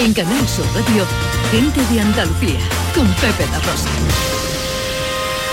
En 0.00 0.14
Canal 0.14 0.48
Sur 0.48 0.64
Radio, 0.74 1.04
gente 1.50 1.80
de 1.92 2.00
Andalucía, 2.00 2.58
con 2.94 3.06
Pepe 3.06 3.44
La 3.50 3.58
Rosa. 3.58 3.90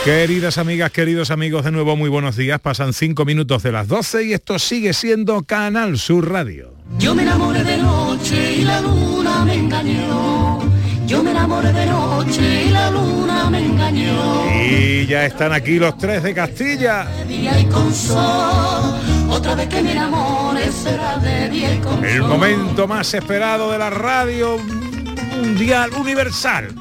Queridas 0.05 0.57
amigas, 0.57 0.89
queridos 0.89 1.31
amigos, 1.31 1.65
de 1.65 1.71
nuevo 1.71 1.97
muy 1.97 2.09
buenos 2.09 2.37
días. 2.37 2.57
Pasan 2.61 2.93
cinco 2.93 3.25
minutos 3.25 3.61
de 3.61 3.73
las 3.73 3.89
12 3.89 4.23
y 4.23 4.31
esto 4.31 4.57
sigue 4.57 4.93
siendo 4.93 5.43
Canal 5.43 5.97
Sur 5.97 6.31
Radio. 6.31 6.73
Yo 6.97 7.13
me 7.13 7.23
enamoré 7.23 7.61
de 7.61 7.75
noche 7.75 8.53
y 8.59 8.61
la 8.63 8.79
luna 8.79 9.43
me 9.43 9.53
engañó. 9.55 10.59
Yo 11.05 11.23
me 11.23 11.31
enamoré 11.31 11.73
de 11.73 11.85
noche 11.85 12.65
y 12.67 12.69
la 12.69 12.89
luna 12.89 13.49
me 13.49 13.65
engañó. 13.65 14.45
Y 14.65 15.07
ya 15.07 15.25
están 15.25 15.51
aquí 15.51 15.77
los 15.77 15.97
tres 15.97 16.23
de 16.23 16.33
Castilla. 16.33 17.03
De 17.03 17.25
día 17.25 17.59
y 17.59 17.65
con 17.65 17.93
sol. 17.93 19.16
Otra 19.29 19.55
vez 19.55 19.67
que 19.67 19.79
enamore 19.79 20.71
será 20.71 21.17
de 21.17 21.79
con 21.83 22.03
El 22.03 22.21
momento 22.23 22.87
más 22.87 23.13
esperado 23.13 23.71
de 23.71 23.77
la 23.77 23.89
radio 23.89 24.57
mundial 24.57 25.91
universal. 25.99 26.73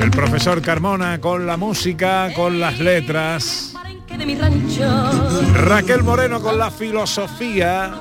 El 0.00 0.10
profesor 0.10 0.62
Carmona 0.62 1.20
con 1.20 1.46
la 1.46 1.56
música, 1.56 2.32
con 2.34 2.60
las 2.60 2.78
letras. 2.78 3.74
Mi. 4.26 4.36
Raquel 5.54 6.02
Moreno 6.02 6.40
con 6.40 6.58
la 6.58 6.70
filosofía. 6.70 7.94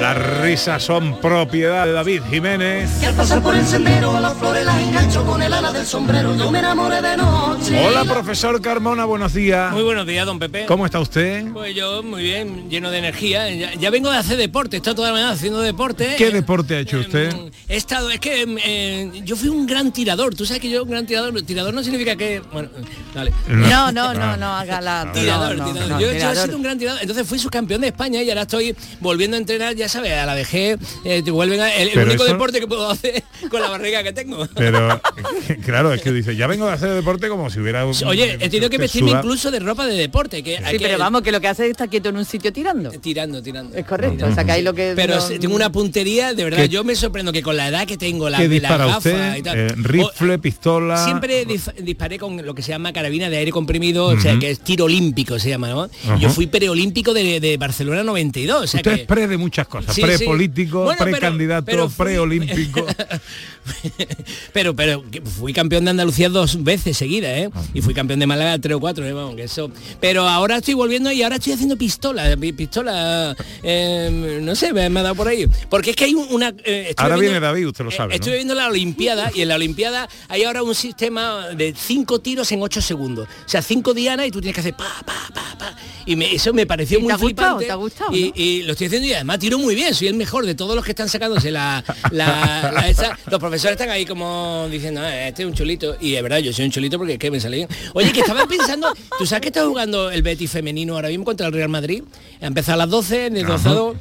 Las 0.00 0.40
risas 0.40 0.82
son 0.82 1.20
propiedad 1.20 1.86
de 1.86 1.92
David 1.92 2.22
Jiménez. 2.28 2.90
Que 3.00 3.06
al 3.06 3.14
pasar 3.14 3.42
por 3.42 3.54
el 3.54 3.64
sendero 3.64 4.16
a 4.16 4.20
las 4.20 4.34
flores 4.34 4.64
las 4.64 4.78
engancho 4.80 5.24
con 5.24 5.40
el 5.42 5.52
ala 5.52 5.72
del 5.72 5.86
sombrero. 5.86 6.36
Yo 6.36 6.50
me 6.50 6.58
enamoré 6.58 7.00
de 7.00 7.16
noche. 7.16 7.86
Hola 7.86 8.04
profesor 8.04 8.60
Carmona, 8.60 9.04
buenos 9.04 9.32
días. 9.32 9.72
Muy 9.72 9.82
buenos 9.82 10.06
días, 10.06 10.26
don 10.26 10.38
Pepe. 10.38 10.66
¿Cómo 10.66 10.84
está 10.86 10.98
usted? 11.00 11.46
Pues 11.52 11.74
yo 11.74 12.02
muy 12.02 12.22
bien, 12.22 12.68
lleno 12.68 12.90
de 12.90 12.98
energía. 12.98 13.48
Ya, 13.50 13.74
ya 13.74 13.90
vengo 13.90 14.10
de 14.10 14.18
hacer 14.18 14.36
deporte, 14.36 14.76
estado 14.76 14.96
toda 14.96 15.08
la 15.08 15.14
mañana 15.14 15.32
haciendo 15.32 15.60
deporte. 15.60 16.16
¿Qué 16.18 16.28
Eh, 16.28 16.32
deporte 16.32 16.74
ha 16.76 16.80
hecho 16.80 16.98
usted? 16.98 17.32
He 17.68 17.76
estado, 17.76 18.10
es 18.10 18.18
que 18.20 18.44
eh, 18.64 19.22
yo 19.24 19.36
fui 19.36 19.48
un 19.48 19.66
gran 19.66 19.92
tirador. 19.92 20.34
Tú 20.34 20.44
sabes 20.44 20.60
que 20.60 20.68
yo 20.68 20.82
un 20.82 20.90
gran 20.90 21.06
tirador, 21.06 21.40
tirador 21.42 21.72
no 21.72 21.82
significa 21.82 22.16
que, 22.16 22.40
bueno, 22.52 22.68
dale. 23.14 23.32
No, 23.48 23.92
no, 23.92 24.12
no, 24.12 24.36
no, 24.36 24.46
haga 24.56 24.80
la... 24.80 25.10
Tirador, 25.12 25.56
no, 25.56 25.66
no, 25.66 25.72
tirador. 25.72 25.90
no, 25.92 26.00
yo, 26.00 26.12
yo 26.12 26.30
he 26.30 26.36
sido 26.36 26.56
un 26.56 26.62
gran 26.62 26.78
tirador. 26.78 27.00
Entonces 27.00 27.26
fui 27.26 27.38
subcampeón 27.38 27.80
de 27.82 27.88
España 27.88 28.20
y 28.22 28.28
ahora 28.28 28.42
estoy 28.42 28.74
volviendo 29.00 29.36
a 29.36 29.40
entrenar, 29.40 29.61
ya 29.70 29.88
sabes, 29.88 30.12
a 30.12 30.26
la 30.26 30.34
vejez. 30.34 30.78
eh, 31.04 31.22
te 31.24 31.30
vuelven 31.30 31.60
a- 31.60 31.72
el, 31.74 31.96
único 31.96 32.24
eso- 32.24 32.32
deporte 32.32 32.58
que 32.58 32.66
puedo 32.66 32.90
hacer 32.90 33.22
con 33.50 33.60
la 33.60 33.68
barriga 33.68 34.02
que 34.02 34.12
tengo. 34.12 34.48
Pero 34.56 35.00
claro, 35.64 35.92
es 35.92 36.02
que 36.02 36.10
dice, 36.12 36.34
ya 36.34 36.46
vengo 36.48 36.66
de 36.66 36.72
hacer 36.72 36.90
deporte 36.90 37.28
como 37.28 37.48
si 37.50 37.60
hubiera 37.60 37.86
un- 37.86 37.94
Oye, 38.06 38.32
he 38.40 38.48
tenido 38.48 38.68
que 38.68 38.78
vestirme 38.78 39.12
incluso 39.12 39.50
de 39.50 39.60
ropa 39.60 39.86
de 39.86 39.94
deporte. 39.94 40.42
Que 40.42 40.58
hay 40.58 40.72
Sí, 40.72 40.78
que- 40.78 40.86
pero 40.86 40.98
vamos, 40.98 41.22
que 41.22 41.30
lo 41.32 41.40
que 41.40 41.48
hace 41.48 41.66
es 41.66 41.70
estar 41.72 41.88
quieto 41.88 42.08
en 42.08 42.16
un 42.16 42.24
sitio 42.24 42.52
tirando. 42.52 42.90
Tirando, 42.90 43.42
tirando. 43.42 43.76
Es 43.76 43.84
correcto, 43.86 44.26
o 44.26 44.34
sea, 44.34 44.44
que 44.44 44.52
ahí 44.52 44.62
lo 44.62 44.74
que... 44.74 44.94
Pero 44.96 45.16
no- 45.16 45.28
tengo 45.38 45.54
una 45.54 45.70
puntería, 45.70 46.34
de 46.34 46.44
verdad, 46.44 46.62
¿Qué- 46.62 46.68
yo 46.68 46.82
me 46.84 46.94
sorprendo 46.96 47.32
que 47.32 47.42
con 47.42 47.56
la 47.56 47.68
edad 47.68 47.86
que 47.86 47.96
tengo, 47.96 48.28
la, 48.28 48.38
¿Qué 48.38 48.44
las 48.44 48.50
dispara 48.50 48.86
gafas 48.86 48.98
usted? 49.06 49.36
y 49.36 49.42
tal. 49.42 49.58
Eh, 49.58 49.68
rifle, 49.76 50.38
pistola. 50.38 51.04
Siempre 51.04 51.44
disparé 51.78 52.18
con 52.18 52.44
lo 52.44 52.54
que 52.54 52.62
se 52.62 52.70
llama 52.70 52.92
carabina 52.92 53.28
de 53.30 53.36
aire 53.36 53.50
comprimido, 53.52 54.06
o 54.06 54.20
sea, 54.20 54.38
que 54.38 54.50
es 54.50 54.60
tiro 54.60 54.84
olímpico 54.86 55.38
se 55.38 55.48
llama. 55.50 55.88
Yo 56.18 56.28
fui 56.30 56.46
preolímpico 56.46 57.14
de, 57.14 57.40
de 57.40 57.56
Barcelona 57.56 58.02
92, 58.02 58.62
o 58.64 58.66
sea 58.66 58.78
Usted 58.78 58.94
que... 58.94 59.00
es 59.02 59.06
pre 59.06 59.26
de 59.26 59.36
muchas 59.52 59.68
cosas, 59.68 59.94
Sí, 59.94 60.00
pre-político, 60.00 60.78
sí. 60.90 60.96
Bueno, 60.96 61.12
precandidato, 61.12 61.90
preolímpico. 61.90 62.86
pero 64.52 64.74
pero 64.74 65.04
fui 65.24 65.52
campeón 65.52 65.84
de 65.84 65.90
Andalucía 65.90 66.28
dos 66.28 66.62
veces 66.64 66.96
seguidas, 66.96 67.30
¿eh? 67.38 67.50
Ah. 67.54 67.62
Y 67.74 67.82
fui 67.82 67.92
campeón 67.94 68.18
de 68.20 68.26
Málaga 68.26 68.58
tres 68.58 68.76
o 68.76 68.80
cuatro, 68.80 69.04
¿eh? 69.06 69.12
Vamos, 69.12 69.36
que 69.36 69.44
eso. 69.44 69.70
Pero 70.00 70.26
ahora 70.28 70.56
estoy 70.56 70.74
volviendo 70.74 71.12
y 71.12 71.22
ahora 71.22 71.36
estoy 71.36 71.52
haciendo 71.52 71.76
pistola, 71.76 72.34
pi- 72.36 72.52
pistola, 72.52 73.36
eh, 73.62 74.40
no 74.42 74.54
sé, 74.54 74.72
me, 74.72 74.82
ha 74.86 75.02
dado 75.02 75.14
por 75.14 75.28
ahí. 75.28 75.46
Porque 75.68 75.90
es 75.90 75.96
que 75.96 76.04
hay 76.04 76.14
un- 76.14 76.28
una. 76.30 76.54
eh, 76.64 76.94
Ahora 76.96 77.16
viendo- 77.16 77.20
viene 77.32 77.40
David, 77.40 77.66
usted 77.68 77.84
lo 77.84 77.90
eh, 77.90 77.94
sabe, 77.96 78.08
¿no? 78.10 78.14
Estuve 78.14 78.36
viendo 78.36 78.54
la 78.54 78.68
Olimpiada 78.68 79.30
y 79.34 79.42
en 79.42 79.48
la 79.48 79.56
Olimpiada 79.56 80.08
hay 80.28 80.44
ahora 80.44 80.62
un 80.62 80.74
sistema 80.74 81.48
de 81.48 81.74
cinco 81.76 82.20
tiros 82.20 82.50
en 82.52 82.62
ocho 82.62 82.80
segundos. 82.80 83.28
O 83.44 83.48
sea, 83.48 83.60
cinco 83.62 83.92
dianas 83.94 84.26
y 84.26 84.30
tú 84.30 84.40
tienes 84.40 84.54
que 84.54 84.60
hacer 84.60 84.74
pa, 84.74 84.88
pa, 85.04 85.14
pa, 85.34 85.58
pa. 85.58 85.76
Y 86.06 86.16
me- 86.16 86.34
eso 86.34 86.52
me 86.52 86.66
pareció 86.66 86.98
¿Y 86.98 87.00
te 87.00 87.04
muy 87.04 87.12
ha 87.12 87.16
gustado? 87.16 87.58
flipante. 87.58 87.66
¿Te 87.66 87.72
ha 87.72 87.76
gustado, 87.76 88.16
y, 88.16 88.24
no? 88.28 88.32
y 88.34 88.62
lo 88.62 88.72
estoy 88.72 88.86
haciendo 88.88 89.06
y 89.08 89.12
además 89.12 89.38
tiro 89.42 89.58
muy 89.58 89.74
bien, 89.74 89.92
soy 89.92 90.06
el 90.06 90.14
mejor 90.14 90.46
de 90.46 90.54
todos 90.54 90.76
los 90.76 90.84
que 90.84 90.92
están 90.92 91.08
sacándose 91.08 91.50
la, 91.50 91.82
la- 92.12 92.70
la 92.72 92.88
esa. 92.88 93.18
Los 93.28 93.40
profesores 93.40 93.72
están 93.72 93.90
ahí 93.90 94.06
como 94.06 94.68
diciendo, 94.70 95.00
"Ah, 95.02 95.26
este 95.26 95.42
es 95.42 95.48
un 95.48 95.54
chulito. 95.54 95.96
Y 96.00 96.14
es 96.14 96.22
verdad, 96.22 96.38
yo 96.38 96.52
soy 96.52 96.64
un 96.66 96.70
chulito 96.70 96.96
porque 96.96 97.14
es 97.14 97.18
que 97.18 97.30
me 97.30 97.40
sale 97.40 97.56
bien. 97.56 97.68
Oye, 97.94 98.12
que 98.12 98.20
estaba 98.20 98.46
pensando, 98.46 98.92
¿tú 99.18 99.26
sabes 99.26 99.40
que 99.42 99.48
está 99.48 99.66
jugando 99.66 100.10
el 100.12 100.22
Betis 100.22 100.50
femenino 100.50 100.94
ahora 100.94 101.08
mismo 101.08 101.24
contra 101.24 101.48
el 101.48 101.52
Real 101.52 101.68
Madrid? 101.68 102.04
Ha 102.40 102.46
empezado 102.46 102.74
a 102.74 102.78
las 102.86 102.90
12, 102.90 103.26
en 103.26 103.36
el 103.36 103.46
Ajá. 103.50 103.70
12 103.70 103.98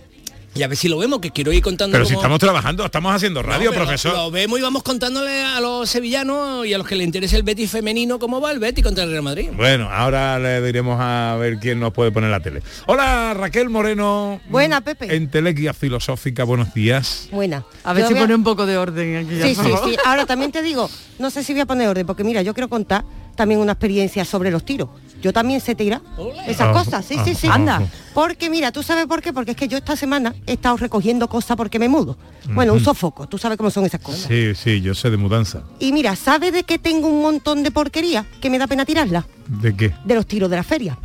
y 0.53 0.63
a 0.63 0.67
ver 0.67 0.77
si 0.77 0.89
lo 0.89 0.97
vemos, 0.97 1.19
que 1.19 1.31
quiero 1.31 1.53
ir 1.53 1.61
contando 1.61 1.93
Pero 1.93 2.05
si 2.05 2.13
estamos 2.13 2.39
trabajando, 2.39 2.85
estamos 2.85 3.15
haciendo 3.15 3.41
radio, 3.41 3.71
no, 3.71 3.77
profesor. 3.77 4.13
Lo 4.13 4.31
vemos 4.31 4.59
y 4.59 4.61
vamos 4.61 4.83
contándole 4.83 5.43
a 5.43 5.61
los 5.61 5.89
sevillanos 5.89 6.65
y 6.65 6.73
a 6.73 6.77
los 6.77 6.85
que 6.85 6.95
le 6.95 7.05
interese 7.05 7.37
el 7.37 7.43
Betis 7.43 7.71
femenino 7.71 8.19
cómo 8.19 8.41
va 8.41 8.51
el 8.51 8.59
Betis 8.59 8.83
contra 8.83 9.05
el 9.05 9.11
Real 9.11 9.23
Madrid. 9.23 9.49
Bueno, 9.55 9.89
ahora 9.89 10.37
le 10.39 10.61
diremos 10.61 10.97
a 10.99 11.37
ver 11.39 11.57
quién 11.57 11.79
nos 11.79 11.93
puede 11.93 12.11
poner 12.11 12.29
la 12.29 12.41
tele. 12.41 12.61
Hola, 12.87 13.33
Raquel 13.33 13.69
Moreno. 13.69 14.41
Buena, 14.49 14.81
Pepe. 14.81 15.15
Entelequia 15.15 15.73
filosófica, 15.73 16.43
buenos 16.43 16.73
días. 16.73 17.29
Buena. 17.31 17.63
A 17.83 17.93
ver 17.93 18.03
Yo 18.03 18.07
si 18.09 18.13
voy 18.15 18.23
pone 18.23 18.35
un 18.35 18.43
poco 18.43 18.65
de 18.65 18.77
orden 18.77 19.15
aquí. 19.25 19.41
Sí, 19.41 19.55
sí, 19.55 19.71
sí. 19.85 19.95
Ahora 20.03 20.25
también 20.25 20.51
te 20.51 20.61
digo, 20.61 20.89
no 21.19 21.29
sé 21.29 21.43
si 21.43 21.53
voy 21.53 21.61
a 21.61 21.65
poner 21.65 21.87
orden, 21.87 22.05
porque 22.05 22.23
mira, 22.25 22.41
yo 22.41 22.53
quiero 22.53 22.67
contar 22.67 23.05
también 23.35 23.59
una 23.59 23.73
experiencia 23.73 24.25
sobre 24.25 24.51
los 24.51 24.63
tiros. 24.65 24.89
Yo 25.21 25.31
también 25.33 25.61
sé 25.61 25.75
tirar 25.75 26.01
esas 26.47 26.69
Ah, 26.69 26.73
cosas, 26.73 27.05
sí, 27.05 27.15
sí, 27.23 27.35
sí. 27.35 27.47
ah, 27.47 27.53
Anda. 27.53 27.83
Porque 28.15 28.49
mira, 28.49 28.71
¿tú 28.71 28.81
sabes 28.81 29.05
por 29.05 29.21
qué? 29.21 29.31
Porque 29.31 29.51
es 29.51 29.57
que 29.57 29.67
yo 29.67 29.77
esta 29.77 29.95
semana 29.95 30.33
he 30.47 30.53
estado 30.53 30.77
recogiendo 30.77 31.27
cosas 31.29 31.55
porque 31.55 31.77
me 31.77 31.87
mudo. 31.87 32.17
Bueno, 32.49 32.73
un 32.73 32.79
sofoco, 32.83 33.27
tú 33.27 33.37
sabes 33.37 33.55
cómo 33.57 33.69
son 33.69 33.85
esas 33.85 34.01
cosas. 34.01 34.21
Sí, 34.27 34.55
sí, 34.55 34.81
yo 34.81 34.95
sé 34.95 35.11
de 35.11 35.17
mudanza. 35.17 35.61
Y 35.79 35.91
mira, 35.93 36.15
¿sabes 36.15 36.53
de 36.53 36.63
qué 36.63 36.79
tengo 36.79 37.07
un 37.07 37.21
montón 37.21 37.61
de 37.61 37.69
porquería 37.69 38.25
que 38.41 38.49
me 38.49 38.57
da 38.57 38.65
pena 38.65 38.83
tirarla? 38.83 39.27
¿De 39.47 39.75
qué? 39.75 39.93
De 40.05 40.15
los 40.15 40.25
tiros 40.25 40.49
de 40.49 40.55
la 40.55 40.63
feria. 40.63 40.97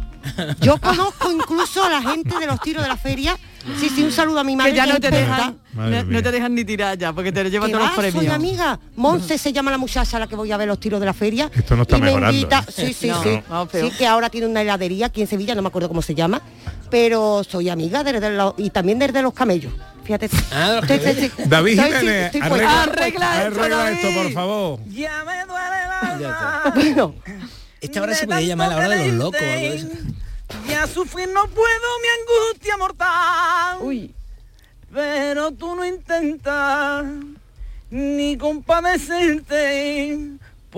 Yo 0.61 0.77
conozco 0.79 1.31
incluso 1.31 1.85
a 1.85 1.91
la 1.91 2.03
gente 2.03 2.39
de 2.39 2.47
los 2.47 2.61
tiros 2.61 2.83
de 2.83 2.89
la 2.89 2.97
feria. 2.97 3.37
Sí, 3.81 3.89
sí, 3.89 4.05
un 4.05 4.13
saludo 4.13 4.39
a 4.41 4.45
mi 4.45 4.55
madre. 4.55 4.71
Que 4.71 4.77
ya 4.77 4.87
no 4.87 5.01
te 5.01 5.11
dejan, 5.11 5.59
no, 5.75 6.23
te 6.23 6.31
dejan 6.31 6.55
ni 6.55 6.65
tirar 6.65 6.97
ya, 6.97 7.13
porque 7.13 7.33
te 7.33 7.43
lo 7.43 7.49
llevan 7.51 7.71
todos 7.73 7.83
va, 7.85 7.87
los 7.89 7.97
soy 7.97 8.11
premios. 8.13 8.35
amiga. 8.35 8.79
Monse 8.95 9.39
se 9.39 9.53
llama 9.53 9.73
la 9.73 9.79
muchacha 9.79 10.17
a 10.19 10.21
la 10.21 10.27
que 10.29 10.37
voy 10.37 10.53
a 10.53 10.57
ver 10.57 10.69
los 10.69 10.79
tiros 10.79 11.01
de 11.01 11.07
la 11.07 11.13
feria. 11.13 11.51
Esto 11.53 11.75
no 11.75 11.83
está 11.83 11.97
y 11.97 12.01
me 12.01 12.07
mejorando, 12.07 12.37
invita- 12.39 12.65
¿eh? 12.69 12.73
Sí, 12.73 12.93
sí, 12.93 13.09
No, 13.09 13.23
sí. 13.23 13.81
Sí, 13.81 13.91
que 13.99 14.07
ahora 14.07 14.31
tiene 14.31 14.47
una 14.47 14.63
heladería 14.63 15.07
aquí 15.07 15.21
en 15.23 15.27
Sevilla, 15.27 15.55
no 15.57 15.63
me 15.63 15.69
acuerdo 15.69 15.89
cómo 15.89 16.01
se 16.03 16.15
llama. 16.15 16.41
Pero 16.91 17.43
soy 17.43 17.69
amiga 17.69 18.05
desde 18.05 18.31
los- 18.37 18.55
y 18.57 18.71
también 18.71 19.01
desde 19.01 19.21
los 19.21 19.33
camellos. 19.35 19.73
Fíjate. 20.05 20.31
Ah, 20.53 20.81
Sí, 20.87 21.01
sí, 21.05 21.15
sí. 21.37 21.43
David 21.47 21.81
Estoy- 21.81 21.99
Jiménez, 21.99 22.35
estoy 22.37 22.41
arregla, 22.61 23.47
esto, 23.49 23.61
arregla 23.61 23.91
esto, 23.91 24.23
por 24.23 24.33
favor. 24.33 24.81
Ya 24.91 25.25
me 25.25 25.45
duele. 25.45 25.77
Bueno, 26.75 27.15
Esta 27.81 28.03
hora 28.03 28.15
se 28.15 28.27
podía 28.27 28.41
llamar 28.49 28.71
la 28.71 28.77
hora 28.77 28.89
de 28.89 29.09
los 29.09 29.17
locos 29.17 29.41
o 29.41 29.45
algo 29.45 29.57
de 29.61 29.75
eso. 29.77 29.89
quererte. 29.89 30.15
Ya 30.69 30.87
sufrir 30.87 31.29
no 31.29 31.47
puedo 31.49 31.67
mi 32.03 32.09
angustia 32.21 32.77
mortal. 32.77 33.79
Uy, 33.81 34.15
Pero 34.93 35.51
tú 35.53 35.75
no 35.75 35.85
intentas 35.85 37.05
ni 37.91 38.37
compadecerte. 38.37 40.19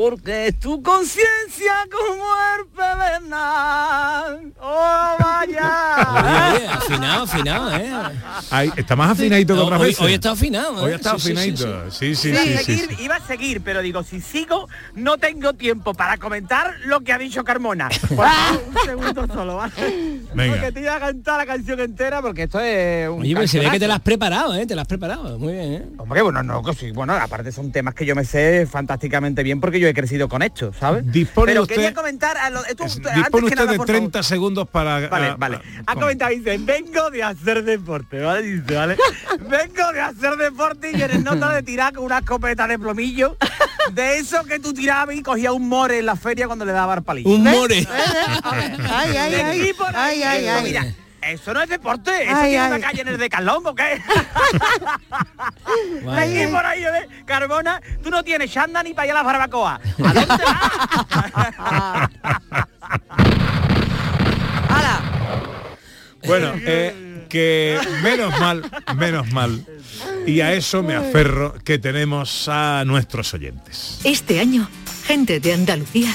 Porque 0.03 0.47
es 0.47 0.61
tu 0.61 0.81
conciencia 0.81 1.73
como 1.91 2.25
el 2.57 2.67
pedernal. 2.69 4.53
¡Oh, 4.61 5.17
vaya! 5.19 6.53
Oye, 6.53 6.57
oye, 6.57 6.67
afinado, 6.69 7.25
afinado, 7.25 7.77
¿eh? 7.77 7.91
Ay, 8.49 8.71
está 8.77 8.95
más 8.95 9.11
afinadito 9.11 9.55
que 9.55 9.59
No, 9.59 9.65
otras 9.67 9.81
hoy, 9.81 9.87
veces. 9.89 10.01
hoy 10.01 10.13
está 10.13 10.31
afinado. 10.31 10.79
¿eh? 10.79 10.85
Hoy 10.85 10.93
está 10.93 11.19
Sí, 11.19 11.19
sí, 11.19 11.25
sí, 11.25 11.33
afinadito. 11.33 11.91
Sí, 11.91 12.15
sí, 12.15 12.29
iba, 12.29 12.39
sí, 12.39 12.55
a 12.55 12.59
sí, 12.59 12.65
seguir, 12.65 12.97
sí. 12.97 13.03
iba 13.03 13.17
a 13.17 13.27
seguir, 13.27 13.61
pero 13.63 13.83
digo, 13.83 14.05
si 14.05 14.21
sigo, 14.21 14.69
no 14.95 15.19
tengo 15.19 15.55
tiempo 15.55 15.93
para 15.95 16.17
comentar 16.17 16.77
lo 16.85 17.01
que 17.01 17.13
ha 17.13 17.19
dicho 17.19 17.43
Carmona. 17.43 17.89
Por 17.89 18.09
favor, 18.19 18.63
un 18.69 18.77
segundo 18.85 19.27
solo, 19.35 19.57
¿vale? 19.57 19.73
Venga. 20.33 20.53
Porque 20.59 20.71
te 20.71 20.81
iba 20.81 20.95
a 20.95 21.01
cantar 21.01 21.39
la 21.39 21.47
canción 21.47 21.81
entera 21.81 22.23
porque 22.23 22.45
esto 22.45 22.61
es 22.61 23.09
un 23.09 23.23
Oye, 23.23 23.35
pues 23.35 23.51
se 23.51 23.59
ve 23.59 23.69
que 23.69 23.81
te 23.81 23.89
la 23.89 23.97
has 23.97 24.03
preparado, 24.03 24.55
¿eh? 24.55 24.65
Te 24.65 24.77
la 24.77 24.83
has 24.83 24.89
preparado. 24.89 25.41
Muy 25.41 25.55
bien, 25.55 25.73
¿eh? 25.73 25.85
Hombre, 25.99 26.23
bueno, 26.23 26.45
no, 26.45 26.63
que 26.63 26.73
sí, 26.75 26.93
bueno, 26.93 27.15
aparte 27.15 27.51
son 27.51 27.73
temas 27.73 27.95
que 27.95 28.07
yo 28.07 28.15
me 28.15 28.25
sé 28.25 28.65
fantásticamente 28.71 29.43
bien 29.43 29.61
porque 29.61 29.81
yo 29.81 29.88
he 29.91 29.95
crecido 29.95 30.29
con 30.29 30.43
esto, 30.43 30.73
¿sabes? 30.79 31.11
Dispone 31.11 31.53
Pero 31.53 31.63
usted- 31.63 31.75
quería 31.77 31.95
comentar 31.95 32.37
a 32.37 32.51
lo, 32.51 32.65
esto, 32.65 32.85
Es- 32.85 32.97
antes 32.97 33.15
Dispone 33.15 33.41
que 33.43 33.47
usted 33.47 33.57
nada, 33.57 33.73
de 33.73 33.77
por 33.79 33.87
30 33.87 34.23
segundos 34.23 34.69
para... 34.69 35.09
Vale, 35.09 35.27
ah, 35.29 35.37
vale. 35.39 35.61
Ha 35.87 35.93
com- 35.95 36.03
comentado, 36.03 36.31
dice, 36.31 36.59
vengo 36.59 37.11
de 37.11 37.23
hacer 37.23 37.65
deporte, 37.65 38.21
¿vale? 38.21 38.43
Dice, 38.43 38.75
¿vale? 38.75 38.97
vengo 39.41 39.93
de 39.93 40.01
hacer 40.01 40.37
deporte 40.37 40.91
y 40.91 40.95
vienes 40.97 41.23
nota 41.23 41.53
de 41.53 41.63
tirar 41.63 41.93
con 41.95 42.05
una 42.05 42.19
escopeta 42.19 42.67
de 42.67 42.79
plomillo. 42.79 43.37
De 43.93 44.19
eso 44.19 44.45
que 44.45 44.59
tú 44.59 44.75
tirabas 44.75 45.15
y 45.17 45.23
cogías 45.23 45.53
un 45.53 45.69
more 45.69 45.99
en 45.99 46.07
la 46.07 46.17
feria 46.17 46.47
cuando 46.47 46.65
le 46.65 46.73
daba 46.73 46.95
el 46.95 47.03
palillo. 47.03 47.31
Un 47.31 47.43
more. 47.43 47.75
ay, 48.45 49.17
ay, 49.17 49.35
ay. 49.35 49.73
Ay, 49.95 50.23
ay, 50.23 50.47
ay. 50.47 50.63
Mira, 50.65 50.87
eso 51.23 51.53
no 51.55 51.61
es 51.63 51.69
deporte, 51.69 52.11
eso 52.23 52.37
Ay, 52.37 52.51
tiene 52.51 52.65
ay. 52.65 52.71
una 52.73 52.81
calle 52.81 53.01
en 53.03 53.09
el 53.09 53.19
de 53.19 53.29
Calón, 53.29 53.63
¿o 53.67 53.75
qué? 53.75 54.01
Vale. 56.05 56.43
Aquí 56.43 56.53
por 56.53 56.65
ahí, 56.65 56.85
¿eh? 56.85 57.09
Carbona, 57.25 57.81
tú 58.03 58.11
no 58.11 58.23
tienes 58.23 58.51
chanda 58.53 58.83
ni 58.83 58.95
para 58.95 59.07
ir 59.07 59.13
a 59.13 59.15
la 59.17 59.23
barbacoa. 59.23 59.75
¿A 59.75 60.13
dónde 60.13 60.45
vas? 60.45 62.11
¡Hala! 64.69 65.01
Bueno, 66.25 66.53
eh, 66.57 67.27
que 67.29 67.79
menos 68.03 68.39
mal, 68.41 68.71
menos 68.97 69.33
mal. 69.33 69.65
Y 70.27 70.41
a 70.41 70.53
eso 70.53 70.83
me 70.83 70.95
aferro 70.95 71.55
que 71.65 71.79
tenemos 71.79 72.49
a 72.49 72.85
nuestros 72.87 73.33
oyentes. 73.35 74.01
Este 74.05 74.41
año, 74.41 74.69
gente 75.07 75.41
de 75.41 75.53
Andalucía 75.55 76.15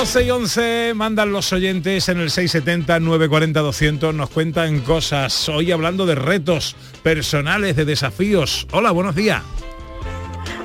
12 0.00 0.24
y 0.24 0.30
11 0.30 0.92
mandan 0.94 1.30
los 1.30 1.52
oyentes 1.52 2.08
en 2.08 2.20
el 2.20 2.30
670-940-200, 2.30 4.14
nos 4.14 4.30
cuentan 4.30 4.80
cosas, 4.80 5.46
hoy 5.50 5.72
hablando 5.72 6.06
de 6.06 6.14
retos 6.14 6.74
personales, 7.02 7.76
de 7.76 7.84
desafíos. 7.84 8.66
Hola, 8.72 8.92
buenos 8.92 9.14
días. 9.14 9.42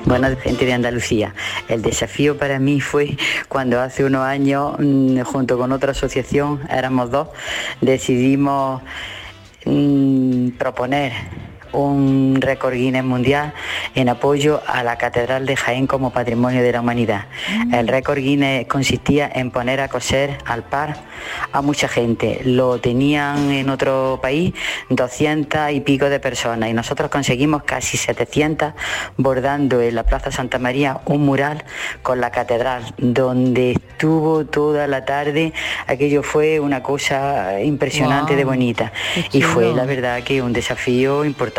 Bueno, 0.06 0.28
gente 0.42 0.64
de 0.64 0.72
Andalucía, 0.72 1.34
el 1.68 1.82
desafío 1.82 2.38
para 2.38 2.58
mí 2.58 2.80
fue 2.80 3.18
cuando 3.46 3.78
hace 3.78 4.06
unos 4.06 4.22
años, 4.22 4.74
mm, 4.78 5.20
junto 5.20 5.58
con 5.58 5.70
otra 5.70 5.90
asociación, 5.90 6.62
éramos 6.70 7.10
dos, 7.10 7.28
decidimos 7.82 8.80
mm, 9.66 10.52
proponer 10.52 11.12
un 11.72 12.36
récord 12.40 12.74
Guinness 12.74 13.04
mundial 13.04 13.52
en 13.94 14.08
apoyo 14.08 14.62
a 14.66 14.82
la 14.82 14.96
Catedral 14.96 15.46
de 15.46 15.56
Jaén 15.56 15.86
como 15.86 16.10
Patrimonio 16.10 16.62
de 16.62 16.72
la 16.72 16.80
Humanidad. 16.80 17.26
El 17.72 17.88
récord 17.88 18.18
Guinness 18.18 18.66
consistía 18.66 19.30
en 19.34 19.50
poner 19.50 19.80
a 19.80 19.88
coser 19.88 20.38
al 20.44 20.62
par 20.62 20.96
a 21.52 21.62
mucha 21.62 21.88
gente. 21.88 22.40
Lo 22.44 22.78
tenían 22.80 23.50
en 23.50 23.70
otro 23.70 24.18
país 24.22 24.54
200 24.90 25.72
y 25.72 25.80
pico 25.80 26.08
de 26.08 26.20
personas 26.20 26.70
y 26.70 26.72
nosotros 26.72 27.10
conseguimos 27.10 27.64
casi 27.64 27.96
700 27.96 28.74
bordando 29.16 29.80
en 29.80 29.94
la 29.94 30.04
Plaza 30.04 30.30
Santa 30.30 30.58
María 30.58 31.00
un 31.06 31.24
mural 31.24 31.64
con 32.02 32.20
la 32.20 32.30
catedral 32.30 32.94
donde 32.98 33.72
estuvo 33.72 34.44
toda 34.44 34.86
la 34.86 35.04
tarde. 35.04 35.52
Aquello 35.86 36.22
fue 36.22 36.60
una 36.60 36.82
cosa 36.82 37.60
impresionante 37.60 38.36
de 38.36 38.44
bonita 38.44 38.92
y 39.32 39.42
fue 39.42 39.72
la 39.72 39.84
verdad 39.84 40.22
que 40.22 40.42
un 40.42 40.52
desafío 40.52 41.24
importante 41.24 41.55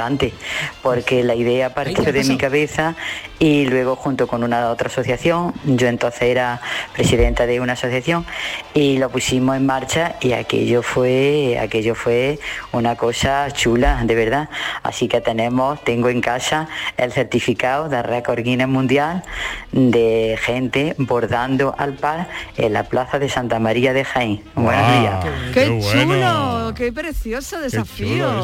porque 0.81 1.23
la 1.23 1.35
idea 1.35 1.73
partió 1.73 2.11
de 2.11 2.23
mi 2.23 2.37
cabeza 2.37 2.95
y 3.39 3.65
luego 3.65 3.95
junto 3.95 4.27
con 4.27 4.43
una 4.43 4.69
otra 4.69 4.87
asociación, 4.87 5.53
yo 5.65 5.87
entonces 5.87 6.23
era 6.23 6.61
presidenta 6.93 7.45
de 7.45 7.59
una 7.59 7.73
asociación 7.73 8.25
y 8.73 8.97
lo 8.97 9.09
pusimos 9.09 9.55
en 9.57 9.65
marcha 9.65 10.15
y 10.21 10.33
aquello 10.33 10.81
fue 10.81 11.57
aquello 11.59 11.95
fue 11.95 12.39
una 12.71 12.95
cosa 12.95 13.49
chula, 13.51 14.01
de 14.03 14.15
verdad. 14.15 14.49
Así 14.83 15.07
que 15.07 15.21
tenemos, 15.21 15.83
tengo 15.83 16.09
en 16.09 16.21
casa 16.21 16.67
el 16.97 17.11
certificado 17.11 17.89
de 17.89 18.01
récord 18.03 18.41
Guinness 18.41 18.67
mundial 18.67 19.23
de 19.71 20.37
gente 20.41 20.95
bordando 20.97 21.75
al 21.77 21.93
par 21.93 22.29
en 22.57 22.73
la 22.73 22.83
plaza 22.83 23.19
de 23.19 23.29
Santa 23.29 23.59
María 23.59 23.93
de 23.93 24.03
Jaén. 24.03 24.43
Buenos 24.55 24.99
días. 24.99 25.25
¡Qué, 25.53 25.79
chulo! 25.79 26.73
¡Qué 26.75 26.91
precioso 26.91 27.59
desafío! 27.59 28.27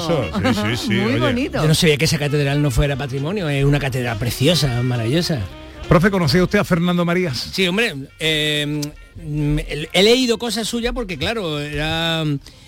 Muy 0.90 1.20
bonito. 1.20 1.43
Yo 1.52 1.68
no 1.68 1.76
sabía 1.76 1.98
que 1.98 2.06
esa 2.06 2.18
catedral 2.20 2.62
no 2.62 2.72
fuera 2.72 2.96
patrimonio, 2.96 3.50
es 3.50 3.64
una 3.66 3.80
catedral 3.80 4.18
preciosa, 4.18 4.82
maravillosa. 4.84 5.40
Profe, 5.90 6.10
¿conocía 6.12 6.44
usted 6.44 6.60
a 6.60 6.64
Fernando 6.64 7.04
Marías? 7.06 7.38
Sí, 7.52 7.68
hombre, 7.68 7.94
eh, 8.20 8.82
he 9.94 10.04
leído 10.04 10.38
cosas 10.38 10.68
suyas 10.68 10.94
porque, 10.94 11.18
claro, 11.18 11.60
era 11.60 12.24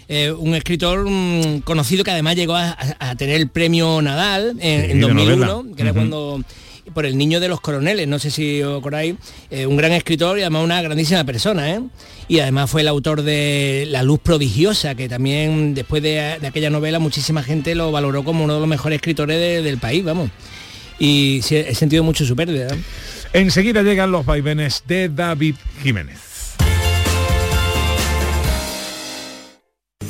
eh, 0.07 0.31
un 0.31 0.53
escritor 0.55 1.09
mm, 1.09 1.59
conocido 1.61 2.03
que 2.03 2.11
además 2.11 2.35
llegó 2.35 2.55
a, 2.55 2.69
a- 2.71 3.09
a 3.11 3.15
tener 3.15 3.37
el 3.37 3.47
premio 3.49 4.01
Nadal 4.01 4.57
en, 4.59 4.85
Sí, 4.85 4.91
en 4.91 4.99
de 4.99 5.07
2001, 5.07 5.45
novela. 5.45 5.75
que 5.75 5.81
era 5.81 5.93
cuando 5.93 6.41
por 6.95 7.05
el 7.05 7.15
niño 7.15 7.39
de 7.39 7.47
los 7.47 7.61
coroneles, 7.61 8.07
no 8.07 8.17
sé 8.17 8.31
si 8.31 8.63
os 8.63 8.79
acordáis, 8.79 9.13
eh, 9.51 9.67
un 9.67 9.77
gran 9.77 9.91
escritor 9.91 10.39
y 10.39 10.41
además 10.41 10.63
una 10.63 10.81
grandísima 10.81 11.23
persona, 11.25 11.71
¿eh? 11.71 11.81
Y 12.27 12.39
además 12.39 12.71
fue 12.71 12.81
el 12.81 12.87
autor 12.87 13.21
de 13.21 13.85
La 13.89 14.01
luz 14.01 14.19
prodigiosa, 14.19 14.95
que 14.95 15.07
también 15.07 15.75
después 15.75 16.01
de, 16.01 16.19
aquella 16.19 16.71
novela 16.71 16.97
muchísima 16.97 17.43
gente 17.43 17.75
lo 17.75 17.91
valoró 17.91 18.23
como 18.23 18.43
uno 18.43 18.55
de 18.55 18.59
los 18.61 18.67
mejores 18.69 18.95
escritores 18.95 19.37
de- 19.39 19.61
del 19.61 19.77
país, 19.77 20.03
vamos. 20.03 20.31
Y 20.97 21.41
he 21.51 21.75
sentido 21.75 22.03
mucho 22.03 22.25
su 22.25 22.35
pérdida. 22.35 22.69
Enseguida 23.33 23.83
llegan 23.83 24.11
los 24.11 24.25
vaivenes 24.25 24.81
de 24.87 25.09
David 25.09 25.55
Jiménez. 25.83 26.17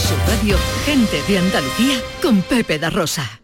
Sur 0.00 0.18
Radio, 0.26 0.56
gente 0.84 1.22
de 1.28 1.38
Andalucía 1.38 2.00
con 2.22 2.42
Pepe 2.42 2.78
da 2.78 2.90
Rosa. 2.90 3.40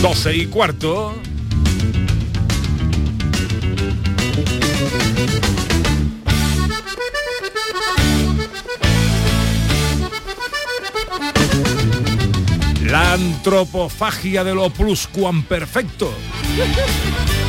Doce 0.00 0.34
y 0.34 0.46
cuarto. 0.46 1.14
La 12.86 13.12
antropofagia 13.12 14.42
de 14.42 14.54
lo 14.54 14.70
pluscuamperfecto. 14.70 16.10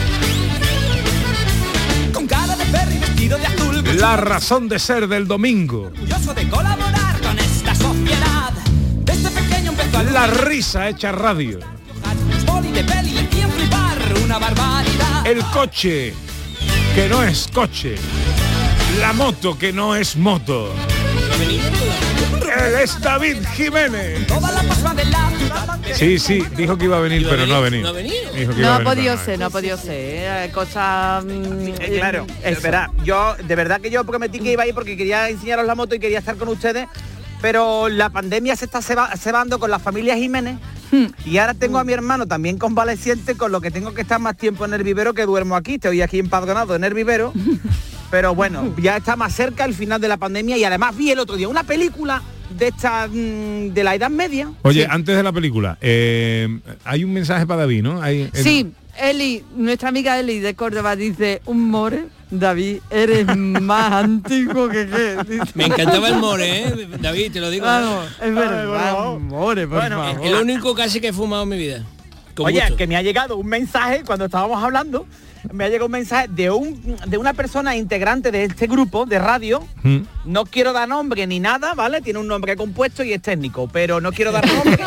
La 3.96 4.18
razón 4.18 4.68
de 4.68 4.80
ser 4.80 5.08
del 5.08 5.28
domingo. 5.28 5.92
Orgulloso 5.94 6.34
de 6.34 6.48
colaborar 6.50 7.22
con 7.22 7.38
esta 7.38 7.76
sociedad. 7.76 8.52
Desde 9.04 9.30
pequeño 9.30 9.72
empezó 9.72 9.98
a 10.00 10.04
La 10.04 10.28
risa 10.28 10.90
hecha 10.90 11.12
radio. 11.12 11.60
El 15.24 15.44
coche 15.54 16.14
que 16.96 17.10
no 17.10 17.24
es 17.24 17.48
coche. 17.54 17.96
La 19.00 19.14
moto 19.14 19.58
que 19.58 19.72
no 19.72 19.96
es 19.96 20.16
moto. 20.16 20.74
Él 22.58 22.76
es 22.84 23.00
David 23.02 23.38
Jiménez. 23.56 24.28
Sí, 25.94 26.20
sí, 26.20 26.44
dijo 26.58 26.78
que 26.78 26.86
iba 26.86 26.98
a 26.98 27.02
venir, 27.02 27.26
pero 27.30 27.46
no 27.46 27.56
ha 27.56 27.60
venido. 27.62 27.84
¿No 27.84 27.90
ha 27.90 27.92
venido? 27.94 28.32
Dijo 28.34 28.52
que 28.54 28.62
No 28.62 28.62
iba 28.62 28.72
a 28.72 28.76
ha 28.76 28.80
venir, 28.80 28.94
podido 28.96 29.18
ser, 29.18 29.40
no 29.40 29.46
ha 29.46 29.50
podido 29.50 29.78
ser. 29.78 29.90
eh, 30.48 30.52
Cosa... 30.54 31.22
mm, 31.24 31.68
Eh, 31.80 31.96
claro, 31.98 32.26
eso. 32.44 32.62
verá, 32.62 32.92
yo 33.04 33.36
de 33.44 33.56
verdad 33.56 33.80
que 33.82 33.90
yo 33.90 34.04
prometí 34.04 34.40
que 34.40 34.52
iba 34.54 34.64
a 34.64 34.68
ir 34.68 34.74
porque 34.74 34.98
quería 34.98 35.30
enseñaros 35.30 35.66
la 35.66 35.76
moto 35.76 35.96
y 35.96 36.00
quería 36.00 36.20
estar 36.20 36.36
con 36.38 36.50
ustedes, 36.50 36.88
pero 37.42 37.90
la 37.90 38.10
pandemia 38.10 38.56
se 38.56 38.66
está 38.66 38.80
ceba- 38.82 39.16
cebando 39.18 39.60
con 39.60 39.72
la 39.72 39.80
familia 39.80 40.16
Jiménez 40.18 40.58
y 41.26 41.38
ahora 41.38 41.54
tengo 41.54 41.78
a 41.80 41.86
mi 41.86 41.94
hermano 41.94 42.28
también 42.28 42.58
convaleciente 42.58 43.36
con 43.36 43.52
lo 43.54 43.62
que 43.62 43.72
tengo 43.72 43.94
que 43.94 44.02
estar 44.02 44.20
más 44.20 44.36
tiempo 44.36 44.66
en 44.66 44.74
el 44.74 44.84
vivero 44.84 45.14
que 45.14 45.26
duermo 45.26 45.56
aquí, 45.56 45.76
estoy 45.76 46.02
aquí 46.02 46.20
empadronado 46.20 46.76
en 46.76 46.84
el 46.84 46.94
vivero. 46.94 47.32
Pero 48.12 48.36
bueno, 48.36 48.74
ya 48.78 48.98
está 48.98 49.16
más 49.16 49.34
cerca 49.34 49.64
el 49.64 49.74
final 49.74 50.02
de 50.02 50.10
la 50.10 50.18
pandemia 50.18 50.58
y 50.58 50.66
además 50.66 50.98
vi 50.98 51.12
el 51.12 51.20
otro 51.20 51.38
día 51.38 51.48
una 51.48 51.64
película 51.64 52.22
de 52.62 52.68
esta 52.68 53.08
mm, 53.08 53.74
de 53.74 53.84
la 53.84 53.96
Edad 53.96 54.12
Media. 54.12 54.52
Oye, 54.62 54.84
Sí. 54.84 54.88
antes 54.90 55.18
de 55.18 55.24
la 55.24 55.32
película, 55.32 55.80
eh, 55.82 56.60
hay 56.86 57.04
un 57.04 57.12
mensaje 57.12 57.48
para 57.48 57.62
David, 57.62 57.82
¿no? 57.82 58.02
Hay, 58.04 58.30
el- 58.32 58.44
Sí, 58.44 58.72
Eli, 59.00 59.44
nuestra 59.56 59.90
amiga 59.90 60.20
Eli 60.20 60.40
de 60.40 60.54
Córdoba 60.54 60.96
dice, 60.96 61.42
un 61.46 61.70
more, 61.72 62.06
David, 62.30 62.78
eres 62.92 63.26
más 63.36 63.92
antiguo 63.94 64.70
que 64.70 64.86
qué. 64.88 65.18
Dice. 65.28 65.52
Me 65.56 65.66
encantaba 65.66 66.08
el 66.10 66.18
more, 66.18 66.46
¿eh? 66.68 66.88
David, 67.00 67.32
te 67.32 67.40
lo 67.42 67.50
digo. 67.50 67.66
Vamos, 67.66 68.06
es 68.22 68.36
verdad, 68.36 69.18
more, 69.18 69.68
por 69.68 69.80
Bueno, 69.80 69.98
favor. 70.04 70.24
Es 70.26 70.32
lo 70.32 70.42
único 70.42 70.76
casi 70.76 71.02
que 71.02 71.08
he 71.08 71.14
fumado 71.14 71.42
en 71.44 71.50
mi 71.50 71.58
vida. 71.58 71.84
Con 72.36 72.46
Oye, 72.46 72.60
gusto. 72.62 72.78
que 72.78 72.86
me 72.86 72.96
ha 72.96 73.02
llegado 73.02 73.38
un 73.38 73.48
mensaje 73.48 74.04
cuando 74.06 74.26
estábamos 74.26 74.64
hablando, 74.64 75.08
me 75.52 75.64
ha 75.64 75.68
llegado 75.68 75.86
un 75.88 75.92
mensaje 75.92 76.28
de 76.30 76.50
un 76.52 76.98
de 77.08 77.18
una 77.18 77.34
persona 77.34 77.76
integrante 77.76 78.32
de 78.32 78.46
este 78.46 78.68
grupo 78.68 79.06
de 79.06 79.20
radio. 79.20 79.66
Mm. 79.84 80.00
No 80.26 80.46
quiero 80.46 80.74
dar 80.74 80.88
nombre 80.88 81.26
ni 81.28 81.40
nada, 81.40 81.74
¿vale? 81.74 82.02
Tiene 82.02 82.20
un 82.20 82.28
nombre 82.28 82.56
compuesto 82.56 83.04
y 83.04 83.14
es 83.14 83.22
técnico, 83.22 83.68
pero 83.72 84.00
no 84.02 84.12
quiero 84.12 84.32
dar 84.32 84.46
nombre. 84.48 84.84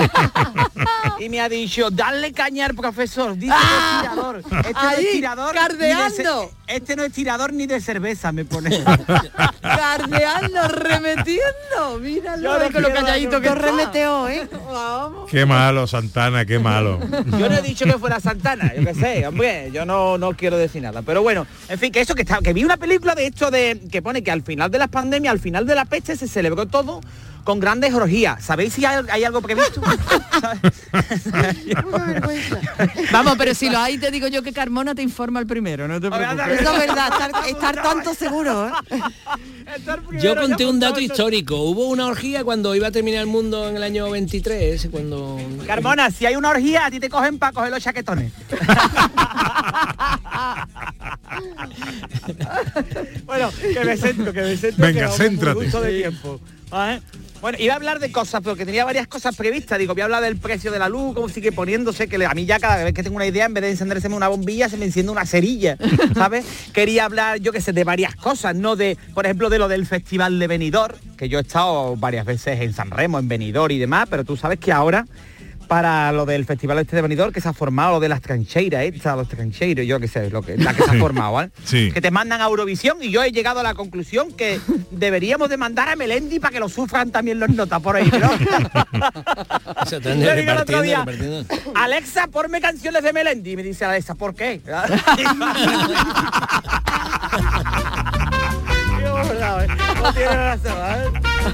y 1.19 1.29
me 1.29 1.41
ha 1.41 1.49
dicho, 1.49 1.91
dale 1.91 2.33
caña 2.33 2.67
al 2.67 2.75
profesor, 2.75 3.37
dice 3.37 3.55
es 3.55 4.01
tirador. 4.01 4.39
Este 4.39 4.73
¡Ah! 4.75 4.91
Ahí, 4.91 5.23
cardeando. 5.55 6.51
Este 6.67 6.97
no 6.97 7.05
es 7.05 7.13
tirador 7.13 7.53
ni 7.53 7.67
de 7.67 7.81
cerveza, 7.81 8.33
me 8.33 8.45
pone. 8.45 8.71
Cardeando, 9.63 10.69
remetiendo, 10.69 11.99
míralo 12.01 12.59
no 12.59 12.73
con 12.73 12.83
lo 12.83 12.93
calladito 12.93 13.41
que 13.41 13.55
remeteos, 13.55 14.31
¿eh? 14.31 14.49
Vamos. 14.67 15.31
Qué 15.31 15.47
malo, 15.47 15.87
Santana, 15.87 16.45
qué 16.45 16.59
malo. 16.59 17.01
Yo 17.39 17.49
no 17.49 17.57
he 17.57 17.63
dicho 17.63 17.85
que 17.85 17.99
fuera 17.99 18.21
Santana, 18.21 18.73
yo 18.75 18.85
qué 18.85 18.95
sé, 18.95 19.27
hombre, 19.27 19.71
yo 19.73 19.85
no, 19.85 20.19
no 20.19 20.33
quiero 20.35 20.57
decir 20.57 20.83
nada. 20.83 21.03
Pero 21.03 21.23
bueno, 21.23 21.47
en 21.69 21.79
fin, 21.79 21.93
que 21.93 22.01
eso 22.01 22.15
que 22.15 22.23
está, 22.23 22.39
que 22.39 22.53
vi 22.53 22.65
una 22.65 22.77
película 22.77 23.15
de 23.15 23.27
esto 23.27 23.51
de 23.51 23.81
que 23.91 24.03
pone 24.03 24.23
que 24.23 24.31
al 24.31 24.43
final 24.43 24.71
de 24.71 24.79
las 24.79 24.89
pandemias, 24.89 25.33
al 25.33 25.41
final 25.41 25.67
de 25.67 25.75
la 25.75 25.85
peste, 25.85 26.17
se 26.17 26.29
celebró 26.29 26.67
todo 26.67 27.01
con 27.45 27.61
grandes 27.61 27.95
orgías. 27.95 28.43
¿Sabéis 28.43 28.75
si 28.75 28.85
hay, 28.85 29.05
hay 29.11 29.25
algo 29.25 29.43
previsto? 29.43 29.81
Vamos, 33.13 33.35
pero 33.39 33.55
si 33.55 33.71
lo 33.71 33.79
hay, 33.79 33.99
te 33.99 34.11
digo 34.11 34.27
yo 34.29 34.43
que 34.43 34.53
Carmona 34.53 34.95
te 34.95 35.03
informa 35.03 35.41
el 35.41 35.47
primero, 35.47 35.87
no 35.87 36.01
te 36.01 36.11
preocupes. 36.11 36.61
Eso 36.61 36.73
es 36.73 36.79
verdad, 36.79 37.13
estar, 37.13 37.31
estar 37.49 37.83
tanto 37.83 38.15
seguro, 38.15 38.69
¿eh? 38.69 38.73
Yo 40.21 40.37
conté 40.37 40.67
un 40.67 40.79
dato 40.81 41.01
histórico. 41.01 41.63
Hubo 41.63 41.89
una 41.89 42.07
orgía 42.07 42.45
cuando 42.45 42.75
iba 42.75 42.89
a 42.89 42.91
terminar 42.91 43.21
el 43.21 43.27
mundo 43.27 43.69
en 43.69 43.77
el 43.77 43.83
año 43.83 44.11
23, 44.11 44.89
cuando... 44.91 45.39
Carmona, 45.67 46.11
si 46.11 46.27
hay 46.27 46.37
una 46.37 46.51
orgía, 46.51 46.85
a 46.87 46.91
ti 46.91 47.01
te 47.01 47.09
cogen 47.09 47.39
para 47.39 47.53
coger 47.53 47.71
los 47.71 47.83
chaquetones. 47.83 48.33
bueno, 53.27 53.51
que 53.61 53.85
me 53.85 53.97
siento, 53.97 54.33
que 54.33 54.43
me 54.43 54.57
siento. 54.57 54.83
Venga, 54.83 55.09
que 55.09 55.13
céntrate. 55.13 55.81
de 55.81 55.99
tiempo. 55.99 56.41
¿Vale? 56.75 57.01
Bueno, 57.41 57.59
iba 57.61 57.75
a 57.75 57.77
hablar 57.77 58.01
de 58.01 58.11
cosas, 58.11 58.41
pero 58.43 58.57
que 58.57 58.65
tenía 58.65 58.85
varias 58.85 59.07
cosas 59.07 59.37
previstas. 59.37 59.79
Digo, 59.79 59.95
voy 59.95 60.01
a 60.01 60.05
hablar 60.05 60.23
del 60.23 60.39
precio 60.39 60.73
de 60.73 60.79
la 60.79 60.89
luz, 60.89 61.15
cómo 61.15 61.29
sigue 61.29 61.53
poniéndose, 61.53 62.09
que 62.09 62.25
a 62.25 62.35
mí 62.35 62.47
ya 62.47 62.59
cada 62.59 62.83
vez 62.83 62.95
que 62.95 63.03
tengo 63.03 63.17
una 63.17 63.27
idea, 63.27 63.45
en 63.45 63.55
vez 63.55 63.63
de 63.63 63.71
encenderse 63.71 64.09
una 64.09 64.29
bombilla, 64.29 64.69
se 64.69 64.77
me 64.77 64.87
enciende 64.87 65.13
una 65.13 65.27
cerilla, 65.27 65.77
¿sabes? 66.15 66.45
Quería 66.73 67.05
hablar, 67.05 67.39
yo 67.39 67.53
qué 67.53 67.61
sé, 67.61 67.73
de 67.73 67.85
varias 67.85 68.17
cosas, 68.17 68.57
no 68.57 68.77
de, 68.77 68.97
por 69.13 69.27
ejemplo, 69.27 69.51
de 69.51 69.59
lo 69.59 69.69
del 69.69 69.87
Festival 69.87 70.39
de 70.39 70.47
Benidorm, 70.47 70.97
que 71.17 71.29
yo 71.29 71.39
he 71.39 71.43
estado 71.43 71.97
varias 71.97 72.25
veces 72.25 72.61
en 72.61 72.73
San 72.73 72.91
Remo, 72.91 73.19
en 73.19 73.29
Benidorm 73.29 73.73
y 73.73 73.79
demás, 73.79 74.09
pero 74.11 74.25
tú 74.25 74.37
sabes 74.37 74.59
que 74.59 74.73
ahora 74.73 75.05
para 75.67 76.13
lo 76.13 76.27
del 76.27 76.45
festival 76.45 76.79
este 76.79 76.97
de 76.97 77.03
Benidorm 77.03 77.33
que 77.33 77.41
se 77.41 77.49
ha 77.49 77.53
formado 77.53 77.93
lo 77.93 78.01
de 78.01 78.09
las 78.09 78.21
trancheiras 78.21 78.85
estas 78.85 79.17
los 79.17 79.29
trancheiros 79.29 79.87
yo 79.87 79.99
qué 80.01 80.09
sé 80.09 80.31
lo 80.31 80.43
que 80.43 80.57
la 80.57 80.75
que 80.75 80.83
se 80.83 80.91
ha 80.91 80.95
formado 80.99 81.33
¿vale? 81.33 81.51
Sí. 81.65 81.91
que 81.93 82.01
te 82.01 82.11
mandan 82.11 82.41
a 82.41 82.45
Eurovisión 82.45 82.99
y 83.03 83.11
yo 83.11 83.23
he 83.23 83.33
llegado 83.33 83.61
a 83.61 83.63
la 83.63 83.75
conclusión 83.75 84.33
que 84.33 84.61
deberíamos 84.91 85.49
de 85.49 85.57
mandar 85.57 85.89
a 85.89 85.97
Melendi 85.97 86.39
para 86.39 86.53
que 86.53 86.61
lo 86.61 86.69
sufran 86.69 87.11
también 87.11 87.41
los 87.41 87.51
notas 87.51 87.81
por 87.81 87.97
ahí 87.97 88.11
¿no? 88.11 88.31
Yo 89.91 90.01
digo 90.37 90.53
el 90.53 90.59
otro 90.59 90.83
día. 90.83 91.05
Alexa 91.75 92.27
ponme 92.29 92.61
canciones 92.61 93.03
de 93.03 93.13
Melendi 93.13 93.53
y 93.53 93.57
me 93.57 93.63
dice 93.63 93.85
Alexa 93.85 94.15
¿por 94.15 94.35
qué? 94.35 94.61
¿eh? 99.63 99.67
no 100.03 100.13
tiene 100.13 100.37
razón 100.37 100.73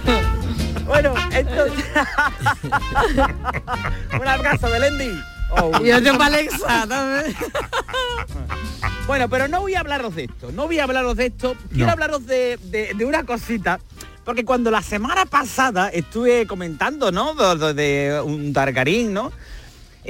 ¿eh? 0.07 0.40
Bueno 0.87 1.15
entonces 1.33 1.85
un 4.21 4.29
abrazo 4.29 4.69
Melendi 4.69 5.11
Oh, 5.53 5.73
Y 5.85 5.91
otro 5.91 6.13
para 6.17 6.27
Alexa 6.27 6.87
también. 6.87 7.35
Bueno, 9.09 9.29
pero 9.29 9.49
no 9.49 9.61
voy 9.63 9.75
a 9.75 9.81
hablaros 9.81 10.15
de 10.15 10.25
esto, 10.25 10.53
no 10.53 10.67
voy 10.67 10.79
a 10.79 10.85
hablaros 10.85 11.17
de 11.17 11.27
esto, 11.27 11.57
quiero 11.71 11.87
No. 11.87 11.93
hablaros 11.93 12.25
de, 12.27 12.57
de- 12.63 12.93
de 12.95 13.05
una 13.05 13.25
cosita, 13.27 13.81
porque 14.25 14.45
cuando 14.45 14.71
la 14.71 14.83
semana 14.83 15.27
pasada 15.27 15.89
estuve 15.89 16.47
comentando, 16.47 17.11
¿no? 17.11 17.35
De 17.75 18.21
un 18.25 18.53
Targarín, 18.53 19.13
¿no? 19.13 19.33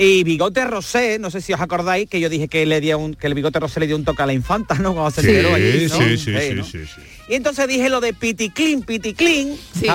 Y 0.03 0.25
Bigote 0.25 0.65
Rosé, 0.65 1.19
no 1.19 1.31
sé 1.31 1.43
si 1.43 1.53
os 1.53 1.61
acordáis 1.61 2.09
que 2.09 2.21
yo 2.21 2.31
dije 2.31 2.49
que 2.49 2.65
le 2.65 2.81
dio 2.81 2.99
un, 2.99 3.13
que 3.15 3.27
el 3.27 3.35
Bigote 3.35 3.61
Rosé 3.61 3.81
le 3.81 3.87
dio 3.87 3.97
un 3.97 4.05
toque 4.07 4.23
a 4.23 4.27
la 4.27 4.33
infanta, 4.33 4.75
¿no? 4.77 4.95
Cuando 4.95 5.11
se 5.11 5.21
Sí, 5.21 5.29
allí, 5.47 5.89
¿no? 5.91 5.97
sí, 5.99 6.17
sí, 6.17 6.31
¿no? 6.55 6.65
sí, 6.65 6.79
sí, 6.79 6.87
sí. 6.87 7.01
Y 7.29 7.35
entonces 7.35 7.69
dije 7.69 7.91
lo 7.91 8.01
de 8.01 8.15
piticlin, 8.15 8.81
piticlin. 8.83 9.59
Sí. 9.79 9.87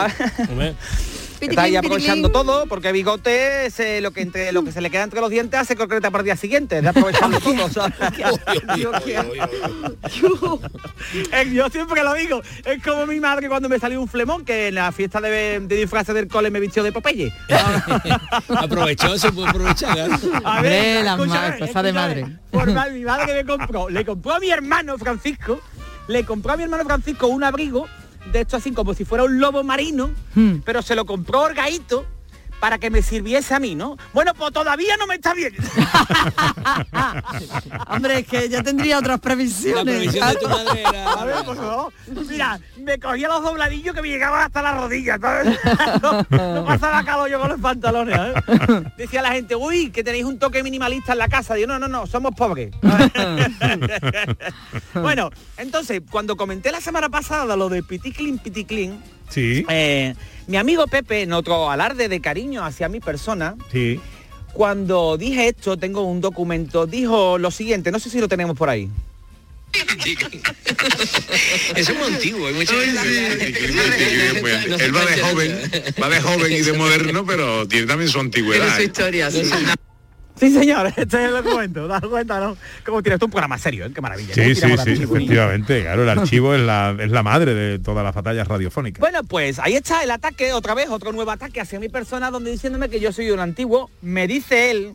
Está 1.36 1.64
Piticlin, 1.64 1.78
aprovechando 1.78 2.30
todo, 2.32 2.66
porque 2.68 2.92
Bigote 2.92 3.70
se, 3.70 4.02
lo 4.02 4.12
que 4.12 4.22
entre 4.22 4.52
lo 4.52 4.64
que 4.64 4.72
se 4.72 4.82
le 4.82 4.90
queda 4.90 5.04
entre 5.04 5.20
los 5.22 5.30
dientes 5.30 5.60
hace 5.60 5.76
concreta 5.76 6.10
para 6.12 6.22
el 6.22 6.26
día 6.26 6.36
siguiente, 6.36 6.82
de 6.82 6.88
aprovechando 6.88 7.40
todo. 7.42 7.68
Eh, 11.32 11.52
Yo 11.54 11.70
siempre 11.70 12.04
lo 12.04 12.14
digo, 12.14 12.42
es 12.66 12.82
como 12.84 13.06
mi 13.06 13.20
madre 13.20 13.48
cuando 13.48 13.70
me 13.70 13.80
salió 13.80 14.02
un 14.02 14.08
flemón 14.08 14.46
que 14.46 14.70
en 14.70 14.76
la 14.76 14.92
fiesta 14.92 15.22
de, 15.22 15.60
de 15.62 15.76
disfraces 15.76 16.14
del 16.16 16.28
cole 16.28 16.50
me 16.50 16.60
vistió 16.60 16.84
de 16.84 16.92
Popeye. 16.92 17.32
aprovechó, 18.58 19.18
se 19.18 19.32
puede 19.32 19.50
aprovechar. 19.50 19.94
claro. 19.94 20.16
A 20.46 20.62
escúchame, 20.66 21.50
ma- 21.50 21.58
cosas 21.58 21.84
de 21.84 21.94
madre. 21.94 22.26
Por 22.52 22.72
mal, 22.72 22.94
mi 22.94 23.02
madre 23.04 23.34
me 23.34 23.46
compró, 23.46 23.90
le 23.90 24.06
compró 24.06 24.34
a 24.36 24.40
mi 24.40 24.50
hermano 24.50 24.98
Francisco, 24.98 25.60
le 26.08 26.24
compró 26.26 26.54
a 26.54 26.58
mi 26.58 26.64
hermano 26.64 26.84
Francisco 26.86 27.28
un 27.28 27.44
abrigo 27.44 27.88
de 28.32 28.42
esto 28.42 28.58
así 28.58 28.72
como 28.72 28.94
si 28.94 29.06
fuera 29.06 29.24
un 29.24 29.40
lobo 29.40 29.64
marino, 29.64 30.10
Hmm. 30.36 30.58
pero 30.66 30.82
se 30.82 30.96
lo 30.96 31.06
compró 31.06 31.42
orgaito 31.42 32.06
para 32.60 32.78
que 32.78 32.90
me 32.90 33.02
sirviese 33.02 33.54
a 33.54 33.60
mí, 33.60 33.76
¿no? 33.76 33.98
Bueno, 34.14 34.34
pues 34.34 34.54
todavía 34.54 34.96
no 34.98 35.08
me 35.08 35.16
está 35.16 35.34
bien. 35.34 35.54
Hombre, 37.88 38.20
es 38.20 38.28
que 38.28 38.50
ya 38.50 38.64
tendría 38.64 39.00
otras 39.00 39.18
La 39.18 39.22
previsiones. 39.22 39.84
previsión 39.84 40.30
de 40.30 40.36
tu 40.36 40.50
madre 40.50 40.82
era... 40.82 41.12
A 41.12 41.26
ver, 41.26 41.46
por 41.46 41.58
favor. 41.58 41.94
Mira, 42.30 42.60
me 42.78 43.00
cogía 43.00 43.28
los 43.28 43.44
dobladillos 43.44 43.96
que 43.96 44.02
me 44.02 44.10
llegaban 44.10 44.44
hasta 44.44 44.62
las 44.62 44.78
rodillas. 44.78 45.20
No, 45.20 46.26
no 46.54 46.66
pasaba 46.66 47.04
calor 47.04 47.30
yo 47.30 47.40
con 47.40 47.50
los 47.50 47.60
pantalones, 47.60 48.18
¿eh? 48.18 48.34
Decía 48.98 49.22
la 49.22 49.32
gente, 49.32 49.56
uy, 49.56 49.92
que 49.92 50.04
tenéis 50.04 50.26
un 50.26 50.40
toque 50.40 50.64
minimalista 50.64 51.14
en 51.14 51.20
la 51.20 51.28
casa. 51.28 51.56
Digo, 51.56 51.68
no, 51.68 51.80
no, 51.80 51.88
no, 51.88 52.08
somos 52.08 52.34
pobres. 52.36 52.72
bueno, 54.94 55.30
entonces, 55.58 56.02
cuando 56.10 56.36
comenté 56.36 56.72
la 56.72 56.82
semana 56.82 57.10
pasada 57.10 57.56
lo 57.56 57.70
de 57.70 57.84
Piticlin, 57.84 58.40
Piticlin, 58.40 59.02
Sí, 59.30 59.66
eh, 59.70 60.14
mi 60.48 60.58
amigo 60.58 60.88
Pepe, 60.88 61.24
en 61.24 61.34
otro 61.34 61.70
alarde 61.70 62.08
de 62.08 62.22
cariño 62.22 62.64
hacia 62.64 62.88
mi 62.90 63.00
persona, 63.00 63.56
sí. 63.72 64.00
cuando 64.54 65.18
dije 65.18 65.48
esto, 65.48 65.78
tengo 65.78 66.04
un 66.04 66.22
documento, 66.22 66.86
dijo 66.86 67.38
lo 67.38 67.52
siguiente, 67.52 67.92
no 67.92 68.00
sé 68.00 68.10
si 68.10 68.20
lo 68.20 68.28
tenemos 68.28 68.56
por 68.58 68.70
ahí. 68.70 68.90
Eso 71.76 71.92
es 71.92 71.98
muy 71.98 72.14
antiguo, 72.14 72.48
hay 72.48 72.54
muchas 72.54 72.78
Pues, 74.40 74.66
él 74.82 74.96
va 74.96 75.06
de 75.06 75.22
joven, 75.22 75.72
va 76.02 76.10
de 76.10 76.22
joven 76.22 76.52
y 76.52 76.62
de 76.62 76.74
moderno, 76.74 77.26
pero 77.26 77.68
tiene 77.68 77.88
también 77.88 78.10
su 78.10 78.20
antigüedad. 78.20 78.80
historia, 78.80 79.32
sí. 79.32 79.42
Sí, 80.40 80.52
señor, 80.52 80.88
este 80.98 81.02
es 81.02 81.14
el 81.14 81.32
documento, 81.32 81.88
das 81.88 82.02
cuenta, 82.02 82.40
¿no? 82.40 82.58
Como 82.86 83.02
tienes 83.02 83.20
tú 83.20 83.26
un 83.26 83.32
programa 83.32 83.58
serio, 83.58 83.86
¿eh? 83.86 83.92
Qué 83.94 84.02
maravilla. 84.02 84.34
¿Cómo 84.34 84.48
Sí, 84.48 84.56
sí, 84.56 84.96
sí, 84.96 85.04
efectivamente. 85.04 85.82
Claro, 85.82 86.04
el 86.04 86.10
archivo 86.10 86.54
es 86.54 86.62
la, 86.62 86.96
es 87.00 87.10
la 87.12 87.24
madre 87.24 87.54
de 87.54 87.80
todas 87.80 88.04
las 88.04 88.14
batallas 88.14 88.48
radiofónicas. 88.48 89.00
Bueno, 89.00 89.24
pues 89.24 89.60
ahí 89.60 89.76
está 89.76 90.04
el 90.04 90.12
ataque, 90.12 90.54
otra 90.54 90.74
vez, 90.74 90.90
otro 90.90 91.12
nuevo 91.14 91.32
ataque 91.32 91.62
hacia 91.62 91.80
mi 91.80 91.90
persona, 91.90 92.32
donde 92.32 92.52
diciéndome 92.52 92.90
que 92.90 93.00
yo 93.00 93.12
soy 93.14 93.32
un 93.32 93.40
antiguo. 93.40 93.90
Me 94.02 94.28
dice 94.28 94.72
él 94.72 94.94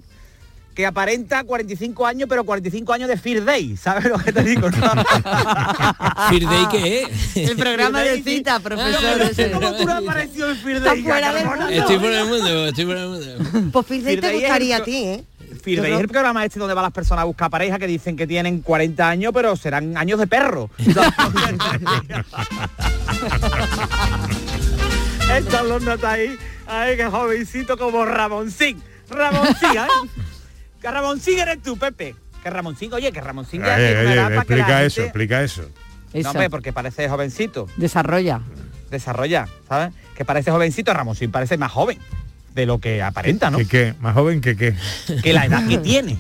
que 0.74 0.86
aparenta 0.86 1.42
45 1.44 2.06
años, 2.06 2.28
pero 2.28 2.44
45 2.44 2.92
años 2.92 3.08
de 3.08 3.16
Fear 3.16 3.44
Day, 3.44 3.76
¿sabes 3.76 4.04
lo 4.04 4.18
que 4.18 4.32
te 4.32 4.42
digo? 4.42 4.70
no? 4.70 4.76
Fear 6.30 6.42
Day, 6.42 6.66
¿qué 6.70 7.02
es? 7.02 7.36
El 7.50 7.56
programa 7.56 8.02
de 8.02 8.22
cita, 8.22 8.60
profesor. 8.60 9.50
no 9.50 9.60
cómo 9.60 9.76
tú 9.76 9.84
no 9.84 9.92
has 9.92 10.02
aparecido 10.02 10.50
en 10.50 10.56
Fear 10.56 10.76
Está 10.76 10.90
Day. 10.90 11.02
fuera 11.02 11.32
del 11.34 11.46
mundo. 11.46 11.68
Estoy 11.68 11.98
por 11.98 12.12
el 12.12 12.24
mundo, 12.26 12.66
estoy 12.68 12.84
por 12.86 12.96
el 12.96 13.08
mundo. 13.08 13.70
Pues 13.72 13.86
Fear 13.86 14.02
Day 14.02 14.14
Fear 14.14 14.20
te 14.20 14.26
Day 14.28 14.40
gustaría 14.40 14.76
el 14.76 14.82
a 14.82 14.84
ti, 14.84 14.96
¿eh? 15.04 15.24
Es 15.66 16.00
el 16.00 16.08
programa 16.08 16.44
este 16.44 16.58
donde 16.58 16.74
van 16.74 16.84
las 16.84 16.92
personas 16.92 17.22
a 17.22 17.26
buscar 17.26 17.50
pareja 17.50 17.78
que 17.78 17.86
dicen 17.86 18.16
que 18.16 18.26
tienen 18.26 18.60
40 18.60 19.08
años, 19.08 19.32
pero 19.34 19.56
serán 19.56 19.96
años 19.96 20.18
de 20.18 20.26
perro. 20.26 20.70
Están 25.36 25.68
los 25.68 25.82
notas 25.82 26.12
ahí. 26.12 26.36
Ay, 26.66 26.96
qué 26.96 27.06
jovencito 27.06 27.76
como 27.76 28.04
Ramoncín. 28.04 28.82
Ramoncín, 29.08 29.70
¿eh? 29.70 29.86
Que 30.80 30.90
Ramoncín 30.90 31.38
eres 31.38 31.62
tú, 31.62 31.76
Pepe. 31.76 32.14
Que 32.42 32.48
Ramoncín, 32.48 32.92
oye, 32.94 33.12
que 33.12 33.20
Ramoncín 33.20 33.60
ya 33.60 33.78
edad 33.78 34.16
para 34.16 34.30
que 34.30 34.36
explica 34.38 34.82
eso, 34.82 34.94
gente- 34.94 35.06
explica 35.08 35.42
eso. 35.42 35.62
Eso. 36.12 36.22
No, 36.22 36.30
hombre, 36.30 36.48
porque 36.48 36.72
parece 36.72 37.06
jovencito. 37.08 37.66
Desarrolla. 37.76 38.40
Desarrolla, 38.90 39.46
¿sabes? 39.68 39.92
Que 40.16 40.24
parece 40.24 40.50
jovencito, 40.50 40.94
Ramoncín 40.94 41.30
parece 41.30 41.58
más 41.58 41.70
joven 41.70 41.98
de 42.54 42.66
lo 42.66 42.78
que 42.78 43.02
aparenta, 43.02 43.50
¿no? 43.50 43.58
¿Qué 43.58 43.66
qué? 43.66 43.94
¿Más 44.00 44.14
joven 44.14 44.40
que 44.40 44.56
qué? 44.56 44.74
que 45.22 45.32
la 45.32 45.46
edad 45.46 45.66
que 45.68 45.78
tiene. 45.78 46.16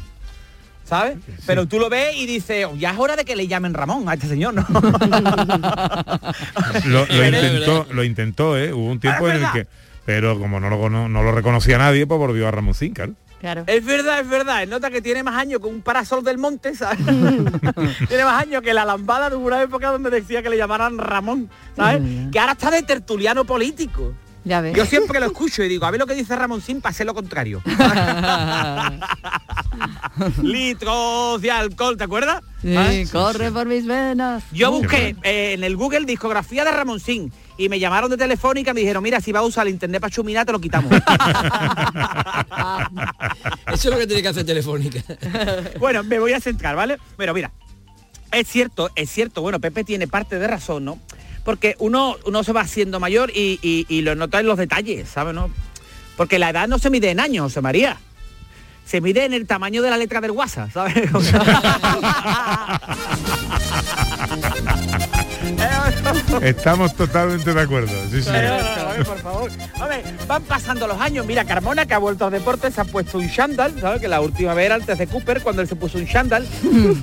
¿Sabes? 0.84 1.18
Pero 1.46 1.66
tú 1.66 1.78
lo 1.78 1.88
ves 1.88 2.16
y 2.16 2.26
dices, 2.26 2.66
"Oh, 2.68 2.74
ya 2.74 2.90
es 2.90 2.98
hora 2.98 3.14
de 3.14 3.24
que 3.24 3.36
le 3.36 3.46
llamen 3.46 3.74
Ramón 3.74 4.08
a 4.08 4.14
este 4.14 4.26
señor, 4.26 4.54
¿no? 4.54 4.66
Lo, 6.86 7.06
intentó, 7.26 7.86
lo 7.92 8.04
intentó, 8.04 8.58
¿eh? 8.58 8.72
Hubo 8.72 8.86
un 8.90 9.00
tiempo 9.00 9.28
en 9.28 9.42
el 9.44 9.52
que... 9.52 9.66
Pero 10.04 10.38
como 10.38 10.58
no 10.58 10.68
lo, 10.70 10.80
cono- 10.80 11.08
no 11.08 11.22
lo 11.22 11.30
reconocía 11.30 11.78
nadie, 11.78 12.06
pues 12.06 12.18
volvió 12.18 12.48
a 12.48 12.50
Ramoncín, 12.50 12.92
claro. 12.94 13.12
Claro. 13.40 13.64
Es 13.68 13.84
verdad, 13.84 14.20
es 14.20 14.28
verdad. 14.28 14.66
Nota 14.66 14.90
que 14.90 15.00
tiene 15.00 15.22
más 15.22 15.36
años 15.36 15.60
que 15.60 15.66
un 15.66 15.80
parasol 15.82 16.24
del 16.24 16.36
monte, 16.38 16.74
¿sabes? 16.74 16.98
tiene 18.08 18.24
más 18.24 18.42
años 18.42 18.60
que 18.62 18.74
la 18.74 18.84
lambada 18.84 19.30
de 19.30 19.36
una 19.36 19.62
época 19.62 19.90
donde 19.90 20.10
decía 20.10 20.42
que 20.42 20.50
le 20.50 20.56
llamaran 20.56 20.98
Ramón, 20.98 21.48
¿sabes? 21.76 22.02
Que 22.32 22.38
ahora 22.40 22.52
está 22.52 22.70
de 22.70 22.82
tertuliano 22.82 23.44
político. 23.44 24.12
Ya 24.44 24.60
ves. 24.60 24.76
Yo 24.76 24.86
siempre 24.86 25.20
lo 25.20 25.26
escucho 25.26 25.62
y 25.62 25.68
digo, 25.68 25.86
a 25.86 25.90
ver 25.90 26.00
lo 26.00 26.06
que 26.06 26.14
dice 26.14 26.34
Ramón 26.34 26.62
Sin 26.62 26.80
para 26.80 26.92
hacer 26.92 27.06
lo 27.06 27.14
contrario. 27.14 27.62
Litros 30.42 31.40
de 31.40 31.50
alcohol, 31.50 31.96
¿te 31.96 32.04
acuerdas? 32.04 32.42
Sí, 32.62 32.74
¿Sabes? 32.74 33.10
corre 33.10 33.50
por 33.50 33.66
mis 33.66 33.86
venas. 33.86 34.42
Yo 34.52 34.70
busqué 34.70 35.16
eh, 35.22 35.54
en 35.54 35.64
el 35.64 35.76
Google 35.76 36.04
discografía 36.04 36.64
de 36.64 36.70
Ramoncín 36.70 37.32
y 37.56 37.68
me 37.68 37.78
llamaron 37.78 38.10
de 38.10 38.16
Telefónica 38.16 38.70
y 38.70 38.74
me 38.74 38.80
dijeron, 38.80 39.02
mira, 39.02 39.20
si 39.20 39.32
vas 39.32 39.42
a 39.42 39.46
usar 39.46 39.66
el 39.66 39.74
internet 39.74 40.00
para 40.00 40.10
chuminar, 40.10 40.46
te 40.46 40.52
lo 40.52 40.60
quitamos. 40.60 40.92
Eso 43.72 43.88
es 43.88 43.94
lo 43.94 43.98
que 43.98 44.06
tiene 44.06 44.22
que 44.22 44.28
hacer 44.28 44.46
Telefónica. 44.46 45.02
bueno, 45.78 46.02
me 46.02 46.18
voy 46.18 46.32
a 46.32 46.40
centrar, 46.40 46.76
¿vale? 46.76 46.98
Bueno, 47.16 47.34
mira, 47.34 47.50
es 48.32 48.48
cierto, 48.48 48.90
es 48.94 49.10
cierto, 49.10 49.42
bueno, 49.42 49.60
Pepe 49.60 49.84
tiene 49.84 50.08
parte 50.08 50.38
de 50.38 50.46
razón, 50.46 50.84
¿no? 50.84 50.98
Porque 51.44 51.74
uno, 51.78 52.16
uno 52.26 52.44
se 52.44 52.52
va 52.52 52.60
haciendo 52.62 53.00
mayor 53.00 53.30
y, 53.34 53.58
y- 53.62 53.86
y 53.88 54.02
lo 54.02 54.14
nota 54.14 54.40
en 54.40 54.46
los 54.46 54.58
detalles, 54.58 55.08
¿sabes? 55.08 55.34
no? 55.34 55.50
Porque 56.16 56.38
la 56.38 56.50
edad 56.50 56.68
no 56.68 56.78
se 56.78 56.90
mide 56.90 57.10
en 57.10 57.20
años, 57.20 57.56
María. 57.62 57.96
Se 58.84 59.00
mide 59.00 59.24
en 59.24 59.32
el 59.32 59.46
tamaño 59.46 59.80
de 59.82 59.90
la 59.90 59.96
letra 59.96 60.20
del 60.20 60.32
WhatsApp, 60.32 60.70
¿sabes? 60.72 60.94
Estamos 66.42 66.94
totalmente 66.94 67.52
de 67.52 67.60
acuerdo. 67.60 67.92
Sí, 68.10 68.22
sí. 68.22 68.28
Pero, 68.30 68.54
a 68.54 68.92
ver, 68.92 69.04
por 69.06 69.18
favor. 69.18 69.50
A 69.80 69.86
ver, 69.86 70.04
van 70.26 70.42
pasando 70.42 70.86
los 70.86 71.00
años. 71.00 71.26
Mira, 71.26 71.44
Carmona, 71.44 71.86
que 71.86 71.94
ha 71.94 71.98
vuelto 71.98 72.26
al 72.26 72.32
deporte, 72.32 72.70
se 72.70 72.80
ha 72.80 72.84
puesto 72.84 73.18
un 73.18 73.30
chándal, 73.30 73.78
¿sabes? 73.80 74.00
Que 74.00 74.08
la 74.08 74.20
última 74.20 74.54
vez 74.54 74.66
era 74.66 74.74
antes 74.76 74.98
de 74.98 75.06
Cooper, 75.06 75.42
cuando 75.42 75.62
él 75.62 75.68
se 75.68 75.76
puso 75.76 75.98
un 75.98 76.06
chándal. 76.06 76.46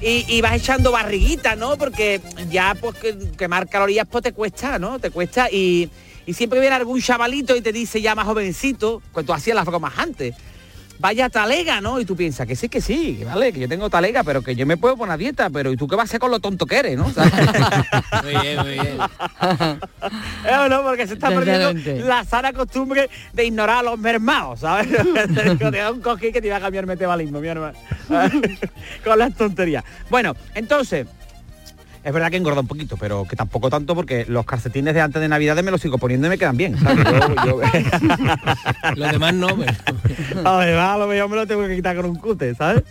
y, 0.02 0.26
y 0.28 0.42
vas 0.42 0.54
echando 0.54 0.92
barriguita, 0.92 1.56
¿no? 1.56 1.78
Porque 1.78 2.22
ya, 2.50 2.76
pues, 2.80 2.96
que, 2.96 3.18
quemar 3.38 3.68
calorías, 3.68 4.08
pues, 4.10 4.24
te 4.24 4.34
cuesta, 4.34 4.80
¿no? 4.80 5.00
Te 5.00 5.12
cuesta. 5.12 5.50
Y, 5.52 5.90
y 6.26 6.34
siempre 6.34 6.60
viene 6.60 6.76
algún 6.76 7.02
chavalito 7.02 7.56
y 7.56 7.62
te 7.62 7.72
dice 7.72 8.02
ya 8.02 8.14
más 8.14 8.26
jovencito, 8.26 9.02
pues 9.14 9.26
tú 9.26 9.34
hacías 9.34 9.56
las 9.56 9.66
bromas 9.66 9.94
antes. 9.98 10.36
Vaya 11.00 11.30
talega, 11.30 11.80
¿no? 11.82 12.00
Y 12.00 12.06
tú 12.06 12.16
piensas 12.16 12.48
que 12.48 12.56
sí, 12.56 12.70
que 12.70 12.82
sí, 12.82 13.18
que 13.20 13.26
vale, 13.26 13.54
que 13.54 13.60
yo 13.60 13.70
tengo 13.70 13.90
talega, 13.90 14.24
pero 14.24 14.42
que 14.42 14.56
yo 14.56 14.66
me 14.66 14.78
puedo 14.78 14.98
poner 14.98 15.14
a 15.14 15.18
dieta, 15.18 15.50
pero 15.50 15.72
¿y 15.72 15.78
tú 15.78 15.88
qué 15.88 15.96
vas 15.96 16.04
a 16.04 16.08
hacer 16.08 16.20
con 16.20 16.32
lo 16.32 16.40
tonto 16.40 16.66
que 16.66 16.78
eres, 16.78 16.98
no? 16.98 17.06
Muy 18.24 18.42
bien, 18.42 18.58
muy 18.62 18.74
bien. 18.74 18.98
Eh, 20.46 20.80
porque 20.84 21.08
se 21.08 21.16
está 21.16 21.30
perdiendo 21.30 21.74
la 22.06 22.24
sana 22.24 22.54
costumbre 22.54 23.10
de 23.34 23.46
ignorar 23.46 23.80
a 23.80 23.84
los 23.84 24.00
mermados, 24.00 24.62
¿sabes? 24.62 24.88
te 25.58 25.78
da 25.78 25.92
un 25.92 26.02
cojín 26.02 26.32
que 26.32 26.42
te 26.42 26.48
iba 26.48 26.56
a 26.56 26.62
cambiar 26.62 26.86
metabalismo, 26.86 27.40
mi 27.40 27.48
hermano. 27.48 27.78
Con 29.04 29.20
las 29.20 29.36
tonterías. 29.36 29.84
Bueno, 30.10 30.36
entonces, 30.56 31.08
es 32.04 32.14
verdad 32.14 32.30
que 32.32 32.38
engorda 32.38 32.62
un 32.62 32.68
poquito, 32.68 32.98
pero 32.98 33.26
que 33.26 33.36
tampoco 33.36 33.70
tanto 33.70 33.96
porque 33.96 34.26
los 34.28 34.46
calcetines 34.46 34.94
de 34.94 35.02
antes 35.02 35.22
de 35.22 35.28
Navidad 35.28 35.62
me 35.64 35.72
los 35.72 35.82
sigo 35.82 35.98
poniendo 35.98 36.28
y 36.28 36.30
me 36.32 36.38
quedan 36.38 36.58
bien. 36.58 36.78
¿sabes? 36.80 37.06
Yo- 37.46 37.62
yo- 37.62 38.96
Los 38.96 39.12
demás 39.12 39.34
no, 39.34 39.48
pero... 39.58 39.74
Además, 40.48 40.90
a 40.90 40.98
lo 40.98 41.08
mejor 41.08 41.30
me 41.30 41.36
lo 41.36 41.48
tengo 41.48 41.68
que 41.68 41.76
quitar 41.76 41.96
con 41.96 42.06
un 42.06 42.16
cute, 42.16 42.56
¿sabes? 42.56 42.84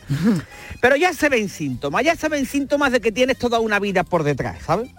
Pero 0.81 0.97
ya 0.97 1.13
se 1.13 1.29
ven 1.29 1.49
síntomas, 1.49 2.05
ya 2.05 2.15
se 2.17 2.29
ven 2.29 2.47
síntomas 2.47 2.93
de 2.93 3.01
que 3.01 3.13
tienes 3.13 3.39
toda 3.39 3.59
una 3.61 3.79
vida 3.79 4.05
por 4.05 4.23
detrás, 4.23 4.59
¿sabes? 4.65 4.91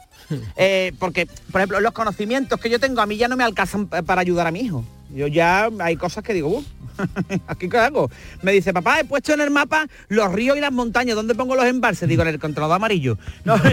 Eh, 0.58 0.92
porque, 1.00 1.26
por 1.52 1.62
ejemplo, 1.62 1.80
los 1.80 1.94
conocimientos 1.94 2.60
que 2.60 2.70
yo 2.70 2.80
tengo 2.80 3.00
a 3.02 3.06
mí 3.06 3.16
ya 3.18 3.28
no 3.28 3.38
me 3.38 3.44
alcanzan 3.44 3.88
pa- 3.88 4.02
para 4.02 4.22
ayudar 4.22 4.48
a 4.48 4.52
mi 4.52 4.60
hijo. 4.62 4.84
Yo 5.14 5.28
ya 5.28 5.70
hay 5.80 5.96
cosas 5.96 6.24
que 6.24 6.34
digo, 6.34 6.50
"Uh, 6.50 6.64
¿aquí 7.48 7.70
qué 7.70 7.78
hago? 7.78 8.10
Me 8.42 8.52
dice, 8.52 8.74
papá, 8.74 9.00
he 9.00 9.06
puesto 9.06 9.34
en 9.34 9.42
el 9.42 9.52
mapa 9.52 9.88
los 10.10 10.32
ríos 10.32 10.58
y 10.58 10.62
las 10.62 10.72
montañas, 10.72 11.16
¿dónde 11.16 11.36
pongo 11.36 11.56
los 11.56 11.66
embalses? 11.66 12.10
Digo, 12.10 12.24
en 12.24 12.30
el 12.30 12.40
controlador 12.40 12.76
amarillo. 12.76 13.18
No. 13.46 13.56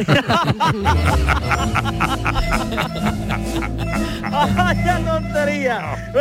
¡Vaya 4.31 5.01
tontería! 5.07 6.13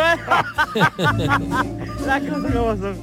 Las 2.06 2.21
cosas 2.21 2.52
como 2.54 2.78
son. 2.78 2.95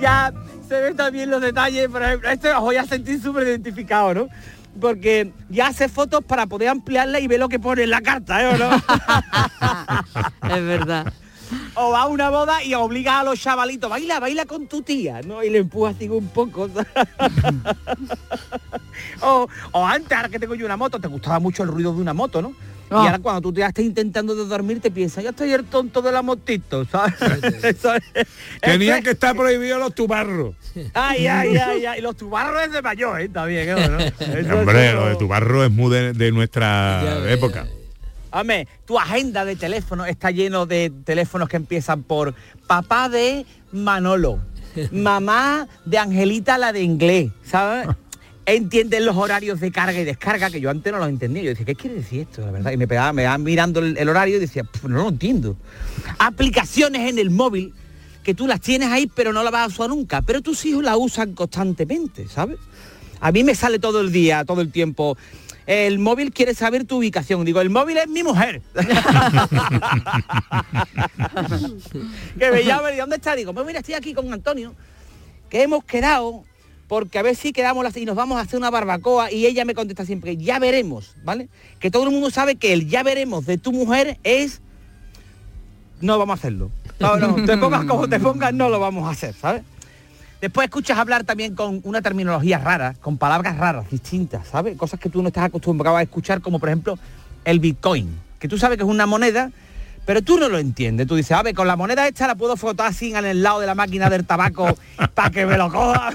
Ya 0.00 0.32
se 0.68 0.80
ven 0.80 0.96
también 0.96 1.30
los 1.30 1.40
detalles, 1.40 1.88
por 1.88 2.02
ejemplo, 2.02 2.28
esto 2.28 2.48
os 2.56 2.60
voy 2.60 2.76
a 2.76 2.84
sentir 2.84 3.20
súper 3.22 3.46
identificado, 3.46 4.14
¿no? 4.14 4.28
Porque 4.80 5.32
ya 5.48 5.68
hace 5.68 5.88
fotos 5.88 6.24
para 6.24 6.46
poder 6.46 6.68
ampliarla 6.68 7.20
y 7.20 7.26
ver 7.26 7.40
lo 7.40 7.48
que 7.48 7.58
pone 7.58 7.84
en 7.84 7.90
la 7.90 8.00
carta, 8.00 8.42
¿eh? 8.42 8.54
¿O 8.54 8.58
no? 8.58 8.70
Es 10.56 10.64
verdad. 10.64 11.12
o 11.74 11.90
va 11.90 12.02
a 12.02 12.06
una 12.06 12.30
boda 12.30 12.62
y 12.62 12.74
obliga 12.74 13.20
a 13.20 13.24
los 13.24 13.40
chavalitos, 13.40 13.88
baila, 13.88 14.20
baila 14.20 14.44
con 14.46 14.66
tu 14.66 14.82
tía, 14.82 15.22
¿no? 15.22 15.42
Y 15.42 15.50
le 15.50 15.58
empuja 15.58 15.90
así 15.90 16.08
un 16.08 16.28
poco. 16.28 16.68
o, 19.22 19.48
o 19.72 19.86
antes, 19.86 20.12
ahora 20.12 20.28
que 20.28 20.38
tengo 20.38 20.54
yo 20.54 20.66
una 20.66 20.76
moto, 20.76 21.00
te 21.00 21.08
gustaba 21.08 21.38
mucho 21.38 21.62
el 21.62 21.70
ruido 21.70 21.92
de 21.94 22.00
una 22.00 22.14
moto, 22.14 22.42
¿no? 22.42 22.52
Ah. 22.90 23.02
Y 23.02 23.06
ahora 23.06 23.18
cuando 23.18 23.40
tú 23.40 23.52
te 23.52 23.62
estás 23.62 23.84
intentando 23.84 24.34
de 24.34 24.44
dormir, 24.46 24.80
te 24.80 24.90
piensas, 24.90 25.24
yo 25.24 25.30
estoy 25.30 25.52
el 25.52 25.64
tonto 25.64 26.02
de 26.02 26.12
la 26.12 26.22
motito, 26.22 26.84
¿sabes? 26.84 27.14
Tenían 28.60 29.02
que 29.02 29.10
estar 29.10 29.34
prohibidos 29.34 29.80
los 29.80 29.94
tubarros. 29.94 30.54
Ay, 30.94 31.26
ay, 31.26 31.56
ay, 31.56 31.86
ay. 31.86 32.00
Los 32.00 32.16
tubarros 32.16 32.62
es 32.62 32.72
de 32.72 32.82
mayor, 32.82 33.20
¿eh? 33.20 33.28
También, 33.28 33.68
¿eh? 33.68 33.88
¿no? 33.88 33.98
Eso 34.38 34.58
Hombre, 34.58 34.92
lo 34.92 35.08
de 35.08 35.16
tubarro 35.16 35.64
es 35.64 35.70
muy 35.70 35.92
de, 35.92 36.12
de 36.12 36.32
nuestra 36.32 37.02
Ya 37.02 37.30
época. 37.30 37.66
Hombre, 38.30 38.68
tu 38.84 38.98
agenda 38.98 39.44
de 39.44 39.56
teléfono 39.56 40.04
está 40.04 40.30
lleno 40.30 40.66
de 40.66 40.92
teléfonos 41.04 41.48
que 41.48 41.56
empiezan 41.56 42.02
por 42.02 42.34
papá 42.66 43.08
de 43.08 43.46
Manolo, 43.72 44.40
mamá 44.92 45.66
de 45.84 45.98
Angelita 45.98 46.58
la 46.58 46.72
de 46.72 46.82
inglés, 46.82 47.30
¿sabes? 47.44 47.88
Entienden 48.46 49.04
los 49.04 49.16
horarios 49.16 49.58
de 49.58 49.72
carga 49.72 50.00
y 50.00 50.04
descarga 50.04 50.50
que 50.50 50.60
yo 50.60 50.70
antes 50.70 50.92
no 50.92 51.00
los 51.00 51.08
entendía. 51.08 51.42
Yo 51.42 51.50
decía, 51.50 51.66
¿qué 51.66 51.74
quiere 51.74 51.96
decir 51.96 52.20
esto? 52.20 52.42
La 52.42 52.52
verdad, 52.52 52.70
y 52.70 52.76
me 52.76 52.86
pegaba, 52.86 53.12
me 53.12 53.22
iba 53.22 53.36
mirando 53.38 53.80
el, 53.80 54.08
horario 54.08 54.36
y 54.36 54.40
decía, 54.40 54.62
"Pf, 54.62 54.88
no 54.88 55.02
lo 55.02 55.08
entiendo. 55.08 55.56
Aplicaciones 56.18 57.10
en 57.10 57.18
el 57.18 57.30
móvil 57.30 57.74
que 58.22 58.34
tú 58.34 58.46
las 58.46 58.60
tienes 58.60 58.88
ahí 58.88 59.10
pero 59.12 59.32
no 59.32 59.44
las 59.44 59.52
vas 59.52 59.64
a 59.64 59.66
usar 59.66 59.88
nunca, 59.88 60.22
pero 60.22 60.42
tus 60.42 60.64
hijos 60.64 60.82
la 60.82 60.96
usan 60.96 61.34
constantemente, 61.34 62.28
¿sabes? 62.28 62.58
A 63.20 63.32
mí 63.32 63.44
me 63.44 63.54
sale 63.54 63.78
todo 63.78 64.00
el 64.00 64.12
día, 64.12 64.44
todo 64.44 64.60
el 64.60 64.70
tiempo. 64.70 65.16
El 65.66 65.98
móvil 65.98 66.32
quiere 66.32 66.54
saber 66.54 66.84
tu 66.84 66.98
ubicación. 66.98 67.44
Digo, 67.44 67.60
el 67.60 67.70
móvil 67.70 67.98
es 67.98 68.08
mi 68.08 68.22
mujer. 68.22 68.62
que 72.38 72.52
me 72.52 72.64
llama 72.64 72.92
y 72.92 72.96
¿dónde 72.96 73.16
está? 73.16 73.34
Digo, 73.34 73.52
pues 73.52 73.66
mira, 73.66 73.80
estoy 73.80 73.94
aquí 73.94 74.14
con 74.14 74.32
Antonio, 74.32 74.74
que 75.50 75.62
hemos 75.62 75.82
quedado, 75.84 76.44
porque 76.88 77.18
a 77.18 77.22
ver 77.22 77.34
si 77.36 77.52
quedamos 77.52 77.82
las- 77.84 77.96
y 77.96 78.04
nos 78.04 78.14
vamos 78.16 78.38
a 78.38 78.42
hacer 78.42 78.58
una 78.58 78.70
barbacoa 78.70 79.32
y 79.32 79.46
ella 79.46 79.64
me 79.64 79.74
contesta 79.74 80.04
siempre, 80.04 80.36
ya 80.36 80.58
veremos, 80.58 81.14
¿vale? 81.24 81.48
Que 81.80 81.90
todo 81.90 82.04
el 82.04 82.10
mundo 82.10 82.30
sabe 82.30 82.56
que 82.56 82.72
el 82.72 82.88
ya 82.88 83.02
veremos 83.02 83.44
de 83.46 83.58
tu 83.58 83.72
mujer 83.72 84.18
es 84.22 84.60
no 86.00 86.18
vamos 86.18 86.34
a 86.34 86.38
hacerlo. 86.38 86.70
No, 87.00 87.16
no, 87.16 87.34
te 87.44 87.56
pongas 87.58 87.84
como 87.84 88.08
te 88.08 88.20
pongas, 88.20 88.52
no 88.54 88.68
lo 88.68 88.78
vamos 88.78 89.06
a 89.08 89.10
hacer, 89.10 89.34
¿sabes? 89.34 89.62
Después 90.40 90.66
escuchas 90.66 90.98
hablar 90.98 91.24
también 91.24 91.54
con 91.54 91.80
una 91.84 92.02
terminología 92.02 92.58
rara, 92.58 92.94
con 93.00 93.16
palabras 93.16 93.56
raras, 93.56 93.90
distintas, 93.90 94.46
¿sabes? 94.48 94.76
Cosas 94.76 95.00
que 95.00 95.08
tú 95.08 95.22
no 95.22 95.28
estás 95.28 95.44
acostumbrado 95.44 95.96
a 95.96 96.02
escuchar, 96.02 96.40
como 96.42 96.58
por 96.58 96.68
ejemplo 96.68 96.98
el 97.44 97.58
Bitcoin, 97.58 98.10
que 98.38 98.46
tú 98.46 98.58
sabes 98.58 98.76
que 98.76 98.84
es 98.84 98.88
una 98.90 99.06
moneda, 99.06 99.50
pero 100.06 100.22
tú 100.22 100.38
no 100.38 100.48
lo 100.48 100.58
entiendes. 100.58 101.06
Tú 101.06 101.16
dices, 101.16 101.32
a 101.32 101.42
ver, 101.42 101.54
con 101.54 101.66
la 101.66 101.76
moneda 101.76 102.06
esta 102.06 102.28
la 102.28 102.36
puedo 102.36 102.56
frotar 102.56 102.86
así 102.86 103.12
en 103.12 103.26
el 103.26 103.42
lado 103.42 103.60
de 103.60 103.66
la 103.66 103.74
máquina 103.74 104.08
del 104.08 104.24
tabaco 104.24 104.78
para 105.14 105.30
que 105.30 105.44
me 105.44 105.58
lo 105.58 105.70
coja. 105.70 106.10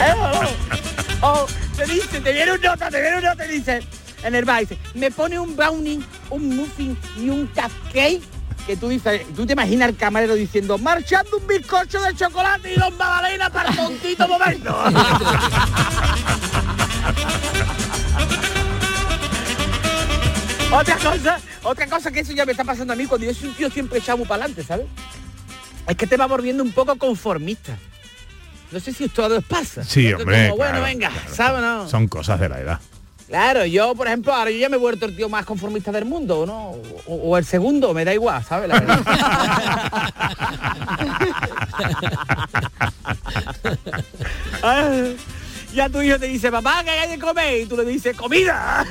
¿Eh 0.00 0.12
o 0.16 0.42
no? 0.42 0.48
O 1.24 1.46
te 1.76 1.84
dice, 1.86 2.20
te 2.20 2.32
viene 2.32 2.52
un 2.52 2.60
nota, 2.60 2.90
te 2.90 3.00
viene 3.00 3.18
un 3.18 3.24
nota 3.24 3.46
y 3.46 3.50
dice, 3.50 3.80
en 4.24 4.34
el 4.34 4.44
bar, 4.44 4.60
dice, 4.60 4.78
me 4.94 5.10
pone 5.10 5.38
un 5.38 5.54
brownie, 5.54 6.02
un 6.30 6.56
muffin 6.56 6.98
y 7.16 7.28
un 7.28 7.46
cupcake. 7.46 8.22
Que 8.66 8.76
tú 8.76 8.88
dices, 8.88 9.22
tú 9.34 9.44
te 9.44 9.52
imaginas 9.54 9.88
al 9.88 9.96
camarero 9.96 10.34
diciendo, 10.34 10.78
marchando 10.78 11.36
un 11.36 11.46
bizcocho 11.46 12.00
de 12.00 12.14
chocolate 12.14 12.72
y 12.72 12.76
dos 12.78 12.94
magdalenas 12.96 13.50
para 13.50 13.70
el 13.70 13.76
tontito 13.84 14.28
momento. 14.28 14.84
Otra 20.72 20.96
cosa, 20.96 21.38
otra 21.62 21.86
cosa 21.86 22.10
que 22.10 22.20
eso 22.20 22.32
ya 22.32 22.46
me 22.46 22.52
está 22.52 22.64
pasando 22.64 22.94
a 22.94 22.96
mí 22.96 23.04
cuando 23.06 23.26
yo 23.26 23.34
soy 23.34 23.48
un 23.48 23.54
tío 23.54 23.70
siempre 23.70 24.00
muy 24.16 24.26
para 24.26 24.44
adelante, 24.44 24.64
¿sabes? 24.64 24.86
Es 25.86 25.96
que 25.96 26.06
te 26.06 26.16
va 26.16 26.26
volviendo 26.26 26.62
un 26.62 26.72
poco 26.72 26.96
conformista. 26.96 27.76
No 28.70 28.80
sé 28.80 28.92
si 28.92 29.04
esto 29.04 29.26
os 29.26 29.44
pasa. 29.44 29.84
Sí, 29.84 30.10
hombre, 30.12 30.48
como, 30.48 30.56
bueno, 30.56 30.80
venga, 30.80 31.10
claro. 31.10 31.34
¿sabes 31.34 31.60
no? 31.60 31.88
Son 31.88 32.08
cosas 32.08 32.40
de 32.40 32.48
la 32.48 32.60
edad. 32.60 32.80
Claro, 33.28 33.66
yo, 33.66 33.94
por 33.94 34.06
ejemplo, 34.06 34.34
ahora 34.34 34.50
yo 34.50 34.58
ya 34.58 34.68
me 34.68 34.76
he 34.76 34.78
vuelto 34.78 35.06
el 35.06 35.16
tío 35.16 35.28
más 35.28 35.44
conformista 35.44 35.92
del 35.92 36.06
mundo, 36.06 36.46
¿no? 36.46 36.70
O, 37.06 37.14
o 37.14 37.38
el 37.38 37.44
segundo, 37.44 37.92
me 37.92 38.04
da 38.04 38.14
igual, 38.14 38.42
¿sabes? 38.44 38.68
La 38.68 38.80
verdad. 38.80 39.02
Ah, 44.64 45.06
ya 45.74 45.88
tu 45.88 46.02
hijo 46.02 46.18
te 46.18 46.26
dice, 46.26 46.50
papá, 46.50 46.82
¿qué 46.84 46.90
hay 46.90 47.10
de 47.10 47.18
comer? 47.18 47.62
Y 47.62 47.66
tú 47.66 47.76
le 47.76 47.84
dices, 47.84 48.16
¡comida! 48.16 48.84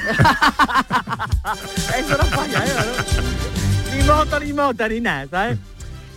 Eso 1.98 2.18
no 2.18 2.24
falla, 2.26 2.66
¿eh? 2.66 2.72
¿no? 2.76 3.96
Ni 3.96 4.04
moto, 4.04 4.40
ni 4.40 4.54
moto, 4.54 4.88
ni 4.88 5.02
nada, 5.02 5.28
¿sabes? 5.30 5.58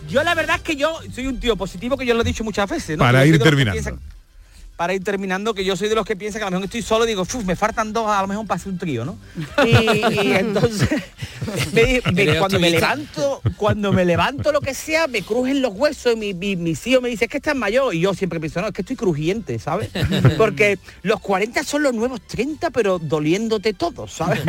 Yo 0.09 0.23
la 0.23 0.35
verdad 0.35 0.57
es 0.57 0.61
que 0.61 0.75
yo 0.75 0.99
soy 1.13 1.27
un 1.27 1.39
tío 1.39 1.55
positivo 1.55 1.97
que 1.97 2.05
yo 2.05 2.13
lo 2.13 2.21
he 2.21 2.23
dicho 2.23 2.43
muchas 2.43 2.69
veces, 2.69 2.97
¿no? 2.97 3.03
Para 3.03 3.25
Yo 3.25 3.33
ir 3.33 3.37
que 3.39 3.43
terminando. 3.43 3.99
Para 4.75 4.93
ir 4.93 5.03
terminando, 5.03 5.53
que 5.53 5.63
yo 5.63 5.77
soy 5.77 5.87
de 5.87 5.95
los 5.95 6.05
que 6.05 6.15
piensan 6.17 6.39
que 6.39 6.43
a 6.43 6.47
lo 6.47 6.51
mejor 6.51 6.65
estoy 6.65 6.81
solo, 6.81 7.05
digo, 7.05 7.21
"Uf, 7.21 7.45
me 7.45 7.55
faltan 7.55 7.93
dos, 7.93 8.09
a 8.09 8.21
lo 8.21 8.27
mejor 8.27 8.45
para 8.45 8.57
hacer 8.57 8.73
un 8.73 8.77
trío, 8.77 9.05
¿no? 9.05 9.17
Y, 9.65 9.69
y 10.27 10.31
entonces, 10.33 10.89
me- 11.73 12.01
me- 12.11 12.21
Eres 12.23 12.39
cuando 12.39 12.59
me 12.59 12.69
levanto, 12.69 13.41
cuando 13.55 13.93
me 13.93 14.03
levanto 14.03 14.51
lo 14.51 14.59
que 14.59 14.73
sea, 14.73 15.07
me 15.07 15.21
crujen 15.21 15.61
los 15.61 15.73
huesos 15.73 16.13
y 16.13 16.15
mi, 16.17 16.33
mi, 16.33 16.55
mi 16.57 16.73
tío 16.75 16.99
me 17.01 17.07
dice, 17.09 17.25
es 17.25 17.31
que 17.31 17.37
estás 17.37 17.55
mayor. 17.55 17.95
Y 17.95 18.01
yo 18.01 18.13
siempre 18.13 18.39
pienso, 18.41 18.59
no, 18.61 18.67
es 18.67 18.73
que 18.73 18.81
estoy 18.81 18.95
crujiente, 18.97 19.59
¿sabes? 19.59 19.89
Porque 20.37 20.77
los 21.03 21.21
40 21.21 21.63
son 21.63 21.83
los 21.83 21.93
nuevos 21.93 22.19
30, 22.27 22.69
pero 22.71 22.99
doliéndote 22.99 23.73
todo, 23.73 24.07
¿sabes? 24.09 24.41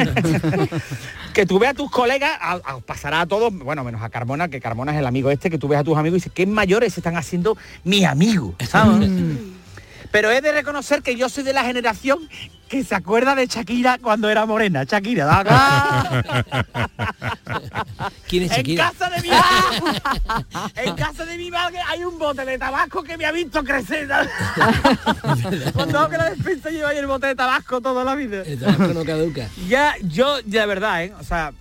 que 1.33 1.47
tú 1.47 1.59
veas 1.59 1.73
a 1.73 1.77
tus 1.77 1.91
colegas, 1.91 2.33
a- 2.41 2.61
a- 2.65 2.81
pasará 2.81 3.21
a 3.21 3.27
todos, 3.27 3.55
bueno, 3.57 3.85
menos 3.85 4.03
a 4.03 4.09
Carmona, 4.09 4.49
que 4.49 4.61
Carmona 4.61 4.93
es 4.93 4.99
el 4.99 5.07
amigo 5.07 5.31
este, 5.31 5.51
que 5.51 5.59
tú 5.59 5.69
ves 5.69 5.79
a 5.79 5.85
tus 5.85 5.97
amigos 5.97 6.17
y 6.17 6.21
dices, 6.21 6.33
qué 6.35 6.47
mayores 6.47 6.95
se 6.95 7.01
están 7.01 7.17
haciendo 7.17 7.57
mis 7.85 8.05
amigos, 8.05 8.55
¿sabes? 8.69 9.09
Pero 10.11 10.31
he 10.31 10.41
de 10.41 10.53
reconocer 10.53 11.03
que 11.03 11.17
yo 11.17 11.29
soy 11.29 11.45
de 11.45 11.53
la 11.53 11.65
generación 11.65 12.29
que 12.69 12.83
se 12.83 12.95
acuerda 12.95 13.35
de 13.35 13.47
Shakira 13.47 13.99
cuando 13.99 14.29
era 14.29 14.45
morena. 14.45 14.85
Shakira. 14.85 15.45
¿Quién 18.29 18.45
es 18.45 18.51
Shakira? 18.51 18.89
En 18.89 18.91
casa 18.93 19.11
de 19.11 19.23
mi 19.23 19.29
en 20.77 20.95
casa 20.97 21.25
de 21.25 21.39
mi 21.39 21.51
madre 21.51 21.79
hay 21.89 22.05
un 22.05 22.19
bote 22.19 22.45
de 22.45 22.59
tabaco 22.59 23.03
que 23.03 23.17
me 23.17 23.25
ha 23.25 23.33
visto 23.33 23.63
crecer. 23.63 24.09
Cuando 25.75 25.99
hago 26.01 26.11
que 26.11 26.19
la 26.19 26.31
despensa 26.31 26.71
lleva 26.71 26.91
ahí 26.91 26.99
el 26.99 27.07
bote 27.07 27.29
de 27.29 27.35
tabaco 27.35 27.81
toda 27.81 28.03
la 28.05 28.15
vida. 28.15 28.43
El 28.43 28.59
tabaco 28.59 28.93
no 28.93 29.05
caduca. 29.05 29.49
Ya, 29.69 29.95
yo, 30.03 30.41
ya 30.41 30.63
de 30.63 30.67
verdad, 30.67 31.05
¿eh? 31.05 31.15
O 31.21 31.25
sea, 31.25 31.53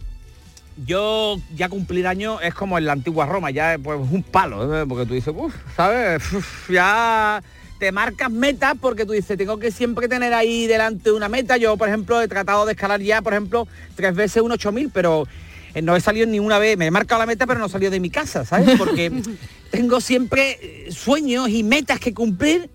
yo 0.85 1.37
ya 1.55 1.69
cumplir 1.69 2.07
años 2.07 2.39
es 2.41 2.53
como 2.53 2.77
en 2.77 2.85
la 2.85 2.93
antigua 2.93 3.25
Roma, 3.25 3.51
ya 3.51 3.77
pues 3.81 3.99
un 3.99 4.23
palo, 4.23 4.81
¿eh? 4.81 4.85
porque 4.87 5.05
tú 5.05 5.13
dices, 5.13 5.33
uff, 5.35 5.55
¿sabes? 5.75 6.33
Uf, 6.33 6.69
ya 6.69 7.41
te 7.79 7.91
marcas 7.91 8.31
metas 8.31 8.75
porque 8.79 9.05
tú 9.05 9.13
dices, 9.13 9.37
tengo 9.37 9.59
que 9.59 9.71
siempre 9.71 10.07
tener 10.07 10.33
ahí 10.33 10.67
delante 10.67 11.11
una 11.11 11.29
meta. 11.29 11.57
Yo, 11.57 11.77
por 11.77 11.87
ejemplo, 11.87 12.21
he 12.21 12.27
tratado 12.27 12.65
de 12.65 12.73
escalar 12.73 13.01
ya, 13.01 13.21
por 13.21 13.33
ejemplo, 13.33 13.67
tres 13.95 14.15
veces 14.15 14.41
un 14.41 14.51
8000, 14.51 14.91
pero 14.93 15.27
eh, 15.73 15.81
no 15.81 15.95
he 15.95 16.01
salido 16.01 16.25
ni 16.25 16.39
una 16.39 16.57
vez, 16.57 16.77
me 16.77 16.87
he 16.87 16.91
marcado 16.91 17.19
la 17.19 17.25
meta, 17.25 17.45
pero 17.45 17.59
no 17.59 17.65
he 17.65 17.69
salido 17.69 17.91
de 17.91 17.99
mi 17.99 18.09
casa, 18.09 18.45
¿sabes? 18.45 18.77
Porque 18.77 19.11
tengo 19.71 19.99
siempre 19.99 20.57
eh, 20.61 20.91
sueños 20.91 21.49
y 21.49 21.63
metas 21.63 21.99
que 21.99 22.13
cumplir. 22.13 22.69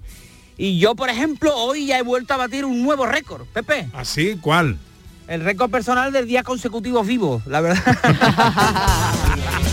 Y 0.57 0.79
yo, 0.79 0.95
por 0.95 1.09
ejemplo, 1.09 1.57
hoy 1.57 1.87
ya 1.87 1.99
he 1.99 2.03
vuelto 2.03 2.35
a 2.35 2.37
batir 2.37 2.67
un 2.67 2.83
nuevo 2.83 3.07
récord, 3.07 3.47
Pepe. 3.47 3.89
¿Así? 3.95 4.37
¿Cuál? 4.41 4.77
El 5.27 5.43
récord 5.43 5.71
personal 5.71 6.13
del 6.13 6.27
día 6.27 6.43
consecutivos 6.43 7.07
vivos, 7.07 7.47
la 7.47 7.61
verdad. 7.63 7.83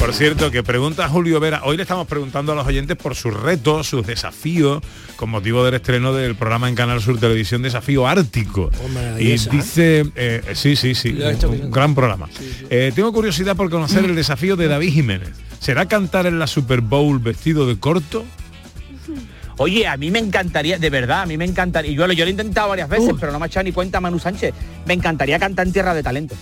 Por 0.00 0.14
cierto, 0.14 0.50
que 0.50 0.62
pregunta 0.62 1.06
Julio 1.08 1.38
Vera, 1.40 1.60
hoy 1.64 1.76
le 1.76 1.82
estamos 1.82 2.06
preguntando 2.06 2.52
a 2.52 2.54
los 2.54 2.66
oyentes 2.66 2.96
por 2.96 3.14
sus 3.14 3.34
retos, 3.38 3.86
sus 3.86 4.04
desafíos, 4.06 4.82
con 5.16 5.28
motivo 5.28 5.62
del 5.62 5.74
estreno 5.74 6.14
del 6.14 6.34
programa 6.36 6.70
en 6.70 6.74
Canal 6.74 7.02
Sur 7.02 7.20
Televisión 7.20 7.60
Desafío 7.60 8.08
Ártico. 8.08 8.70
y 9.18 9.24
dice, 9.36 10.06
eh, 10.16 10.42
sí, 10.54 10.74
sí, 10.74 10.94
sí, 10.94 11.16
he 11.20 11.46
un, 11.46 11.52
bien. 11.52 11.70
gran 11.70 11.94
programa. 11.94 12.28
Eh, 12.70 12.92
tengo 12.94 13.12
curiosidad 13.12 13.54
por 13.56 13.68
conocer 13.68 14.04
el 14.06 14.16
desafío 14.16 14.56
de 14.56 14.68
David 14.68 14.90
Jiménez. 14.94 15.30
¿Será 15.60 15.86
cantar 15.86 16.24
en 16.26 16.38
la 16.38 16.46
Super 16.46 16.80
Bowl 16.80 17.18
vestido 17.18 17.66
de 17.66 17.78
corto? 17.78 18.24
Oye, 19.58 19.86
a 19.86 19.98
mí 19.98 20.10
me 20.10 20.18
encantaría, 20.18 20.78
de 20.78 20.88
verdad, 20.88 21.22
a 21.22 21.26
mí 21.26 21.36
me 21.36 21.44
encantaría, 21.44 21.90
y 21.90 21.94
yo, 21.94 22.06
lo- 22.06 22.14
yo 22.14 22.24
lo 22.24 22.28
he 22.28 22.30
intentado 22.30 22.70
varias 22.70 22.88
veces, 22.88 23.12
pero 23.20 23.30
no 23.30 23.38
me 23.38 23.44
ha 23.44 23.48
echado 23.48 23.64
ni 23.64 23.72
cuenta 23.72 24.00
Manu 24.00 24.18
Sánchez. 24.18 24.54
Me 24.86 24.94
encantaría 24.94 25.38
cantar 25.38 25.66
en 25.66 25.74
Tierra 25.74 25.92
de 25.92 26.02
Talento. 26.02 26.34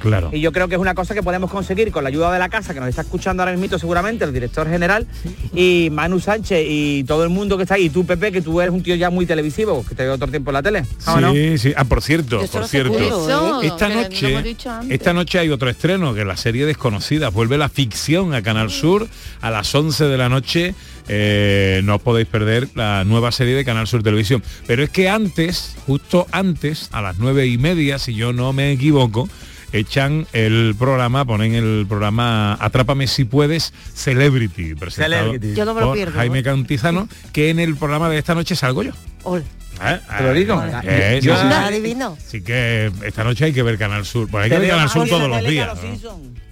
Claro. 0.00 0.30
Y 0.32 0.40
yo 0.40 0.52
creo 0.52 0.68
que 0.68 0.74
es 0.74 0.80
una 0.80 0.94
cosa 0.94 1.14
que 1.14 1.22
podemos 1.22 1.50
conseguir 1.50 1.90
con 1.92 2.02
la 2.02 2.08
ayuda 2.08 2.32
de 2.32 2.38
la 2.38 2.48
casa, 2.48 2.74
que 2.74 2.80
nos 2.80 2.88
está 2.88 3.02
escuchando 3.02 3.42
ahora 3.42 3.56
mismo 3.56 3.78
seguramente, 3.78 4.24
el 4.24 4.32
director 4.32 4.68
general, 4.68 5.06
y 5.54 5.88
Manu 5.92 6.18
Sánchez 6.20 6.64
y 6.68 7.04
todo 7.04 7.22
el 7.24 7.30
mundo 7.30 7.56
que 7.56 7.64
está 7.64 7.74
ahí, 7.74 7.86
y 7.86 7.90
tú, 7.90 8.04
Pepe, 8.04 8.32
que 8.32 8.42
tú 8.42 8.60
eres 8.60 8.72
un 8.72 8.82
tío 8.82 8.94
ya 8.94 9.10
muy 9.10 9.26
televisivo, 9.26 9.84
que 9.86 9.94
te 9.94 10.04
veo 10.04 10.16
todo 10.16 10.26
el 10.26 10.30
tiempo 10.30 10.50
en 10.50 10.54
la 10.54 10.62
tele. 10.62 10.84
Sí, 10.84 11.58
sí. 11.58 11.72
Ah, 11.76 11.84
por 11.84 12.02
cierto, 12.02 12.40
por 12.50 12.66
cierto. 12.66 12.98
seguro, 12.98 13.62
¿eh? 13.62 13.66
Esta 13.66 13.88
noche, 13.88 14.56
esta 14.88 15.12
noche 15.12 15.38
hay 15.38 15.50
otro 15.50 15.68
estreno, 15.68 16.14
que 16.14 16.20
es 16.22 16.26
la 16.26 16.36
serie 16.36 16.66
Desconocida. 16.66 17.28
Vuelve 17.30 17.58
la 17.58 17.68
ficción 17.68 18.34
a 18.34 18.42
Canal 18.42 18.70
Sur 18.70 19.08
a 19.40 19.50
las 19.50 19.74
11 19.74 20.04
de 20.04 20.18
la 20.18 20.28
noche. 20.28 20.74
Eh, 21.08 21.80
no 21.84 21.96
os 21.96 22.02
podéis 22.02 22.28
perder 22.28 22.68
la 22.74 23.04
nueva 23.04 23.32
serie 23.32 23.54
de 23.56 23.64
Canal 23.64 23.86
Sur 23.86 24.02
Televisión. 24.02 24.42
Pero 24.66 24.82
es 24.82 24.90
que 24.90 25.08
antes, 25.08 25.76
justo 25.86 26.26
antes, 26.30 26.88
a 26.92 27.02
las 27.02 27.18
nueve 27.18 27.46
y 27.46 27.58
media, 27.58 27.98
si 27.98 28.14
yo 28.14 28.32
no 28.32 28.52
me 28.52 28.70
equivoco, 28.72 29.28
echan 29.72 30.26
el 30.32 30.74
programa, 30.78 31.24
ponen 31.24 31.54
el 31.54 31.86
programa 31.88 32.54
Atrápame 32.60 33.06
si 33.06 33.24
puedes, 33.24 33.72
Celebrity, 33.94 34.74
presentado 34.74 35.24
Celebrity. 35.30 35.54
Yo 35.54 35.64
no 35.64 35.74
me 35.74 35.80
lo 35.80 35.86
por 35.88 35.96
pierdo, 35.96 36.14
Jaime 36.16 36.42
Cantizano, 36.42 37.08
que 37.32 37.50
en 37.50 37.58
el 37.60 37.76
programa 37.76 38.08
de 38.08 38.18
esta 38.18 38.34
noche 38.34 38.56
salgo 38.56 38.82
yo. 38.82 38.92
Ole. 39.22 39.44
¿Eh? 39.82 39.98
Te 40.18 40.22
lo 40.24 40.34
digo. 40.34 40.62
Eh, 40.82 41.20
Yo- 41.22 41.34
sí, 41.36 41.42
sí. 41.42 41.54
Adivino. 41.54 42.16
Así 42.18 42.42
que 42.42 42.92
esta 43.02 43.24
noche 43.24 43.46
hay 43.46 43.52
que 43.54 43.62
ver 43.62 43.78
Canal 43.78 44.04
Sur. 44.04 44.28
Pues 44.30 44.44
hay 44.44 44.50
que 44.50 44.58
ver 44.58 44.68
Canal 44.70 44.90
Sur 44.90 45.08
todos 45.08 45.26
los 45.28 45.42
días. 45.44 45.70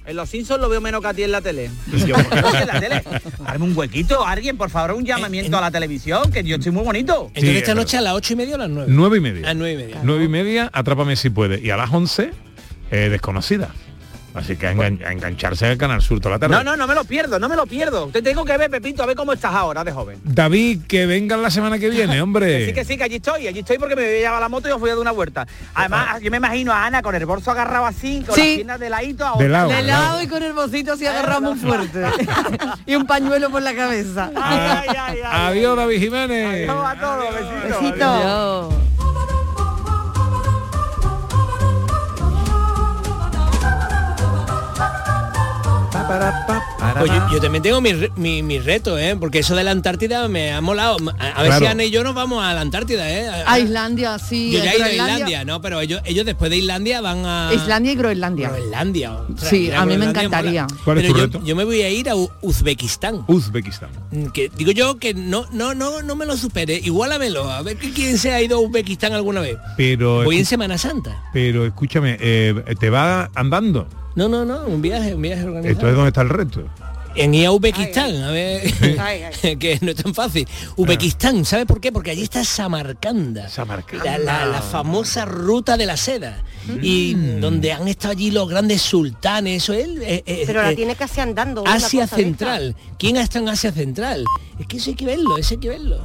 En 0.07 0.17
los 0.17 0.31
Simpsons 0.31 0.59
lo 0.63 0.71
veo 0.71 0.81
menos 0.81 1.03
que 1.03 1.07
a 1.09 1.13
ti 1.13 1.23
en 1.25 1.33
la 1.33 1.43
tele. 1.43 1.71
Y 1.93 1.99
yo, 2.07 2.15
¿por 2.15 2.27
qué 2.31 2.41
no 2.41 2.55
en 2.59 2.67
la 2.67 2.81
tele? 2.81 3.03
Hazme 3.45 3.65
un 3.67 3.77
huequito, 3.77 4.25
alguien, 4.27 4.57
por 4.57 4.71
favor, 4.71 4.93
un 4.97 5.05
llamamiento 5.05 5.59
a 5.59 5.61
la 5.61 5.71
televisión, 5.71 6.33
que 6.33 6.43
yo 6.43 6.57
estoy 6.57 6.73
muy 6.73 6.85
bonito. 6.85 7.27
Entonces 7.35 7.57
esta 7.57 7.75
noche 7.75 7.99
a 7.99 8.01
las 8.01 8.15
ocho 8.15 8.33
y 8.33 8.37
media 8.37 8.55
o 8.55 8.57
a 8.57 8.61
las 8.61 8.71
nueve. 8.71 8.91
Nueve 8.91 9.19
y 9.19 9.21
media. 9.21 9.51
A 9.51 9.53
nueve 9.53 9.75
y 9.75 9.77
media. 9.77 10.01
Nueve 10.03 10.25
y 10.25 10.29
media, 10.29 10.71
Atrápame 10.73 11.15
si 11.17 11.29
puede. 11.29 11.61
Y 11.61 11.69
a 11.69 11.77
las 11.77 11.93
11, 11.93 12.31
eh, 12.91 13.09
Desconocida. 13.09 13.69
Así 14.35 14.57
que 14.57 14.69
a, 14.69 14.73
engan- 14.75 15.05
a 15.05 15.11
engancharse 15.11 15.67
al 15.67 15.79
Canal 15.79 16.01
Sur 16.01 16.21
toda 16.21 16.35
la 16.35 16.39
tarde. 16.39 16.55
No, 16.55 16.63
no, 16.63 16.77
no 16.77 16.87
me 16.87 16.95
lo 16.95 17.03
pierdo, 17.05 17.41
no 17.41 17.49
me 17.49 17.57
lo 17.57 17.67
pierdo. 17.67 18.09
Te 18.13 18.23
tengo 18.23 18.45
que 18.45 18.57
ver, 18.57 18.71
Pepito, 18.71 19.03
a 19.03 19.07
ver 19.07 19.17
cómo 19.17 19.33
estás 19.33 19.53
ahora 19.53 19.83
de 19.83 19.91
joven. 19.91 20.21
David, 20.23 20.83
que 20.87 21.07
vengan 21.07 21.43
la 21.43 21.51
semana 21.51 21.79
que 21.79 21.89
viene, 21.89 22.21
hombre. 22.23 22.67
Sí, 22.67 22.73
que 22.73 22.85
sí, 22.85 22.97
que 22.97 23.05
allí 23.05 23.17
estoy, 23.17 23.49
allí 23.49 23.61
estoy 23.61 23.79
porque 23.79 23.97
me 23.97 24.03
voy 24.03 24.11
a 24.17 24.19
llevar 24.19 24.41
la 24.41 24.49
moto 24.49 24.69
y 24.69 24.73
os 24.73 24.79
voy 24.79 24.91
a 24.91 24.93
dar 24.93 25.01
una 25.01 25.11
vuelta. 25.13 25.45
Además, 25.75 26.21
yo 26.21 26.31
me 26.31 26.37
imagino 26.37 26.73
a 26.73 26.85
Ana 26.85 27.03
con 27.03 27.15
el 27.17 27.27
bolso 27.27 27.51
agarrado 27.51 27.87
así, 27.87 28.23
con 28.25 28.37
Sí. 28.37 28.41
las 28.43 28.55
piernas 28.57 28.81
de 28.81 28.91
ladito. 28.91 29.27
a 29.27 29.39
De 29.39 29.49
lado, 29.49 29.69
De 29.71 29.83
lado. 29.83 30.23
y 30.23 30.27
con 30.29 30.43
el 30.43 30.53
bocito 30.53 30.93
así 30.93 31.07
agarrado 31.07 31.41
muy 31.41 31.59
fuerte. 31.59 32.05
y 32.87 32.95
un 32.95 33.07
pañuelo 33.07 33.51
por 33.51 33.63
la 33.63 33.75
cabeza. 33.75 34.31
Ay, 34.37 34.87
ay, 34.89 34.97
ay. 35.01 35.19
Adiós, 35.25 35.77
David 35.77 35.99
Jiménez. 36.01 36.69
Adiós 36.69 36.87
a 36.87 37.01
todos, 37.01 37.25
besitos. 37.35 37.83
Besito. 37.83 38.05
Adiós. 38.05 38.75
Pues 46.99 47.11
yo, 47.13 47.29
yo 47.33 47.41
también 47.41 47.63
tengo 47.63 47.81
mis 47.81 47.99
re- 47.99 48.13
mi, 48.17 48.43
mi 48.43 48.59
retos, 48.59 48.99
¿eh? 48.99 49.15
Porque 49.19 49.41
eso 49.41 49.55
de 49.55 49.63
la 49.63 49.73
Antártida 49.73 50.27
me 50.29 50.53
ha 50.53 50.61
molado. 50.61 50.97
A, 51.19 51.27
a 51.29 51.43
ver 51.43 51.51
Claro. 51.51 51.59
si 51.59 51.67
Ana 51.67 51.85
y 51.85 51.91
yo 51.91 52.03
nos 52.03 52.15
vamos 52.15 52.43
a 52.43 52.55
la 52.55 52.63
Antártida, 52.63 53.11
¿eh? 53.11 53.29
A- 53.29 53.53
A 53.53 53.59
Islandia, 53.59 54.19
sí. 54.19 54.51
yo 54.53 54.65
ya 54.65 54.73
he 54.73 54.77
ido 54.77 54.85
a. 54.85 54.91
Islandia, 54.93 55.45
¿no? 55.45 55.61
Pero 55.61 55.81
ellos, 55.81 56.01
ellos 56.05 56.25
después 56.25 56.51
de 56.51 56.57
Islandia 56.57 57.01
van 57.03 57.25
a... 57.27 57.51
Islandia 57.55 57.93
y 57.93 57.97
Groenlandia. 57.97 58.49
Groenlandia. 58.49 59.13
ostras, 59.13 59.51
Sí, 59.51 59.57
ir 59.67 59.75
a 59.75 59.85
mí 59.85 59.99
me 59.99 60.07
encantaría. 60.07 60.63
mola. 60.65 60.81
¿Cuál 60.85 60.99
es 60.99 61.03
Pero 61.03 61.13
tu 61.15 61.19
yo, 61.21 61.27
reto? 61.27 61.45
yo 61.45 61.57
me 61.57 61.65
voy 61.65 61.83
a 61.83 61.91
ir 61.91 62.09
a 62.09 62.17
U- 62.17 62.31
Uzbekistán. 62.41 63.25
Uzbekistán. 63.27 63.91
Mm, 64.11 64.27
Que 64.29 64.51
digo 64.57 64.73
yo 64.73 64.99
que 64.99 65.13
no, 65.15 65.47
no, 65.53 65.75
no, 65.75 66.03
no 66.03 66.17
me 66.17 66.25
lo 66.27 66.37
supere. 66.37 66.81
Igualamelo. 66.83 67.51
A 67.51 67.61
ver 67.63 67.77
que 67.77 67.93
quién 67.93 68.17
se 68.19 68.33
ha 68.33 68.41
ido 68.41 68.57
a 68.57 68.61
Uzbekistán 68.61 69.13
alguna 69.13 69.41
vez. 69.41 69.59
Pero, 69.77 70.25
Voy 70.25 70.39
en 70.39 70.47
Semana 70.47 70.79
Santa. 70.79 71.23
pero 71.33 71.67
escúchame, 71.67 72.17
eh, 72.21 72.55
¿te 72.81 72.89
va 72.91 73.31
andando? 73.35 73.87
No, 74.19 74.29
no, 74.29 74.45
no, 74.45 74.65
un 74.67 74.83
viaje, 74.83 75.15
un 75.15 75.23
viaje 75.23 75.45
organizado. 75.45 75.71
Entonces, 75.73 75.95
¿dónde 75.95 76.09
está 76.09 76.23
el 76.23 76.29
reto? 76.29 76.65
En 77.15 77.35
ir 77.35 77.47
a 77.47 77.53
Uzbekistán, 77.53 78.15
a 78.23 78.31
ver, 78.33 78.63
Ay, 79.01 79.23
que 79.59 79.79
no 79.81 79.91
es 79.93 79.97
tan 79.97 80.13
fácil. 80.15 80.47
Uzbekistán, 80.77 81.45
¿sabe 81.45 81.67
por 81.67 81.81
qué? 81.81 81.91
Porque 81.93 82.11
allí 82.11 82.23
está 82.23 82.43
Samarcanda. 82.45 83.49
Samarcanda. 83.49 84.05
La, 84.05 84.19
la- 84.19 84.47
la 84.47 84.63
famosa 84.63 85.25
ruta 85.25 85.77
de 85.77 85.87
la 85.87 85.97
seda. 85.97 86.43
Y 86.83 87.15
Mm. 87.17 87.41
donde 87.41 87.73
han 87.73 87.87
estado 87.89 88.13
allí 88.13 88.31
los 88.31 88.49
grandes 88.49 88.83
sultanes, 88.83 89.63
eso 89.63 89.73
es... 89.73 89.87
eh, 90.01 90.23
eh, 90.27 90.43
Pero 90.47 90.63
la 90.63 90.73
eh, 90.73 90.77
tiene 90.77 90.95
casi 90.97 91.21
andando. 91.21 91.65
Asia. 91.67 92.07
Central. 92.07 92.75
¿Quién 92.99 93.17
ha 93.17 93.23
estado 93.23 93.45
en 93.47 93.51
Asia 93.51 93.73
Central? 93.73 94.25
Es 94.59 94.67
que 94.67 94.77
eso 94.77 94.91
hay 94.91 94.97
que 94.97 95.07
verlo, 95.07 95.39
eso 95.39 95.55
hay 95.55 95.61
que 95.61 95.69
verlo. 95.71 95.99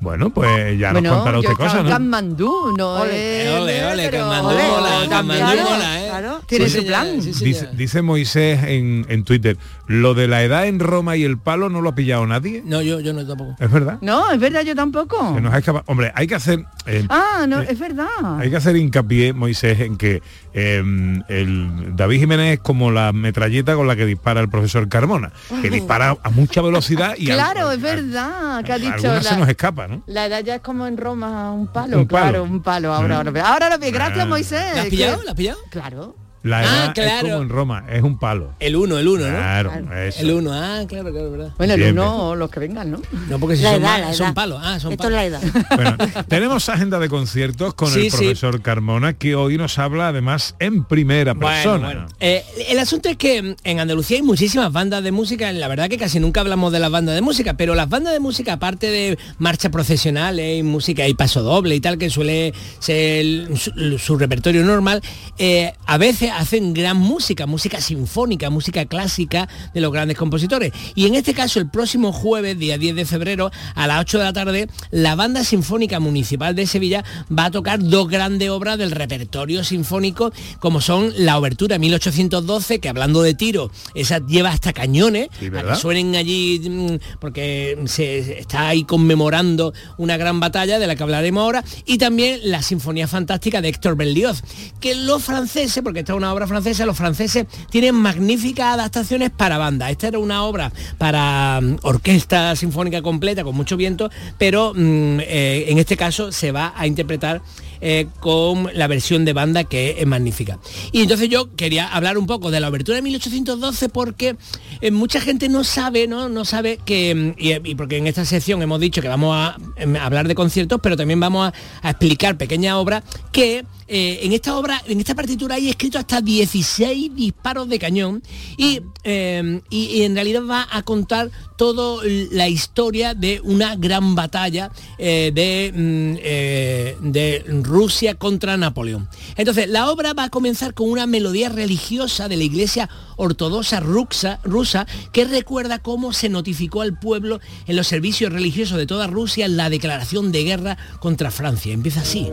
Bueno, 0.00 0.30
pues 0.30 0.78
ya 0.78 0.92
nos 0.92 1.02
Bueno, 1.02 1.16
contará 1.16 1.40
yo 1.40 1.50
usted 1.50 1.54
cosas, 1.64 1.84
¿no? 1.84 1.90
Katmandú, 1.90 2.74
no 2.76 2.94
Ole, 3.00 3.48
ole, 3.58 3.84
ole, 3.86 4.08
Ole, 4.08 4.22
mola, 4.42 5.06
Katmandú 5.10 5.34
claro, 5.44 5.62
mola, 5.70 6.00
¿eh? 6.04 6.06
claro, 6.08 6.40
Tiene 6.46 6.68
Sí, 6.68 6.78
su 6.78 6.86
plan. 6.86 7.22
sí, 7.22 7.34
sí, 7.34 7.54
Dice, 7.72 8.02
Moisés 8.02 8.62
en, 8.64 9.06
en 9.08 9.24
Twitter, 9.24 9.56
lo 9.88 10.14
de 10.14 10.28
la 10.28 10.42
edad 10.44 10.66
en 10.66 10.78
Roma 10.78 11.16
y 11.16 11.24
el 11.24 11.36
palo 11.38 11.68
no 11.68 11.80
lo 11.80 11.90
ha 11.90 11.94
pillado 11.94 12.26
nadie. 12.26 12.62
No, 12.64 12.80
yo, 12.80 13.00
yo 13.00 13.12
no 13.12 13.26
tampoco. 13.26 13.56
Es 13.58 13.70
verdad. 13.70 13.98
No, 14.00 14.30
es 14.30 14.38
verdad, 14.38 14.62
yo 14.62 14.74
tampoco. 14.76 15.34
Se 15.34 15.40
nos 15.40 15.52
ha 15.52 15.58
escapado. 15.58 15.84
Hombre, 15.88 16.12
hay 16.14 16.26
que 16.28 16.34
hacer. 16.36 16.64
eh, 16.86 17.04
Ah, 17.10 17.46
no, 17.48 17.60
eh, 17.62 17.66
es 17.70 17.78
verdad. 17.78 18.06
Hay 18.38 18.50
que 18.50 18.56
hacer 18.56 18.76
hincapié, 18.76 19.32
Moisés, 19.32 19.80
en 19.80 19.96
que 19.96 20.22
eh, 20.54 20.82
el 21.28 21.96
David 21.96 22.20
Jiménez 22.20 22.54
es 22.54 22.60
como 22.60 22.90
la 22.90 23.12
metralleta 23.12 23.74
con 23.74 23.86
la 23.86 23.96
que 23.96 24.06
dispara 24.06 24.40
el 24.40 24.48
profesor 24.48 24.88
Carmona, 24.88 25.32
que 25.60 25.70
dispara 25.70 26.16
a 26.22 26.30
mucha 26.30 26.62
velocidad 26.62 27.14
y 27.18 27.26
claro, 27.26 27.68
al- 27.68 27.76
es 27.76 27.82
verdad, 27.82 28.64
que 28.64 28.72
ha 28.72 28.78
dicho 28.78 29.22
se 29.22 29.36
nos 29.36 29.48
escapa, 29.48 29.87
¿no? 29.88 30.02
la 30.06 30.26
edad 30.26 30.40
ya 30.44 30.56
es 30.56 30.60
como 30.60 30.86
en 30.86 30.96
Roma, 30.96 31.52
un 31.52 31.66
palo, 31.68 31.98
Un 31.98 32.06
palo. 32.06 32.22
claro, 32.30 32.42
un 32.44 32.62
palo. 32.62 32.92
Ahora, 32.94 33.22
Mm. 33.22 33.26
ahora, 33.28 33.48
ahora 33.52 33.70
lo 33.70 33.78
vi. 33.78 33.90
Gracias, 33.90 34.24
Ah. 34.24 34.28
Moisés. 34.28 34.74
¿La 34.76 34.82
has 34.82 34.88
pillado? 34.88 35.22
¿La 35.24 35.30
has 35.32 35.36
pillado? 35.36 35.58
Claro. 35.70 36.14
La 36.42 36.58
Ah, 36.60 36.62
edad 36.62 36.84
es 36.86 36.92
claro. 36.94 37.28
como 37.30 37.42
en 37.42 37.48
Roma, 37.48 37.84
es 37.90 38.02
un 38.02 38.18
palo. 38.18 38.54
El 38.60 38.76
1, 38.76 38.98
el 38.98 39.08
1, 39.08 39.26
¿no? 39.26 39.34
Claro, 39.36 39.72
eso. 40.06 40.20
El 40.22 40.30
1, 40.32 40.52
ah, 40.52 40.84
claro, 40.88 41.10
claro, 41.10 41.30
verdad. 41.32 41.50
Bueno, 41.58 41.74
el 41.74 41.80
Bien, 41.80 41.92
uno 41.98 42.28
o 42.28 42.36
los 42.36 42.48
que 42.50 42.60
vengan, 42.60 42.90
¿no? 42.90 43.00
No, 43.28 43.38
porque 43.40 43.56
si 43.56 43.62
La 43.64 43.72
son, 43.72 43.82
edad, 43.82 44.12
son 44.12 44.26
edad. 44.26 44.34
palos. 44.34 44.60
Ah, 44.62 44.78
son 44.78 44.92
Esto 44.92 45.08
es 45.08 45.14
palos. 45.14 45.16
la 45.16 45.24
edad. 45.24 45.66
Bueno, 45.76 45.96
tenemos 46.28 46.68
agenda 46.68 46.98
de 46.98 47.08
conciertos 47.08 47.74
con 47.74 47.88
Sí, 47.90 48.06
el 48.06 48.10
sí. 48.10 48.16
profesor 48.16 48.62
Carmona, 48.62 49.14
que 49.14 49.34
hoy 49.34 49.56
nos 49.58 49.78
habla 49.78 50.08
además 50.08 50.54
en 50.60 50.84
primera 50.84 51.34
Bueno, 51.34 51.48
persona. 51.48 51.86
bueno. 51.86 52.06
Eh, 52.20 52.44
el 52.68 52.78
asunto 52.78 53.08
es 53.08 53.16
que 53.16 53.56
en 53.64 53.80
Andalucía 53.80 54.16
hay 54.18 54.22
muchísimas 54.22 54.72
bandas 54.72 55.02
de 55.02 55.10
música, 55.12 55.50
la 55.52 55.68
verdad 55.68 55.88
que 55.88 55.98
casi 55.98 56.20
nunca 56.20 56.40
hablamos 56.40 56.72
de 56.72 56.78
las 56.78 56.90
bandas 56.90 57.14
de 57.14 57.20
música, 57.20 57.54
pero 57.54 57.74
las 57.74 57.88
bandas 57.88 58.12
de 58.12 58.20
música, 58.20 58.54
aparte 58.54 58.90
de 58.90 59.18
marchas 59.38 59.70
profesionales 59.72 60.58
y 60.60 60.62
música 60.62 61.06
y 61.08 61.14
paso 61.14 61.42
doble 61.42 61.74
y 61.74 61.80
tal, 61.80 61.98
que 61.98 62.10
suele 62.10 62.54
ser 62.78 63.20
el- 63.20 63.58
su, 63.58 63.98
su 63.98 64.16
repertorio 64.18 64.64
normal, 64.64 65.02
eh, 65.38 65.72
a 65.86 65.98
veces 65.98 66.27
hacen 66.30 66.74
gran 66.74 66.96
música, 66.96 67.46
música 67.46 67.80
sinfónica, 67.80 68.50
música 68.50 68.84
clásica 68.86 69.48
de 69.74 69.80
los 69.80 69.92
grandes 69.92 70.16
compositores. 70.16 70.72
Y 70.94 71.06
en 71.06 71.14
este 71.14 71.34
caso, 71.34 71.58
el 71.58 71.68
próximo 71.68 72.12
jueves, 72.12 72.58
día 72.58 72.78
10 72.78 72.96
de 72.96 73.04
febrero, 73.04 73.50
a 73.74 73.86
las 73.86 74.00
8 74.00 74.18
de 74.18 74.24
la 74.24 74.32
tarde, 74.32 74.68
la 74.90 75.14
Banda 75.14 75.44
Sinfónica 75.44 76.00
Municipal 76.00 76.54
de 76.54 76.66
Sevilla 76.66 77.04
va 77.36 77.46
a 77.46 77.50
tocar 77.50 77.82
dos 77.82 78.08
grandes 78.08 78.50
obras 78.50 78.78
del 78.78 78.90
repertorio 78.90 79.64
sinfónico, 79.64 80.32
como 80.60 80.80
son 80.80 81.12
la 81.16 81.38
Obertura 81.38 81.78
1812, 81.78 82.80
que 82.80 82.88
hablando 82.88 83.22
de 83.22 83.34
tiro, 83.34 83.70
esa 83.94 84.18
lleva 84.26 84.50
hasta 84.50 84.72
cañones, 84.72 85.28
Sí, 85.38 85.50
suenen 85.80 86.16
allí, 86.16 86.60
mm, 86.68 87.18
porque 87.20 87.78
se 87.86 88.40
está 88.40 88.68
ahí 88.68 88.84
conmemorando 88.84 89.72
una 89.96 90.16
gran 90.16 90.40
batalla 90.40 90.78
de 90.78 90.86
la 90.86 90.96
que 90.96 91.02
hablaremos 91.02 91.42
ahora, 91.42 91.64
y 91.86 91.98
también 91.98 92.40
la 92.44 92.62
Sinfonía 92.62 93.08
Fantástica 93.08 93.60
de 93.60 93.68
Héctor 93.68 93.96
Berlioz, 93.96 94.42
que 94.80 94.94
los 94.94 95.22
franceses, 95.22 95.82
porque 95.82 96.00
esta 96.00 96.12
es 96.12 96.17
una 96.18 96.32
obra 96.32 96.46
francesa, 96.46 96.84
los 96.84 96.96
franceses 96.96 97.46
tienen 97.70 97.94
magníficas 97.94 98.74
adaptaciones 98.74 99.30
para 99.30 99.58
banda. 99.58 99.90
Esta 99.90 100.08
era 100.08 100.18
una 100.18 100.44
obra 100.44 100.72
para 100.98 101.60
mm, 101.60 101.78
orquesta 101.82 102.54
sinfónica 102.56 103.02
completa, 103.02 103.44
con 103.44 103.56
mucho 103.56 103.76
viento, 103.76 104.10
pero 104.36 104.72
mm, 104.74 105.20
eh, 105.20 105.66
en 105.68 105.78
este 105.78 105.96
caso 105.96 106.32
se 106.32 106.52
va 106.52 106.74
a 106.76 106.86
interpretar 106.86 107.40
eh, 107.80 108.08
con 108.20 108.68
la 108.74 108.88
versión 108.88 109.24
de 109.24 109.32
banda 109.32 109.64
que 109.64 109.96
es 109.98 110.06
magnífica. 110.06 110.58
Y 110.92 111.02
entonces 111.02 111.28
yo 111.28 111.54
quería 111.54 111.86
hablar 111.86 112.18
un 112.18 112.26
poco 112.26 112.50
de 112.50 112.60
la 112.60 112.68
obertura 112.68 112.96
de 112.96 113.02
1812 113.02 113.88
porque 113.88 114.36
eh, 114.80 114.90
mucha 114.90 115.20
gente 115.20 115.48
no 115.48 115.64
sabe, 115.64 116.06
¿no? 116.08 116.28
No 116.28 116.44
sabe 116.44 116.78
que, 116.84 117.14
mm, 117.14 117.34
y, 117.38 117.74
porque 117.76 117.96
en 117.96 118.06
esta 118.06 118.24
sección 118.24 118.60
hemos 118.62 118.80
dicho 118.80 119.00
que 119.00 119.08
vamos 119.08 119.36
a 119.36 119.56
hablar 120.00 120.28
de 120.28 120.34
conciertos, 120.34 120.80
pero 120.82 120.96
también 120.96 121.20
vamos 121.20 121.48
a, 121.48 121.86
a 121.86 121.90
explicar 121.90 122.36
pequeñas 122.36 122.74
obras 122.74 123.04
que 123.32 123.64
eh, 123.88 124.20
en 124.22 124.32
esta 124.32 124.56
obra, 124.58 124.82
en 124.86 125.00
esta 125.00 125.14
partitura 125.14 125.54
hay 125.56 125.68
escrito 125.70 125.98
hasta 125.98 126.20
16 126.20 127.14
disparos 127.14 127.68
de 127.68 127.78
cañón 127.78 128.22
y, 128.56 128.80
eh, 129.04 129.60
y- 129.70 129.84
y 129.86 130.02
en 130.02 130.14
realidad 130.14 130.42
va 130.48 130.68
a 130.70 130.82
contar 130.82 131.30
toda 131.56 132.04
la 132.30 132.48
historia 132.48 133.14
de 133.14 133.40
una 133.42 133.74
gran 133.76 134.14
batalla 134.14 134.70
eh, 134.98 135.32
de, 135.34 135.72
mm, 135.74 137.10
de 137.12 137.44
Rusia 137.62 138.14
contra 138.14 138.56
Napoleón. 138.56 139.08
Entonces, 139.36 139.68
la 139.68 139.90
obra 139.90 140.12
va 140.12 140.24
a 140.24 140.28
comenzar 140.30 140.74
con 140.74 140.88
una 140.90 141.06
melodía 141.06 141.48
religiosa 141.48 142.28
de 142.28 142.36
la 142.36 142.44
iglesia 142.44 142.88
ortodoxa 143.16 143.80
rusa, 143.80 144.38
rusa 144.44 144.86
que 145.12 145.24
recuerda 145.24 145.80
cómo 145.80 146.12
se 146.12 146.28
notificó 146.28 146.82
al 146.82 146.98
pueblo 146.98 147.40
en 147.66 147.74
los 147.76 147.86
servicios 147.88 148.32
religiosos 148.32 148.76
de 148.78 148.86
toda 148.86 149.06
Rusia 149.08 149.48
la 149.48 149.70
declaración 149.70 150.30
de 150.30 150.44
guerra 150.44 150.78
contra 151.00 151.30
Francia. 151.30 151.72
Empieza 151.72 152.00
así. 152.02 152.28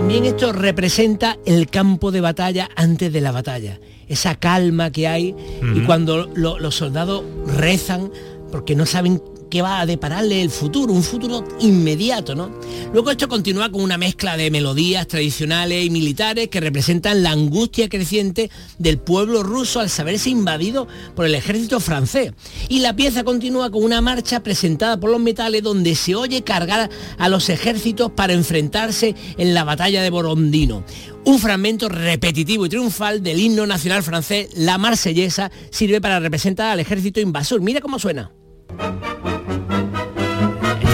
También 0.00 0.24
esto 0.24 0.54
representa 0.54 1.36
el 1.44 1.68
campo 1.68 2.10
de 2.10 2.22
batalla 2.22 2.70
antes 2.74 3.12
de 3.12 3.20
la 3.20 3.32
batalla, 3.32 3.78
esa 4.08 4.34
calma 4.34 4.90
que 4.90 5.06
hay 5.06 5.36
y 5.74 5.80
cuando 5.80 6.26
lo- 6.34 6.58
los 6.58 6.74
soldados 6.74 7.22
rezan 7.46 8.10
porque 8.50 8.74
no 8.74 8.86
saben 8.86 9.22
qué 9.50 9.60
va 9.60 9.80
a 9.80 9.86
depararle 9.86 10.40
el 10.40 10.50
futuro, 10.50 10.92
un 10.92 11.02
futuro 11.02 11.44
inmediato, 11.60 12.34
¿no? 12.34 12.50
Luego 12.92 13.10
esto 13.10 13.28
continúa 13.28 13.70
con 13.70 13.82
una 13.82 13.98
mezcla 13.98 14.36
de 14.36 14.50
melodías 14.50 15.06
tradicionales 15.06 15.84
y 15.84 15.90
militares 15.90 16.48
que 16.48 16.60
representan 16.60 17.22
la 17.22 17.32
angustia 17.32 17.88
creciente 17.88 18.50
del 18.78 18.98
pueblo 18.98 19.42
ruso 19.42 19.80
al 19.80 19.90
saberse 19.90 20.30
invadido 20.30 20.88
por 21.14 21.26
el 21.26 21.34
ejército 21.34 21.80
francés. 21.80 22.32
Y 22.68 22.78
la 22.78 22.96
pieza 22.96 23.24
continúa 23.24 23.70
con 23.70 23.84
una 23.84 24.00
marcha 24.00 24.42
presentada 24.42 24.98
por 24.98 25.10
los 25.10 25.20
metales 25.20 25.62
donde 25.62 25.94
se 25.94 26.14
oye 26.14 26.42
cargar 26.42 26.88
a 27.18 27.28
los 27.28 27.48
ejércitos 27.48 28.12
para 28.12 28.32
enfrentarse 28.32 29.14
en 29.36 29.52
la 29.52 29.64
batalla 29.64 30.02
de 30.02 30.10
Borondino. 30.10 30.84
Un 31.24 31.38
fragmento 31.38 31.88
repetitivo 31.88 32.66
y 32.66 32.70
triunfal 32.70 33.22
del 33.22 33.40
himno 33.40 33.66
nacional 33.66 34.02
francés, 34.02 34.50
la 34.54 34.78
marsellesa, 34.78 35.50
sirve 35.70 36.00
para 36.00 36.20
representar 36.20 36.70
al 36.70 36.80
ejército 36.80 37.20
invasor. 37.20 37.60
Mira 37.60 37.80
cómo 37.80 37.98
suena. 37.98 38.30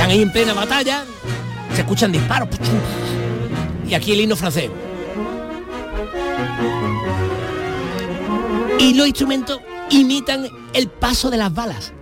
Están 0.07 0.19
ahí 0.19 0.23
en 0.23 0.31
plena 0.31 0.55
batalla, 0.55 1.05
se 1.75 1.81
escuchan 1.81 2.13
disparos. 2.13 2.49
Y 3.89 3.95
aquí 3.95 4.13
el 4.13 4.21
himno 4.21 4.37
francés. 4.37 4.71
Y 8.79 8.95
los 8.95 9.09
instrumentos 9.09 9.61
imitan 9.91 10.49
el 10.75 10.87
paso 10.87 11.29
de 11.29 11.39
las 11.39 11.53
balas. 11.53 11.93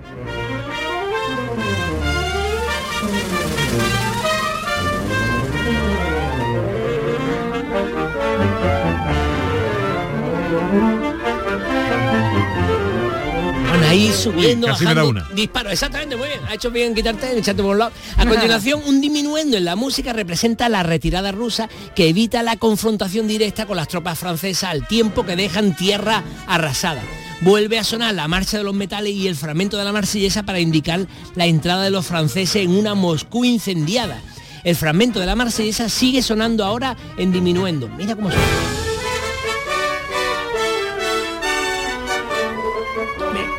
Ahí 13.95 14.13
subiendo, 14.13 14.67
casi 14.67 14.85
bajando, 14.85 15.09
una. 15.09 15.29
disparo, 15.37 15.71
exactamente, 15.71 16.17
muy 16.17 16.27
bien, 16.27 16.41
ha 16.49 16.55
hecho 16.55 16.69
bien 16.73 16.97
quitarte, 16.97 17.39
echarte 17.39 17.63
por 17.63 17.73
un 17.73 17.79
lado. 17.79 17.93
A 18.17 18.27
continuación, 18.27 18.83
un 18.87 19.01
diminuendo 19.01 19.57
en 19.57 19.65
la 19.65 19.77
música 19.77 20.13
representa 20.13 20.69
la 20.69 20.83
retirada 20.83 21.31
rusa 21.31 21.69
que 21.95 22.09
evita 22.09 22.43
la 22.43 22.57
confrontación 22.57 23.29
directa 23.29 23.67
con 23.67 23.77
las 23.77 23.87
tropas 23.87 24.19
francesas 24.19 24.71
al 24.71 24.89
tiempo 24.89 25.25
que 25.25 25.37
dejan 25.37 25.77
tierra 25.77 26.25
arrasada. 26.49 27.03
Vuelve 27.41 27.79
a 27.79 27.85
sonar 27.85 28.15
la 28.15 28.27
marcha 28.27 28.59
de 28.59 28.65
los 28.65 28.75
metales 28.75 29.13
y 29.13 29.29
el 29.29 29.37
fragmento 29.37 29.77
de 29.77 29.85
la 29.85 29.93
marsellesa 29.93 30.43
para 30.43 30.59
indicar 30.59 31.07
la 31.37 31.47
entrada 31.47 31.85
de 31.85 31.91
los 31.91 32.05
franceses 32.05 32.65
en 32.65 32.71
una 32.71 32.97
Moscú 32.97 33.45
incendiada. 33.45 34.21
El 34.65 34.75
fragmento 34.75 35.21
de 35.21 35.27
la 35.27 35.37
marsellesa 35.37 35.89
sigue 35.89 36.21
sonando 36.21 36.65
ahora 36.65 36.97
en 37.17 37.31
diminuendo. 37.31 37.89
Mira 37.91 38.17
cómo 38.17 38.29
suena. 38.29 38.84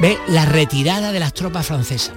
Ve 0.05 0.19
la 0.27 0.45
retirada 0.45 1.11
de 1.11 1.19
las 1.19 1.33
tropas 1.33 1.65
francesas. 1.65 2.13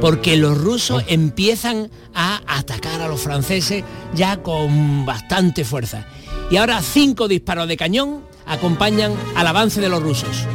Porque 0.00 0.38
los 0.38 0.56
rusos 0.56 1.04
empiezan 1.08 1.90
a 2.14 2.40
atacar 2.46 3.02
a 3.02 3.08
los 3.08 3.20
franceses 3.20 3.84
ya 4.14 4.38
con 4.38 5.04
bastante 5.04 5.62
fuerza. 5.62 6.06
Y 6.50 6.56
ahora 6.56 6.80
cinco 6.80 7.28
disparos 7.28 7.68
de 7.68 7.76
cañón 7.76 8.24
acompañan 8.46 9.12
al 9.34 9.46
avance 9.46 9.78
de 9.82 9.90
los 9.90 10.02
rusos. 10.02 10.46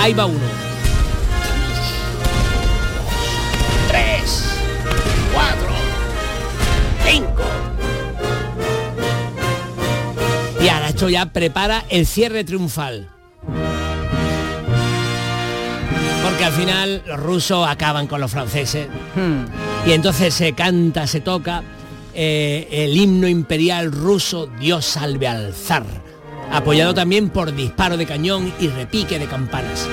Ahí 0.00 0.12
va 0.12 0.26
uno. 0.26 0.40
Tres. 3.90 4.44
Cuatro. 5.32 5.70
Cinco. 7.06 7.42
Y 10.60 10.68
ahora 10.68 10.88
esto 10.88 11.08
ya 11.08 11.26
prepara 11.26 11.84
el 11.90 12.06
cierre 12.06 12.42
triunfal. 12.42 13.19
Porque 16.22 16.44
al 16.44 16.52
final 16.52 17.02
los 17.06 17.20
rusos 17.20 17.66
acaban 17.66 18.06
con 18.06 18.20
los 18.20 18.30
franceses. 18.30 18.88
Y 19.86 19.92
entonces 19.92 20.34
se 20.34 20.52
canta, 20.52 21.06
se 21.06 21.20
toca 21.20 21.62
eh, 22.14 22.68
el 22.70 22.96
himno 22.96 23.28
imperial 23.28 23.92
ruso, 23.92 24.48
Dios 24.58 24.84
salve 24.84 25.28
al 25.28 25.54
zar. 25.54 25.84
apoyado 26.52 26.94
también 26.94 27.30
por 27.30 27.54
disparo 27.54 27.96
de 27.96 28.06
cañón 28.06 28.52
y 28.60 28.68
repique 28.68 29.18
de 29.18 29.26
campanas. 29.26 29.88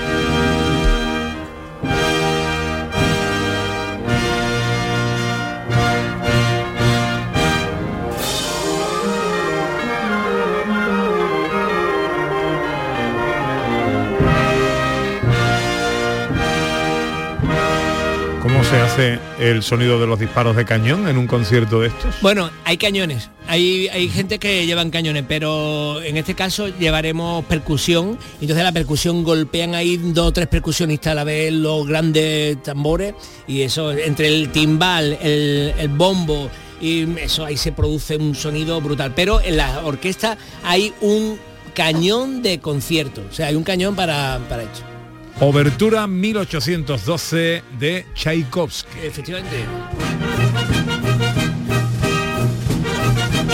¿Cómo 18.97 19.05
se 19.05 19.13
hace 19.13 19.51
el 19.51 19.61
sonido 19.61 19.99
de 19.99 20.07
los 20.07 20.19
disparos 20.19 20.55
de 20.55 20.65
cañón 20.65 21.07
en 21.07 21.19
un 21.19 21.27
concierto 21.27 21.81
de 21.81 21.89
estos? 21.89 22.15
Bueno, 22.21 22.49
hay 22.63 22.77
cañones, 22.77 23.29
hay, 23.47 23.87
hay 23.89 24.09
gente 24.09 24.39
que 24.39 24.65
llevan 24.65 24.89
cañones, 24.89 25.23
pero 25.27 26.01
en 26.01 26.17
este 26.17 26.33
caso 26.33 26.67
llevaremos 26.67 27.45
percusión, 27.45 28.17
entonces 28.41 28.63
la 28.63 28.71
percusión 28.71 29.23
golpean 29.23 29.75
ahí 29.75 29.97
dos 29.97 30.27
o 30.27 30.33
tres 30.33 30.47
percusionistas 30.47 31.11
a 31.11 31.15
la 31.15 31.23
vez 31.23 31.53
los 31.53 31.85
grandes 31.85 32.61
tambores 32.63 33.13
y 33.47 33.61
eso, 33.61 33.91
entre 33.91 34.29
el 34.29 34.49
timbal, 34.49 35.15
el, 35.21 35.73
el 35.77 35.89
bombo 35.89 36.49
y 36.81 37.07
eso 37.19 37.45
ahí 37.45 37.55
se 37.55 37.71
produce 37.71 38.17
un 38.17 38.33
sonido 38.33 38.81
brutal. 38.81 39.13
Pero 39.15 39.41
en 39.41 39.57
la 39.57 39.85
orquesta 39.85 40.39
hay 40.63 40.91
un 41.01 41.37
cañón 41.75 42.41
de 42.41 42.59
concierto, 42.59 43.23
o 43.29 43.33
sea, 43.33 43.47
hay 43.47 43.55
un 43.55 43.63
cañón 43.63 43.95
para, 43.95 44.39
para 44.49 44.63
hecho. 44.63 44.96
Obertura 45.39 46.07
1812 46.07 47.63
de 47.79 48.05
Tchaikovsky. 48.15 48.99
Efectivamente. 49.03 49.65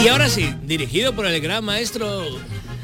Y 0.04 0.08
ahora 0.08 0.30
sí, 0.30 0.54
dirigido 0.64 1.14
por 1.14 1.26
el 1.26 1.40
gran 1.42 1.64
maestro 1.64 2.26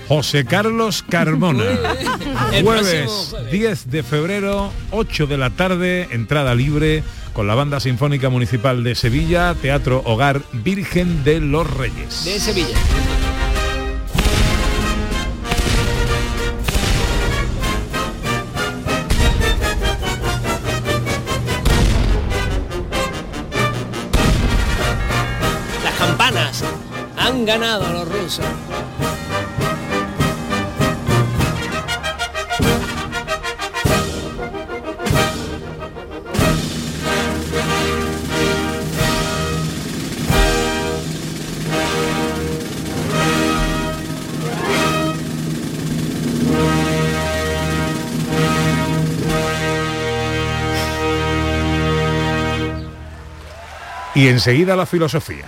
José 0.09 0.43
Carlos 0.43 1.03
Carmona. 1.07 1.63
El 2.53 2.63
jueves 2.63 3.03
próximo 3.03 3.25
jueves. 3.29 3.51
10 3.51 3.91
de 3.91 4.03
febrero, 4.03 4.71
8 4.91 5.27
de 5.27 5.37
la 5.37 5.49
tarde, 5.51 6.07
entrada 6.11 6.55
libre 6.55 7.03
con 7.33 7.47
la 7.47 7.55
Banda 7.55 7.79
Sinfónica 7.79 8.29
Municipal 8.29 8.83
de 8.83 8.95
Sevilla, 8.95 9.55
Teatro 9.61 10.01
Hogar 10.05 10.41
Virgen 10.51 11.23
de 11.23 11.39
los 11.39 11.69
Reyes. 11.71 12.25
de 12.25 12.39
Sevilla. 12.39 12.75
Ganado 27.49 27.89
los 27.91 28.07
rusos. 28.07 28.45
Y 54.13 54.27
enseguida 54.27 54.75
la 54.75 54.85
filosofía. 54.85 55.47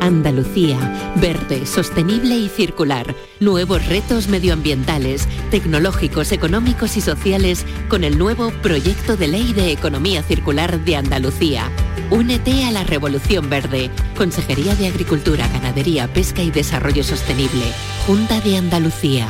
Andalucía, 0.00 1.14
verde, 1.16 1.66
sostenible 1.66 2.34
y 2.36 2.48
circular. 2.48 3.14
Nuevos 3.38 3.86
retos 3.86 4.28
medioambientales, 4.28 5.28
tecnológicos, 5.50 6.32
económicos 6.32 6.96
y 6.96 7.00
sociales 7.00 7.66
con 7.88 8.02
el 8.02 8.18
nuevo 8.18 8.50
Proyecto 8.62 9.16
de 9.16 9.28
Ley 9.28 9.52
de 9.52 9.72
Economía 9.72 10.22
Circular 10.22 10.84
de 10.84 10.96
Andalucía. 10.96 11.70
Únete 12.10 12.64
a 12.64 12.72
la 12.72 12.82
Revolución 12.84 13.48
Verde. 13.48 13.90
Consejería 14.16 14.74
de 14.74 14.88
Agricultura, 14.88 15.46
Ganadería, 15.48 16.12
Pesca 16.12 16.42
y 16.42 16.50
Desarrollo 16.50 17.04
Sostenible. 17.04 17.64
Junta 18.06 18.40
de 18.40 18.56
Andalucía. 18.56 19.28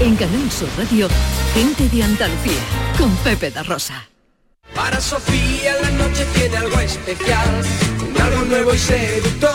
En 0.00 0.16
Canal 0.16 0.50
Sur 0.50 0.68
Radio, 0.76 1.08
gente 1.54 1.88
de 1.88 2.02
Andalucía, 2.02 2.60
con 2.98 3.14
Pepe 3.18 3.52
da 3.52 3.62
Rosa. 3.62 4.08
Para 4.74 5.00
Sofía 5.00 5.74
la 5.80 5.90
noche 5.90 6.26
tiene 6.34 6.56
algo 6.56 6.80
especial, 6.80 7.62
algo 8.22 8.44
nuevo 8.46 8.74
y 8.74 8.78
seductor. 8.78 9.50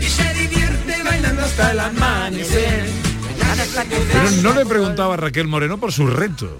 Y 0.00 0.04
se 0.04 0.34
divierte 0.34 1.02
bailando 1.02 1.42
hasta 1.42 1.72
el 1.72 1.80
amanecer. 1.80 2.84
Pero 4.12 4.30
no 4.42 4.52
le 4.54 4.66
preguntaba 4.66 5.14
a 5.14 5.16
Raquel 5.16 5.46
Moreno 5.48 5.78
por 5.78 5.92
su 5.92 6.06
reto. 6.06 6.58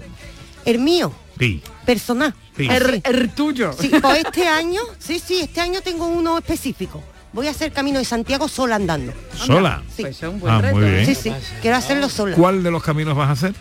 El 0.65 0.79
mío, 0.79 1.13
Sí. 1.39 1.61
personal. 1.85 2.33
Sí. 2.57 2.67
El 3.03 3.29
tuyo. 3.31 3.73
Sí, 3.79 3.91
pues 4.01 4.19
este 4.25 4.47
año, 4.47 4.81
sí, 4.97 5.19
sí, 5.25 5.41
este 5.41 5.61
año 5.61 5.81
tengo 5.81 6.07
uno 6.07 6.37
específico. 6.37 7.03
Voy 7.33 7.47
a 7.47 7.51
hacer 7.51 7.71
Camino 7.73 7.99
de 7.99 8.05
Santiago 8.05 8.47
sola 8.47 8.77
andando. 8.77 9.13
¿Sola? 9.35 9.83
Sí. 9.95 10.03
Pues 10.03 10.23
Ah, 10.47 10.61
muy 10.71 10.85
bien. 10.89 11.05
Sí, 11.05 11.15
sí, 11.15 11.31
quiero 11.61 11.75
hacerlo 11.77 12.09
sola. 12.09 12.35
¿Cuál 12.35 12.63
de 12.63 12.71
los 12.71 12.81
caminos 12.81 13.15
vas 13.15 13.27
a 13.29 13.31
hacer? 13.33 13.53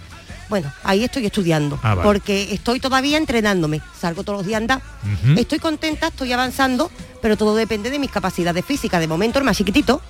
Bueno, 0.48 0.72
ahí 0.84 1.04
estoy 1.04 1.26
estudiando, 1.26 1.78
Ah, 1.82 1.94
vale. 1.94 2.02
porque 2.06 2.52
estoy 2.52 2.80
todavía 2.80 3.16
entrenándome. 3.18 3.80
Salgo 3.98 4.22
todos 4.24 4.38
los 4.40 4.46
días 4.46 4.58
a 4.58 4.62
andar. 4.62 4.82
Estoy 5.36 5.58
contenta, 5.58 6.08
estoy 6.08 6.32
avanzando, 6.32 6.90
pero 7.22 7.36
todo 7.36 7.54
depende 7.56 7.90
de 7.90 7.98
mis 7.98 8.10
capacidades 8.10 8.64
físicas. 8.64 9.00
De 9.00 9.06
momento 9.08 9.38
el 9.38 9.44
más 9.44 9.56
chiquitito, 9.56 10.00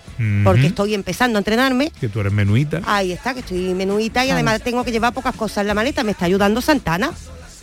porque 0.44 0.66
estoy 0.66 0.94
empezando 0.94 1.38
a 1.38 1.40
entrenarme. 1.40 1.90
Que 2.01 2.09
tú 2.09 2.20
eres 2.20 2.33
menuita. 2.33 2.81
Ahí 2.87 3.12
está, 3.12 3.33
que 3.35 3.40
estoy 3.40 3.75
menuita 3.75 4.25
y 4.27 4.31
además 4.31 4.61
tengo 4.62 4.85
que 4.85 4.90
llevar 4.92 5.12
pocas 5.14 5.35
cosas 5.37 5.59
en 5.59 5.68
la 5.68 5.75
maleta. 5.75 6.03
Me 6.05 6.11
está 6.12 6.25
ayudando 6.27 6.61
Santana. 6.61 7.12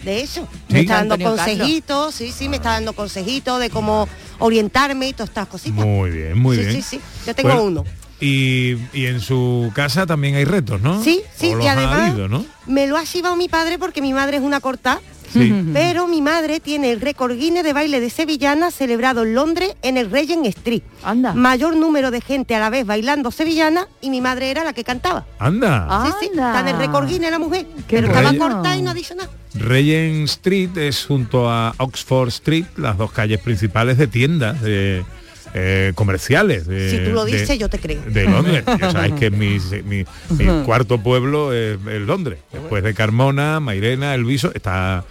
De 0.03 0.21
eso, 0.21 0.47
Sí. 0.67 0.73
me 0.73 0.79
está 0.79 0.95
dando 0.95 1.13
Antonio 1.13 1.35
Carlos. 1.35 1.57
consejitos, 1.57 2.15
sí, 2.15 2.31
sí, 2.31 2.49
me 2.49 2.55
está 2.55 2.71
dando 2.71 2.93
consejitos 2.93 3.59
de 3.59 3.69
cómo 3.69 4.07
orientarme 4.39 5.09
y 5.09 5.13
todas 5.13 5.29
estas 5.29 5.47
cositas. 5.47 5.85
Muy 5.85 6.09
bien, 6.09 6.39
muy 6.39 6.55
sí, 6.57 6.63
bien. 6.63 6.75
Sí, 6.77 6.81
sí, 6.81 7.01
yo 7.27 7.35
tengo 7.35 7.49
Bueno, 7.49 7.63
uno. 7.65 7.85
Y, 8.21 8.77
y 8.93 9.07
en 9.07 9.19
su 9.19 9.71
casa 9.73 10.05
también 10.05 10.35
hay 10.35 10.45
retos, 10.45 10.79
¿no? 10.79 11.03
Sí, 11.03 11.21
sí, 11.35 11.53
y 11.59 11.67
además 11.67 12.09
habido, 12.09 12.27
¿no? 12.29 12.45
me 12.67 12.87
lo 12.87 12.97
ha 12.97 13.03
llevado 13.03 13.35
mi 13.35 13.49
padre 13.49 13.77
porque 13.77 14.01
mi 14.01 14.13
madre 14.13 14.37
es 14.37 14.43
una 14.43 14.59
corta. 14.59 15.01
Sí. 15.31 15.53
Pero 15.71 16.09
mi 16.09 16.21
madre 16.21 16.59
tiene 16.59 16.91
el 16.91 16.99
récord 16.99 17.37
Guinness 17.37 17.63
de 17.63 17.71
baile 17.71 18.01
de 18.01 18.09
sevillana 18.09 18.69
celebrado 18.69 19.23
en 19.23 19.33
Londres 19.33 19.75
en 19.81 19.95
el 19.95 20.11
Regent 20.11 20.45
Street. 20.47 20.81
Anda. 21.05 21.33
Mayor 21.33 21.77
número 21.77 22.11
de 22.11 22.19
gente 22.19 22.53
a 22.53 22.59
la 22.59 22.69
vez 22.69 22.85
bailando 22.85 23.31
sevillana 23.31 23.87
y 24.01 24.09
mi 24.09 24.19
madre 24.19 24.51
era 24.51 24.65
la 24.65 24.73
que 24.73 24.83
cantaba. 24.83 25.25
Anda. 25.39 26.05
Sí, 26.05 26.11
sí, 26.19 26.29
está 26.33 26.59
en 26.59 26.67
el 26.67 26.77
récord 26.77 27.07
Guinness 27.07 27.31
la 27.31 27.39
mujer. 27.39 27.65
Qué 27.87 27.95
pero 27.95 28.07
estaba 28.07 28.31
bueno. 28.33 28.55
corta 28.55 28.75
y 28.75 28.81
no 28.81 28.91
ha 28.91 28.93
dicho 28.93 29.15
nada. 29.15 29.29
Regent 29.53 30.27
Street 30.27 30.77
es 30.77 31.05
junto 31.05 31.49
a 31.49 31.75
Oxford 31.77 32.27
Street, 32.27 32.65
las 32.75 32.97
dos 32.97 33.13
calles 33.13 33.39
principales 33.39 33.97
de 33.97 34.07
tiendas 34.07 34.61
de, 34.61 35.05
eh, 35.53 35.91
comerciales. 35.95 36.65
de- 36.67 36.91
Si 36.91 36.97
tú 37.05 37.11
lo 37.11 37.25
de- 37.25 37.33
dices, 37.39 37.57
yo 37.59 37.69
te 37.69 37.79
creo. 37.79 38.01
De 38.07 38.23
Londres. 38.25 38.63
Que 39.19 39.29
mi, 39.31 39.57
mi- 39.85 40.05
mi 40.37 40.63
cuarto 40.65 40.97
pueblo 41.01 41.53
es, 41.53 41.77
es 41.87 42.01
Londres. 42.01 42.39
Después 42.51 42.83
de 42.83 42.93
Carmona, 42.93 43.59
Mairena, 43.59 44.13
El 44.15 44.25
Viso, 44.25 44.51
está 44.53 45.03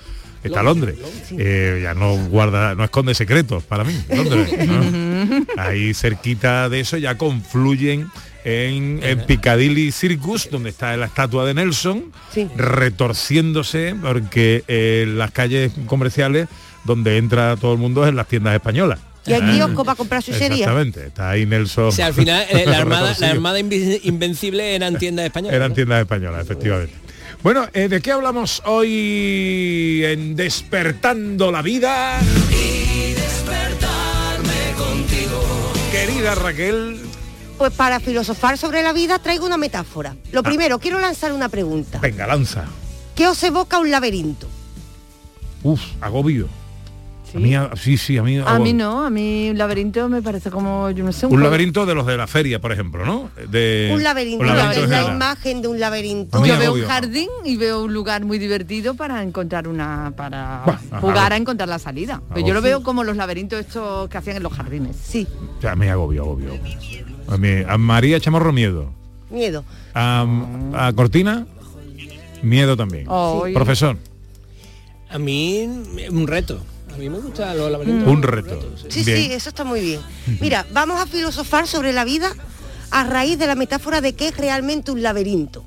está 0.43 0.63
Londres. 0.63 0.97
Eh, 1.37 1.81
ya 1.83 1.93
no 1.93 2.17
guarda, 2.29 2.75
no 2.75 2.83
esconde 2.83 3.15
secretos 3.15 3.63
para 3.65 3.85
mí. 3.85 3.95
Londres, 4.09 4.49
¿no? 4.67 5.45
Ahí 5.63 5.93
cerquita 5.93 6.71
de 6.71 6.81
eso 6.81 6.97
ya 6.97 7.19
confluyen 7.19 8.09
en, 8.45 9.01
en 9.03 9.27
Piccadilly 9.27 9.93
Circus, 9.93 10.49
donde 10.51 10.71
está 10.71 10.97
la 10.97 11.05
estatua 11.07 11.45
de 11.45 11.53
Nelson, 11.53 12.05
retorciéndose 12.57 13.95
porque 14.01 14.65
eh, 14.67 15.05
las 15.15 15.31
calles 15.31 15.73
comerciales 15.87 16.49
donde 16.85 17.19
entra 17.19 17.57
todo 17.57 17.73
el 17.75 17.79
mundo 17.79 18.03
es 18.05 18.09
en 18.09 18.17
las 18.17 18.27
tiendas 18.27 18.55
españolas. 18.55 18.99
Y 19.27 19.33
¿Eh? 19.33 19.41
kiosco 19.41 19.85
para 19.85 19.97
comprar 19.97 20.23
su 20.23 20.33
serie. 20.33 20.59
Exactamente, 20.61 21.07
está 21.09 21.31
ahí 21.31 21.45
Nelson. 21.47 21.85
O 21.89 21.93
sea, 21.93 22.07
al 22.07 22.15
final 22.15 22.47
eh, 22.51 22.65
la 22.67 22.79
armada, 22.81 23.15
la 23.19 23.59
invencible 24.03 24.75
eran 24.75 24.97
tiendas 24.99 25.27
españolas. 25.27 25.57
Eran 25.57 25.69
¿no? 25.71 25.75
tiendas 25.75 26.01
españolas, 26.01 26.43
efectivamente. 26.43 26.95
Bueno, 27.43 27.67
eh, 27.73 27.89
¿de 27.89 28.01
qué 28.03 28.13
hablamos 28.13 28.63
hoy 28.67 30.03
en 30.05 30.37
Despertando 30.37 31.51
la 31.51 31.63
Vida? 31.63 32.19
Y 32.51 33.13
despertarme 33.13 34.73
contigo. 34.77 35.41
Querida 35.91 36.35
Raquel, 36.35 37.01
Pues 37.57 37.73
para 37.73 37.99
filosofar 38.01 38.59
sobre 38.59 38.83
la 38.83 38.93
vida 38.93 39.19
traigo 39.19 39.47
una 39.47 39.57
metáfora. 39.57 40.17
Lo 40.33 40.43
primero, 40.43 40.79
quiero 40.79 41.01
lanzar 41.01 41.33
una 41.33 41.49
pregunta. 41.49 41.99
venga, 42.01 42.27
lanza. 42.27 42.65
¿Qué 43.15 43.27
os 43.27 43.43
evoca 43.43 43.79
un 43.79 43.91
laberinto? 43.91 44.47
Uf, 45.63 45.81
agobio. 46.01 46.49
A 47.35 47.39
mí, 47.39 47.55
a- 47.55 47.71
sí, 47.77 47.97
sí, 47.97 48.19
a 48.19 48.23
mí. 48.23 48.39
A 48.39 48.43
mí 48.43 48.49
agobio. 48.49 48.75
no, 48.75 49.05
a 49.07 49.11
mí 49.11 49.51
un 49.51 49.59
laberinto 49.59 50.09
me 50.09 50.21
parece 50.23 50.51
como, 50.51 50.91
yo 50.91 51.05
no 51.05 51.13
sé, 51.13 51.27
Un 51.27 51.43
laberinto 51.43 51.87
de 51.87 51.95
los 51.95 52.07
de 52.07 52.17
la 52.17 52.27
feria, 52.27 52.61
por 52.61 52.73
ejemplo, 52.73 53.05
¿no? 53.07 53.31
De, 53.51 53.91
un 53.95 54.03
laberinto, 54.03 54.43
un 54.45 54.49
laberinto 54.57 54.85
en 54.85 54.91
la 54.91 55.15
imagen 55.15 55.63
de 55.63 55.69
un 55.69 55.79
laberinto. 55.81 56.45
Yo 56.45 56.59
veo 56.59 56.73
un 56.75 56.85
jardín 56.85 57.29
y 57.45 57.57
veo 57.57 57.85
un 57.85 57.93
lugar 57.95 58.25
muy 58.25 58.39
divertido 58.39 58.95
para 58.95 59.23
encontrar 59.23 59.69
una, 59.69 60.13
para 60.17 60.65
jugar 61.01 61.33
a 61.33 61.37
encontrar 61.37 61.69
la 61.69 61.79
salida. 61.79 62.21
Pues 62.33 62.45
yo 62.45 62.55
lo 62.55 62.63
veo 62.63 62.83
como 62.83 63.05
los 63.05 63.17
laberintos 63.17 63.61
estos 63.61 64.09
que 64.09 64.19
hacían 64.19 64.37
en 64.39 64.43
los 64.43 64.53
jardines. 64.53 64.97
Sí. 65.03 65.27
O 65.59 65.61
sea, 65.61 65.73
a 65.73 65.77
mí 65.77 65.87
agobio, 65.89 66.23
agobio. 66.23 66.51
A, 67.29 67.37
mí- 67.37 67.63
a 67.69 67.79
María 67.79 68.19
Chamorro 68.19 68.53
miedo. 68.53 68.93
Miedo. 69.31 69.65
A, 69.95 70.27
a 70.75 70.93
Cortina, 70.95 71.47
miedo 72.43 72.77
también. 72.77 73.05
Oh, 73.09 73.45
Sí. 73.47 73.53
Profesor, 73.53 73.97
A 75.09 75.19
mí 75.19 75.69
un 76.11 76.27
reto. 76.27 76.61
A 76.93 76.97
mí 76.99 77.09
me 77.09 77.19
gusta 77.19 77.55
los 77.55 77.71
laberintos. 77.71 78.09
un 78.09 78.23
reto. 78.23 78.59
Sí, 78.89 79.05
Bien. 79.05 79.17
sí, 79.19 79.33
eso 79.33 79.49
está 79.49 79.65
muy 79.65 79.81
bien. 79.81 80.01
Mira, 80.41 80.67
vamos 80.73 81.01
a 81.01 81.07
filosofar 81.07 81.67
sobre 81.67 81.93
la 81.93 82.05
vida 82.05 82.33
a 82.91 83.05
raíz 83.05 83.39
de 83.39 83.47
la 83.47 83.55
metáfora 83.55 84.01
de 84.01 84.15
qué 84.15 84.29
es 84.29 84.37
realmente 84.37 84.91
un 84.91 85.03
laberinto. 85.03 85.65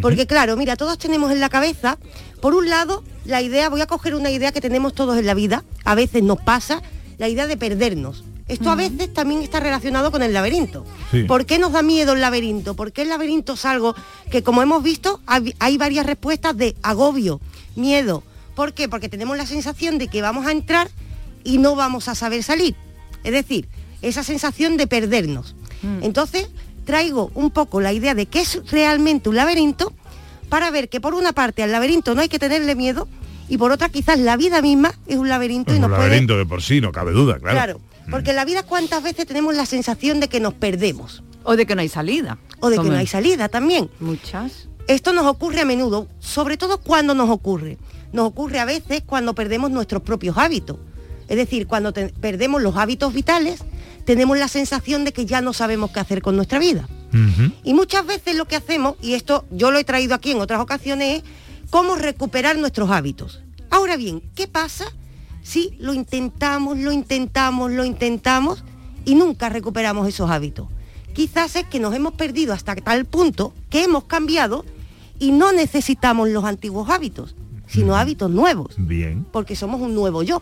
Porque 0.00 0.26
claro, 0.26 0.56
mira, 0.56 0.76
todos 0.76 0.96
tenemos 0.96 1.32
en 1.32 1.40
la 1.40 1.48
cabeza, 1.50 1.98
por 2.40 2.54
un 2.54 2.70
lado, 2.70 3.04
la 3.24 3.42
idea, 3.42 3.68
voy 3.68 3.80
a 3.82 3.86
coger 3.86 4.14
una 4.14 4.30
idea 4.30 4.52
que 4.52 4.60
tenemos 4.60 4.94
todos 4.94 5.18
en 5.18 5.26
la 5.26 5.34
vida, 5.34 5.64
a 5.84 5.94
veces 5.94 6.22
nos 6.22 6.40
pasa, 6.40 6.80
la 7.18 7.28
idea 7.28 7.46
de 7.46 7.56
perdernos. 7.58 8.24
Esto 8.48 8.70
a 8.70 8.74
veces 8.74 9.12
también 9.12 9.42
está 9.42 9.60
relacionado 9.60 10.10
con 10.10 10.22
el 10.22 10.32
laberinto. 10.32 10.84
Sí. 11.10 11.24
¿Por 11.24 11.46
qué 11.46 11.58
nos 11.58 11.72
da 11.72 11.82
miedo 11.82 12.12
el 12.12 12.20
laberinto? 12.20 12.74
Porque 12.74 13.02
el 13.02 13.08
laberinto 13.08 13.54
es 13.54 13.64
algo 13.64 13.94
que, 14.30 14.42
como 14.42 14.62
hemos 14.62 14.82
visto, 14.82 15.20
hay 15.26 15.54
hay 15.58 15.78
varias 15.78 16.06
respuestas 16.06 16.56
de 16.56 16.74
agobio, 16.82 17.40
miedo. 17.76 18.22
¿Por 18.54 18.74
qué? 18.74 18.88
Porque 18.88 19.08
tenemos 19.08 19.36
la 19.36 19.46
sensación 19.46 19.98
de 19.98 20.08
que 20.08 20.22
vamos 20.22 20.46
a 20.46 20.52
entrar 20.52 20.88
y 21.44 21.58
no 21.58 21.74
vamos 21.74 22.08
a 22.08 22.14
saber 22.14 22.42
salir. 22.42 22.74
Es 23.24 23.32
decir, 23.32 23.68
esa 24.02 24.22
sensación 24.22 24.76
de 24.76 24.86
perdernos. 24.86 25.54
Entonces, 26.00 26.48
traigo 26.84 27.30
un 27.34 27.50
poco 27.50 27.80
la 27.80 27.92
idea 27.92 28.14
de 28.14 28.26
qué 28.26 28.40
es 28.40 28.60
realmente 28.70 29.28
un 29.28 29.36
laberinto 29.36 29.92
para 30.48 30.70
ver 30.70 30.88
que 30.88 31.00
por 31.00 31.14
una 31.14 31.32
parte 31.32 31.62
al 31.62 31.72
laberinto 31.72 32.14
no 32.14 32.20
hay 32.20 32.28
que 32.28 32.38
tenerle 32.38 32.74
miedo 32.76 33.08
y 33.48 33.56
por 33.58 33.72
otra 33.72 33.88
quizás 33.88 34.18
la 34.18 34.36
vida 34.36 34.62
misma 34.62 34.94
es 35.06 35.16
un 35.16 35.28
laberinto 35.28 35.72
Es 35.72 35.76
y 35.76 35.82
un 35.82 35.82
nos 35.82 35.90
puede... 35.90 36.08
laberinto 36.08 36.36
de 36.36 36.46
por 36.46 36.62
sí, 36.62 36.80
no 36.80 36.92
cabe 36.92 37.12
duda, 37.12 37.38
claro. 37.38 37.56
Claro, 37.56 37.80
porque 38.10 38.30
en 38.30 38.36
la 38.36 38.44
vida 38.44 38.62
cuántas 38.62 39.02
veces 39.02 39.26
tenemos 39.26 39.56
la 39.56 39.66
sensación 39.66 40.20
de 40.20 40.28
que 40.28 40.40
nos 40.40 40.54
perdemos. 40.54 41.22
O 41.44 41.56
de 41.56 41.66
que 41.66 41.74
no 41.74 41.80
hay 41.80 41.88
salida. 41.88 42.38
O 42.60 42.70
de 42.70 42.78
que 42.78 42.88
no 42.88 42.96
hay 42.96 43.06
salida 43.06 43.48
también. 43.48 43.90
Muchas. 43.98 44.68
Esto 44.86 45.12
nos 45.12 45.26
ocurre 45.26 45.60
a 45.62 45.64
menudo, 45.64 46.06
sobre 46.20 46.56
todo 46.56 46.78
cuando 46.78 47.14
nos 47.14 47.30
ocurre. 47.30 47.78
Nos 48.12 48.26
ocurre 48.28 48.58
a 48.60 48.64
veces 48.64 49.02
cuando 49.04 49.34
perdemos 49.34 49.70
nuestros 49.70 50.02
propios 50.02 50.36
hábitos. 50.38 50.76
Es 51.28 51.36
decir, 51.36 51.66
cuando 51.66 51.92
te- 51.92 52.08
perdemos 52.20 52.60
los 52.62 52.76
hábitos 52.76 53.12
vitales, 53.14 53.60
tenemos 54.04 54.36
la 54.38 54.48
sensación 54.48 55.04
de 55.04 55.12
que 55.12 55.24
ya 55.26 55.40
no 55.40 55.52
sabemos 55.52 55.90
qué 55.92 56.00
hacer 56.00 56.22
con 56.22 56.36
nuestra 56.36 56.58
vida. 56.58 56.88
Y 57.62 57.74
muchas 57.74 58.06
veces 58.06 58.36
lo 58.36 58.46
que 58.46 58.56
hacemos, 58.56 58.96
y 59.02 59.12
esto 59.14 59.44
yo 59.50 59.70
lo 59.70 59.78
he 59.78 59.84
traído 59.84 60.14
aquí 60.14 60.30
en 60.32 60.40
otras 60.40 60.60
ocasiones, 60.60 61.18
es 61.22 61.24
cómo 61.70 61.94
recuperar 61.96 62.56
nuestros 62.58 62.90
hábitos. 62.90 63.40
Ahora 63.70 63.96
bien, 63.96 64.22
¿qué 64.34 64.48
pasa 64.48 64.86
si 65.42 65.74
lo 65.78 65.92
intentamos, 65.92 66.78
lo 66.78 66.90
intentamos, 66.90 67.70
lo 67.70 67.84
intentamos 67.84 68.64
y 69.04 69.14
nunca 69.14 69.48
recuperamos 69.50 70.08
esos 70.08 70.30
hábitos? 70.30 70.68
Quizás 71.14 71.54
es 71.56 71.66
que 71.66 71.80
nos 71.80 71.94
hemos 71.94 72.14
perdido 72.14 72.54
hasta 72.54 72.74
tal 72.76 73.04
punto 73.04 73.52
que 73.68 73.84
hemos 73.84 74.04
cambiado 74.04 74.64
y 75.18 75.32
no 75.32 75.52
necesitamos 75.52 76.30
los 76.30 76.44
antiguos 76.44 76.88
hábitos, 76.88 77.34
sino 77.72 77.96
hábitos 77.96 78.30
nuevos, 78.30 78.74
Bien. 78.76 79.24
porque 79.32 79.56
somos 79.56 79.80
un 79.80 79.94
nuevo 79.94 80.22
yo. 80.22 80.40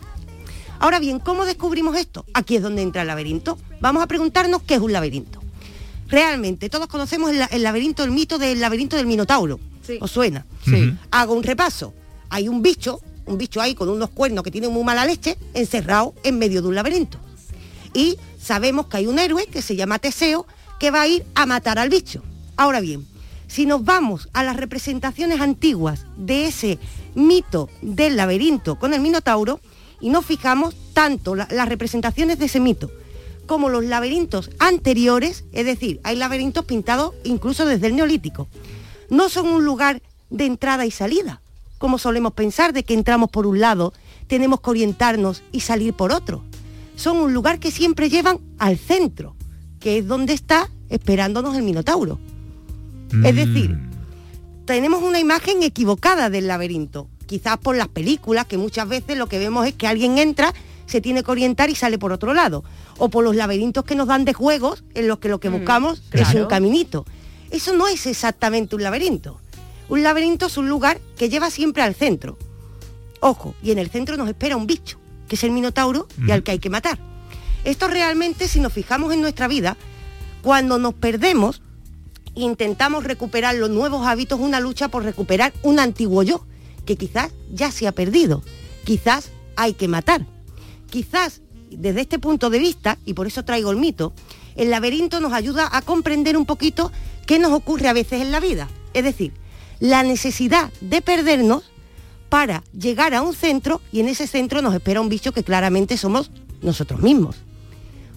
Ahora 0.79 0.99
bien, 0.99 1.19
¿cómo 1.19 1.45
descubrimos 1.45 1.95
esto? 1.97 2.25
Aquí 2.33 2.55
es 2.55 2.61
donde 2.63 2.81
entra 2.81 3.01
el 3.01 3.07
laberinto. 3.07 3.57
Vamos 3.79 4.03
a 4.03 4.07
preguntarnos 4.07 4.63
qué 4.63 4.75
es 4.75 4.79
un 4.81 4.91
laberinto. 4.91 5.39
Realmente, 6.07 6.69
todos 6.69 6.87
conocemos 6.87 7.29
el, 7.31 7.39
la- 7.39 7.45
el 7.45 7.63
laberinto, 7.63 8.03
el 8.03 8.11
mito 8.11 8.37
del 8.37 8.59
laberinto 8.59 8.95
del 8.97 9.05
Minotauro. 9.05 9.59
¿Os 9.99 10.11
suena? 10.11 10.45
Sí. 10.65 10.93
Hago 11.11 11.33
un 11.33 11.43
repaso. 11.43 11.93
Hay 12.29 12.47
un 12.47 12.61
bicho, 12.61 12.99
un 13.25 13.37
bicho 13.37 13.61
ahí 13.61 13.75
con 13.75 13.89
unos 13.89 14.09
cuernos 14.09 14.43
que 14.43 14.51
tiene 14.51 14.67
muy 14.69 14.83
mala 14.83 15.05
leche, 15.05 15.37
encerrado 15.53 16.13
en 16.23 16.37
medio 16.39 16.61
de 16.61 16.67
un 16.67 16.75
laberinto. 16.75 17.17
Y 17.93 18.17
sabemos 18.41 18.87
que 18.87 18.97
hay 18.97 19.07
un 19.07 19.19
héroe 19.19 19.45
que 19.47 19.61
se 19.61 19.75
llama 19.75 19.99
Teseo 19.99 20.45
que 20.79 20.91
va 20.91 21.01
a 21.01 21.07
ir 21.07 21.25
a 21.35 21.45
matar 21.45 21.77
al 21.77 21.89
bicho. 21.89 22.23
Ahora 22.57 22.79
bien, 22.79 23.05
si 23.51 23.65
nos 23.65 23.83
vamos 23.83 24.29
a 24.31 24.43
las 24.43 24.55
representaciones 24.55 25.41
antiguas 25.41 26.05
de 26.15 26.45
ese 26.45 26.79
mito 27.15 27.67
del 27.81 28.15
laberinto 28.15 28.79
con 28.79 28.93
el 28.93 29.01
Minotauro 29.01 29.59
y 29.99 30.09
nos 30.09 30.25
fijamos 30.25 30.73
tanto 30.93 31.35
la- 31.35 31.49
las 31.51 31.67
representaciones 31.67 32.39
de 32.39 32.45
ese 32.45 32.61
mito 32.61 32.89
como 33.47 33.67
los 33.67 33.83
laberintos 33.83 34.49
anteriores, 34.59 35.43
es 35.51 35.65
decir, 35.65 35.99
hay 36.05 36.15
laberintos 36.15 36.63
pintados 36.63 37.13
incluso 37.25 37.65
desde 37.65 37.87
el 37.87 37.97
neolítico, 37.97 38.47
no 39.09 39.27
son 39.27 39.49
un 39.49 39.65
lugar 39.65 40.01
de 40.29 40.45
entrada 40.45 40.85
y 40.85 40.91
salida, 40.91 41.41
como 41.77 41.97
solemos 41.97 42.31
pensar 42.31 42.71
de 42.71 42.83
que 42.85 42.93
entramos 42.93 43.29
por 43.29 43.45
un 43.47 43.59
lado, 43.59 43.91
tenemos 44.27 44.61
que 44.61 44.69
orientarnos 44.69 45.43
y 45.51 45.59
salir 45.59 45.93
por 45.93 46.13
otro. 46.13 46.41
Son 46.95 47.17
un 47.17 47.33
lugar 47.33 47.59
que 47.59 47.71
siempre 47.71 48.09
llevan 48.09 48.39
al 48.59 48.77
centro, 48.77 49.35
que 49.81 49.97
es 49.97 50.07
donde 50.07 50.31
está 50.31 50.69
esperándonos 50.89 51.57
el 51.57 51.63
Minotauro. 51.63 52.17
Es 53.23 53.35
decir, 53.35 53.77
tenemos 54.65 55.03
una 55.03 55.19
imagen 55.19 55.63
equivocada 55.63 56.29
del 56.29 56.47
laberinto, 56.47 57.09
quizás 57.25 57.57
por 57.57 57.75
las 57.75 57.87
películas, 57.87 58.45
que 58.45 58.57
muchas 58.57 58.87
veces 58.87 59.17
lo 59.17 59.27
que 59.27 59.39
vemos 59.39 59.67
es 59.67 59.73
que 59.73 59.87
alguien 59.87 60.17
entra, 60.17 60.53
se 60.85 61.01
tiene 61.01 61.23
que 61.23 61.31
orientar 61.31 61.69
y 61.69 61.75
sale 61.75 61.97
por 61.97 62.11
otro 62.11 62.33
lado, 62.33 62.63
o 62.97 63.09
por 63.09 63.23
los 63.23 63.35
laberintos 63.35 63.83
que 63.83 63.95
nos 63.95 64.07
dan 64.07 64.25
de 64.25 64.33
juegos, 64.33 64.83
en 64.93 65.07
los 65.07 65.19
que 65.19 65.29
lo 65.29 65.39
que 65.39 65.49
buscamos 65.49 66.01
es 66.11 66.33
un 66.33 66.45
caminito. 66.45 67.05
Eso 67.49 67.75
no 67.75 67.87
es 67.87 68.05
exactamente 68.05 68.75
un 68.75 68.83
laberinto. 68.83 69.41
Un 69.89 70.03
laberinto 70.03 70.45
es 70.45 70.57
un 70.57 70.69
lugar 70.69 71.01
que 71.17 71.29
lleva 71.29 71.49
siempre 71.49 71.83
al 71.83 71.95
centro. 71.95 72.37
Ojo, 73.19 73.55
y 73.61 73.71
en 73.71 73.77
el 73.77 73.89
centro 73.89 74.15
nos 74.15 74.29
espera 74.29 74.55
un 74.55 74.67
bicho, 74.67 74.99
que 75.27 75.35
es 75.35 75.43
el 75.43 75.51
Minotauro 75.51 76.07
y 76.25 76.31
al 76.31 76.43
que 76.43 76.51
hay 76.51 76.59
que 76.59 76.69
matar. 76.69 76.97
Esto 77.63 77.87
realmente, 77.87 78.47
si 78.47 78.59
nos 78.59 78.73
fijamos 78.73 79.13
en 79.13 79.21
nuestra 79.21 79.47
vida, 79.47 79.77
cuando 80.41 80.79
nos 80.79 80.93
perdemos, 80.93 81.61
intentamos 82.35 83.03
recuperar 83.03 83.55
los 83.55 83.69
nuevos 83.69 84.05
hábitos, 84.05 84.39
una 84.39 84.59
lucha 84.59 84.87
por 84.87 85.03
recuperar 85.03 85.53
un 85.63 85.79
antiguo 85.79 86.23
yo, 86.23 86.45
que 86.85 86.95
quizás 86.95 87.31
ya 87.53 87.71
se 87.71 87.87
ha 87.87 87.91
perdido, 87.91 88.43
quizás 88.85 89.29
hay 89.55 89.73
que 89.73 89.87
matar. 89.87 90.25
Quizás 90.89 91.41
desde 91.69 92.01
este 92.01 92.19
punto 92.19 92.49
de 92.49 92.59
vista, 92.59 92.97
y 93.05 93.13
por 93.13 93.27
eso 93.27 93.45
traigo 93.45 93.71
el 93.71 93.77
mito, 93.77 94.13
el 94.55 94.69
laberinto 94.69 95.19
nos 95.19 95.33
ayuda 95.33 95.69
a 95.71 95.81
comprender 95.81 96.37
un 96.37 96.45
poquito 96.45 96.91
qué 97.25 97.39
nos 97.39 97.53
ocurre 97.53 97.87
a 97.87 97.93
veces 97.93 98.21
en 98.21 98.31
la 98.31 98.39
vida. 98.39 98.67
Es 98.93 99.03
decir, 99.03 99.33
la 99.79 100.03
necesidad 100.03 100.71
de 100.81 101.01
perdernos 101.01 101.63
para 102.29 102.63
llegar 102.73 103.13
a 103.13 103.21
un 103.21 103.33
centro 103.33 103.81
y 103.91 103.99
en 103.99 104.07
ese 104.07 104.27
centro 104.27 104.61
nos 104.61 104.73
espera 104.73 105.01
un 105.01 105.09
bicho 105.09 105.31
que 105.31 105.43
claramente 105.43 105.97
somos 105.97 106.31
nosotros 106.61 107.01
mismos. 107.01 107.37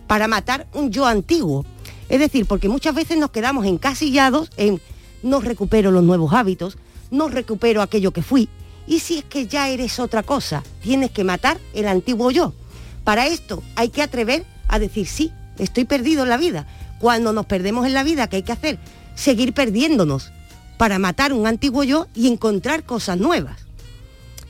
Para 0.07 0.29
matar 0.29 0.67
un 0.75 0.91
yo 0.91 1.07
antiguo. 1.07 1.65
Es 2.09 2.21
decir, 2.21 2.47
porque 2.47 2.69
muchas 2.69 2.95
veces 2.95 3.19
nos 3.19 3.31
quedamos 3.31 3.67
encasillados 3.67 4.51
en 4.57 4.81
no 5.23 5.41
recupero 5.41 5.91
los 5.91 6.03
nuevos 6.05 6.33
hábitos, 6.33 6.77
no 7.11 7.29
recupero 7.29 7.83
aquello 7.83 8.13
que 8.13 8.23
fui. 8.23 8.49
Y 8.87 9.01
si 9.01 9.19
es 9.19 9.25
que 9.25 9.47
ya 9.47 9.69
eres 9.69 9.99
otra 9.99 10.23
cosa, 10.23 10.63
tienes 10.83 11.11
que 11.11 11.25
matar 11.25 11.59
el 11.73 11.89
antiguo 11.89 12.31
yo. 12.31 12.53
Para 13.05 13.27
esto 13.27 13.63
hay 13.77 13.89
que 13.89 14.03
atrever 14.03 14.45
a 14.69 14.79
decir 14.79 15.07
sí, 15.07 15.33
estoy 15.59 15.85
perdido 15.85 16.25
en 16.25 16.29
la 16.29 16.37
vida. 16.37 16.67
Cuando 16.99 17.33
nos 17.33 17.47
perdemos 17.47 17.87
en 17.87 17.95
la 17.95 18.03
vida, 18.03 18.29
¿qué 18.29 18.37
hay 18.37 18.43
que 18.43 18.53
hacer? 18.53 18.79
Seguir 19.15 19.55
perdiéndonos 19.55 20.33
para 20.77 20.99
matar 20.99 21.33
un 21.33 21.47
antiguo 21.47 21.85
yo 21.85 22.09
y 22.15 22.29
encontrar 22.29 22.85
cosas 22.85 23.19
nuevas. 23.19 23.61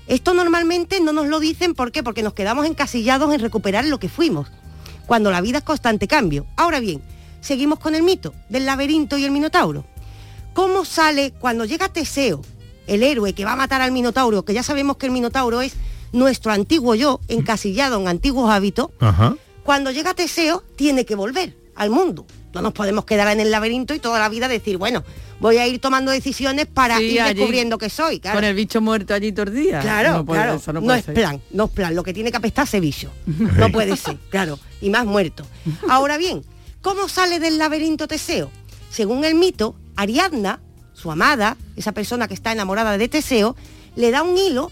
Esto 0.06 0.34
normalmente 0.34 1.00
no 1.00 1.12
nos 1.12 1.26
lo 1.28 1.40
dicen 1.40 1.74
¿por 1.74 1.90
qué? 1.92 2.02
Porque 2.02 2.22
nos 2.22 2.34
quedamos 2.34 2.66
encasillados 2.66 3.32
en 3.32 3.40
recuperar 3.40 3.86
lo 3.86 3.98
que 3.98 4.08
fuimos, 4.08 4.48
cuando 5.06 5.30
la 5.30 5.40
vida 5.40 5.58
es 5.58 5.64
constante 5.64 6.08
cambio. 6.08 6.46
Ahora 6.56 6.80
bien, 6.80 7.02
seguimos 7.44 7.78
con 7.78 7.94
el 7.94 8.02
mito 8.02 8.32
del 8.48 8.66
laberinto 8.66 9.18
y 9.18 9.24
el 9.24 9.30
minotauro. 9.30 9.84
¿Cómo 10.54 10.84
sale 10.84 11.32
cuando 11.38 11.64
llega 11.64 11.88
Teseo, 11.88 12.40
el 12.86 13.02
héroe 13.02 13.32
que 13.34 13.44
va 13.44 13.52
a 13.52 13.56
matar 13.56 13.80
al 13.82 13.92
minotauro, 13.92 14.44
que 14.44 14.54
ya 14.54 14.62
sabemos 14.62 14.96
que 14.96 15.06
el 15.06 15.12
minotauro 15.12 15.60
es 15.62 15.74
nuestro 16.12 16.52
antiguo 16.52 16.94
yo, 16.94 17.20
encasillado 17.28 18.00
en 18.00 18.08
antiguos 18.08 18.50
hábitos, 18.50 18.88
Ajá. 19.00 19.36
cuando 19.64 19.90
llega 19.90 20.14
Teseo, 20.14 20.62
tiene 20.76 21.04
que 21.04 21.14
volver 21.16 21.56
al 21.74 21.90
mundo. 21.90 22.24
No 22.54 22.62
nos 22.62 22.72
podemos 22.72 23.04
quedar 23.04 23.26
en 23.32 23.40
el 23.40 23.50
laberinto 23.50 23.94
y 23.94 23.98
toda 23.98 24.20
la 24.20 24.28
vida 24.28 24.46
decir, 24.46 24.76
bueno, 24.78 25.02
voy 25.40 25.56
a 25.56 25.66
ir 25.66 25.80
tomando 25.80 26.12
decisiones 26.12 26.66
para 26.66 26.98
Sí, 26.98 27.06
ir 27.14 27.20
allí, 27.22 27.34
descubriendo 27.34 27.78
que 27.78 27.90
soy. 27.90 28.20
Claro. 28.20 28.36
Con 28.36 28.44
el 28.44 28.54
bicho 28.54 28.80
muerto 28.80 29.12
allí 29.12 29.32
todo 29.32 29.46
el 29.46 29.54
día. 29.56 29.80
Claro, 29.80 30.12
No 30.18 30.24
puede- 30.24 30.40
claro. 30.42 30.56
eso 30.58 30.72
No, 30.72 30.94
es 30.94 31.04
ser. 31.04 31.14
plan, 31.14 31.40
no 31.50 31.64
es 31.64 31.70
plan. 31.72 31.96
Lo 31.96 32.04
que 32.04 32.14
tiene 32.14 32.30
que 32.30 32.36
apestar 32.36 32.64
ese 32.68 32.78
bicho. 32.78 33.10
No 33.26 33.72
puede 33.72 33.96
ser, 33.96 34.18
claro. 34.30 34.60
Y 34.80 34.88
más 34.90 35.04
muerto. 35.04 35.44
Ahora 35.90 36.16
bien, 36.16 36.44
¿cómo 36.84 37.08
sale 37.08 37.40
del 37.40 37.58
laberinto 37.58 38.06
Teseo? 38.06 38.50
Según 38.90 39.24
el 39.24 39.34
mito, 39.34 39.74
Ariadna, 39.96 40.60
su 40.92 41.10
amada, 41.10 41.56
esa 41.74 41.90
persona 41.90 42.28
que 42.28 42.34
está 42.34 42.52
enamorada 42.52 42.96
de 42.96 43.08
Teseo, 43.08 43.56
le 43.96 44.12
da 44.12 44.22
un 44.22 44.38
hilo 44.38 44.70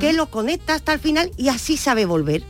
que 0.00 0.12
lo 0.14 0.30
conecta 0.30 0.74
hasta 0.74 0.92
el 0.94 0.98
final 1.00 1.30
y 1.36 1.48
así 1.48 1.76
sabe 1.76 2.06
volver. 2.06 2.42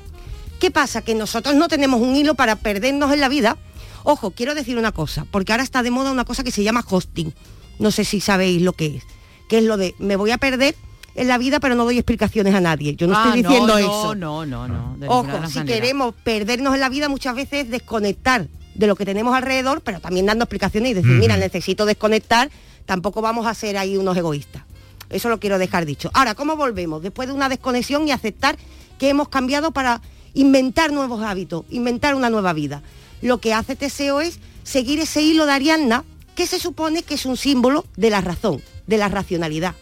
¿Qué 0.60 0.70
pasa? 0.70 1.02
Que 1.02 1.14
nosotros 1.16 1.54
no 1.56 1.66
tenemos 1.68 2.00
un 2.00 2.14
hilo 2.14 2.34
para 2.34 2.54
perdernos 2.56 3.12
en 3.12 3.20
la 3.20 3.28
vida. 3.28 3.56
Ojo, 4.04 4.30
quiero 4.30 4.54
decir 4.54 4.78
una 4.78 4.92
cosa, 4.92 5.26
porque 5.30 5.52
ahora 5.52 5.64
está 5.64 5.82
de 5.82 5.90
moda 5.90 6.12
una 6.12 6.24
cosa 6.24 6.44
que 6.44 6.50
se 6.52 6.62
llama 6.62 6.84
hosting. 6.88 7.32
No 7.80 7.90
sé 7.90 8.04
si 8.04 8.20
sabéis 8.20 8.62
lo 8.62 8.72
que 8.74 8.96
es. 8.98 9.04
Que 9.48 9.58
es 9.58 9.64
lo 9.64 9.76
de 9.76 9.94
me 9.98 10.14
voy 10.16 10.30
a 10.30 10.38
perder 10.38 10.76
en 11.16 11.26
la 11.28 11.38
vida, 11.38 11.58
pero 11.60 11.74
no 11.74 11.84
doy 11.84 11.98
explicaciones 11.98 12.54
a 12.54 12.60
nadie. 12.60 12.94
Yo 12.94 13.06
no 13.08 13.14
Ah, 13.16 13.24
estoy 13.26 13.42
diciendo 13.42 13.72
no, 13.74 13.78
eso. 13.78 14.14
No, 14.14 14.46
no, 14.46 14.68
no. 14.68 14.96
de 14.98 15.08
Ojo, 15.08 15.46
si 15.48 15.64
queremos 15.64 16.14
perdernos 16.22 16.74
en 16.74 16.80
la 16.80 16.88
vida 16.88 17.08
muchas 17.08 17.34
veces 17.34 17.64
es 17.64 17.70
desconectar 17.70 18.46
de 18.74 18.86
lo 18.86 18.96
que 18.96 19.04
tenemos 19.04 19.34
alrededor, 19.34 19.80
pero 19.80 20.00
también 20.00 20.26
dando 20.26 20.44
explicaciones 20.44 20.90
y 20.90 20.94
decir, 20.94 21.12
mira, 21.12 21.36
necesito 21.36 21.86
desconectar, 21.86 22.50
tampoco 22.86 23.22
vamos 23.22 23.46
a 23.46 23.54
ser 23.54 23.76
ahí 23.76 23.96
unos 23.96 24.16
egoístas. 24.16 24.62
Eso 25.10 25.28
lo 25.28 25.38
quiero 25.38 25.58
dejar 25.58 25.86
dicho. 25.86 26.10
Ahora, 26.12 26.34
¿cómo 26.34 26.56
volvemos? 26.56 27.02
Después 27.02 27.28
de 27.28 27.34
una 27.34 27.48
desconexión 27.48 28.08
y 28.08 28.10
aceptar 28.10 28.56
que 28.98 29.08
hemos 29.08 29.28
cambiado 29.28 29.70
para 29.70 30.00
inventar 30.34 30.92
nuevos 30.92 31.22
hábitos, 31.22 31.64
inventar 31.70 32.14
una 32.14 32.30
nueva 32.30 32.52
vida. 32.52 32.82
Lo 33.22 33.38
que 33.38 33.54
hace 33.54 33.76
Teseo 33.76 34.20
es 34.20 34.40
seguir 34.64 34.98
ese 35.00 35.22
hilo 35.22 35.46
de 35.46 35.52
Ariadna, 35.52 36.04
que 36.34 36.46
se 36.46 36.58
supone 36.58 37.02
que 37.02 37.14
es 37.14 37.26
un 37.26 37.36
símbolo 37.36 37.84
de 37.96 38.10
la 38.10 38.20
razón, 38.20 38.60
de 38.86 38.98
la 38.98 39.08
racionalidad. 39.08 39.74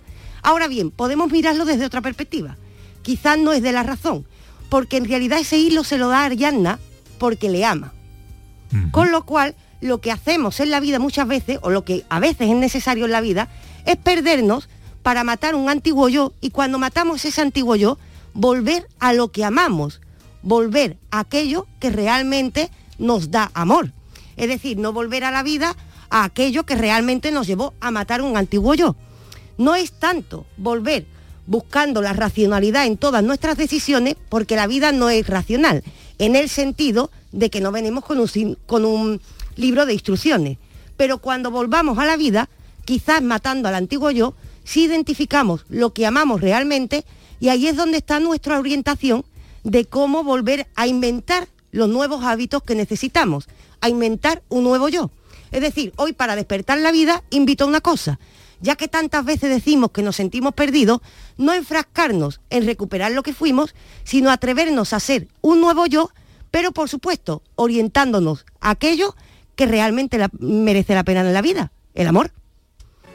Ahora 0.42 0.68
bien, 0.68 0.90
podemos 0.90 1.30
mirarlo 1.30 1.64
desde 1.64 1.86
otra 1.86 2.02
perspectiva. 2.02 2.56
Quizás 3.02 3.38
no 3.38 3.52
es 3.52 3.62
de 3.62 3.72
la 3.72 3.82
razón, 3.82 4.26
porque 4.68 4.96
en 4.96 5.06
realidad 5.06 5.38
ese 5.38 5.56
hilo 5.56 5.82
se 5.82 5.98
lo 5.98 6.08
da 6.08 6.20
a 6.20 6.24
Ariadna 6.26 6.78
porque 7.18 7.48
le 7.48 7.64
ama. 7.64 7.94
Con 8.90 9.12
lo 9.12 9.26
cual, 9.26 9.54
lo 9.80 10.00
que 10.00 10.12
hacemos 10.12 10.60
en 10.60 10.70
la 10.70 10.80
vida 10.80 10.98
muchas 10.98 11.28
veces, 11.28 11.58
o 11.62 11.70
lo 11.70 11.84
que 11.84 12.04
a 12.08 12.20
veces 12.20 12.48
es 12.48 12.56
necesario 12.56 13.04
en 13.04 13.12
la 13.12 13.20
vida, 13.20 13.48
es 13.84 13.96
perdernos 13.96 14.68
para 15.02 15.24
matar 15.24 15.54
un 15.54 15.68
antiguo 15.68 16.08
yo 16.08 16.32
y 16.40 16.50
cuando 16.50 16.78
matamos 16.78 17.24
ese 17.24 17.40
antiguo 17.40 17.76
yo, 17.76 17.98
volver 18.34 18.88
a 18.98 19.12
lo 19.12 19.32
que 19.32 19.44
amamos, 19.44 20.00
volver 20.42 20.96
a 21.10 21.20
aquello 21.20 21.66
que 21.80 21.90
realmente 21.90 22.70
nos 22.98 23.30
da 23.30 23.50
amor. 23.54 23.92
Es 24.36 24.48
decir, 24.48 24.78
no 24.78 24.92
volver 24.92 25.24
a 25.24 25.30
la 25.30 25.42
vida 25.42 25.76
a 26.08 26.24
aquello 26.24 26.64
que 26.64 26.76
realmente 26.76 27.30
nos 27.30 27.46
llevó 27.46 27.74
a 27.80 27.90
matar 27.90 28.22
un 28.22 28.36
antiguo 28.36 28.74
yo. 28.74 28.96
No 29.58 29.74
es 29.74 29.92
tanto 29.92 30.46
volver 30.56 31.06
buscando 31.46 32.02
la 32.02 32.12
racionalidad 32.12 32.86
en 32.86 32.96
todas 32.96 33.22
nuestras 33.22 33.56
decisiones, 33.56 34.16
porque 34.28 34.56
la 34.56 34.66
vida 34.66 34.92
no 34.92 35.10
es 35.10 35.26
racional, 35.26 35.82
en 36.18 36.36
el 36.36 36.48
sentido 36.48 37.10
de 37.32 37.50
que 37.50 37.60
no 37.60 37.72
venimos 37.72 38.04
con 38.04 38.20
un, 38.20 38.58
con 38.66 38.84
un 38.84 39.20
libro 39.56 39.86
de 39.86 39.94
instrucciones. 39.94 40.58
Pero 40.96 41.18
cuando 41.18 41.50
volvamos 41.50 41.98
a 41.98 42.06
la 42.06 42.16
vida, 42.16 42.48
quizás 42.84 43.22
matando 43.22 43.68
al 43.68 43.74
antiguo 43.74 44.10
yo, 44.10 44.34
si 44.64 44.84
identificamos 44.84 45.64
lo 45.68 45.92
que 45.92 46.06
amamos 46.06 46.40
realmente 46.40 47.04
y 47.40 47.48
ahí 47.48 47.66
es 47.66 47.76
donde 47.76 47.98
está 47.98 48.20
nuestra 48.20 48.58
orientación 48.58 49.24
de 49.64 49.84
cómo 49.84 50.22
volver 50.22 50.68
a 50.76 50.86
inventar 50.86 51.48
los 51.70 51.88
nuevos 51.88 52.24
hábitos 52.24 52.62
que 52.62 52.74
necesitamos, 52.74 53.48
a 53.80 53.88
inventar 53.88 54.42
un 54.48 54.64
nuevo 54.64 54.88
yo. 54.88 55.10
Es 55.50 55.60
decir, 55.60 55.92
hoy 55.96 56.12
para 56.12 56.36
despertar 56.36 56.78
la 56.78 56.92
vida 56.92 57.22
invito 57.30 57.64
a 57.64 57.66
una 57.66 57.80
cosa, 57.80 58.18
ya 58.60 58.76
que 58.76 58.88
tantas 58.88 59.24
veces 59.24 59.50
decimos 59.50 59.90
que 59.90 60.02
nos 60.02 60.16
sentimos 60.16 60.54
perdidos, 60.54 61.00
no 61.36 61.52
enfrascarnos 61.52 62.40
en 62.48 62.64
recuperar 62.64 63.12
lo 63.12 63.22
que 63.22 63.34
fuimos, 63.34 63.74
sino 64.04 64.30
atrevernos 64.30 64.92
a 64.92 65.00
ser 65.00 65.28
un 65.40 65.60
nuevo 65.60 65.86
yo, 65.86 66.10
pero 66.52 66.70
por 66.70 66.88
supuesto 66.88 67.42
orientándonos 67.56 68.44
a 68.60 68.70
aquello 68.70 69.16
que 69.56 69.66
realmente 69.66 70.16
la- 70.18 70.30
merece 70.38 70.94
la 70.94 71.02
pena 71.02 71.20
en 71.22 71.32
la 71.34 71.42
vida, 71.42 71.72
el 71.94 72.06
amor. 72.06 72.30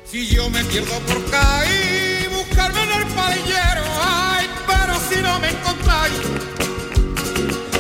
Si 0.04 0.28
yo 0.28 0.50
me 0.50 0.64
pierdo 0.66 0.94
por 1.08 1.24
caer, 1.32 2.30
buscarme 2.30 2.84
en 2.84 2.92
el 3.02 3.08
palillero, 3.14 3.84
ay, 4.04 4.46
pero 4.68 4.94
si 5.10 5.22
no 5.22 5.40
me 5.40 5.50
encontráis, 5.50 6.14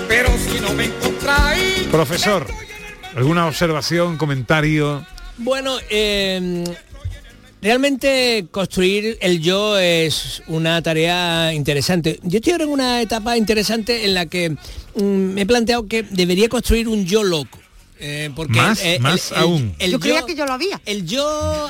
pero 0.08 0.30
si 0.38 0.60
no 0.60 0.74
me 0.74 0.86
encontráis, 0.86 1.84
Profesor, 1.91 2.45
¿alguna 3.16 3.45
observación, 3.47 4.18
comentario? 4.18 5.05
Bueno, 5.38 5.78
eh, 5.89 6.64
realmente 7.62 8.47
construir 8.51 9.18
el 9.22 9.41
yo 9.41 9.78
es 9.78 10.41
una 10.47 10.82
tarea 10.82 11.53
interesante. 11.53 12.20
Yo 12.24 12.38
estoy 12.38 12.53
ahora 12.53 12.66
en 12.66 12.70
una 12.72 13.01
etapa 13.01 13.38
interesante 13.38 14.05
en 14.05 14.14
la 14.14 14.26
que 14.26 14.51
mm, 14.95 15.01
me 15.03 15.41
he 15.41 15.45
planteado 15.45 15.88
que 15.88 16.03
debería 16.03 16.49
construir 16.49 16.88
un 16.88 17.05
yo 17.05 17.24
loco. 17.24 17.60
eh, 17.99 18.30
porque 18.36 18.60
Más, 18.60 18.80
eh, 18.84 18.99
más 18.99 19.32
aún. 19.32 19.74
el 19.80 19.89
Yo 19.91 19.99
creía 19.99 20.22
que 20.24 20.36
yo 20.36 20.45
lo 20.45 20.53
había. 20.53 20.80
el 20.86 21.05
yo 21.08 21.28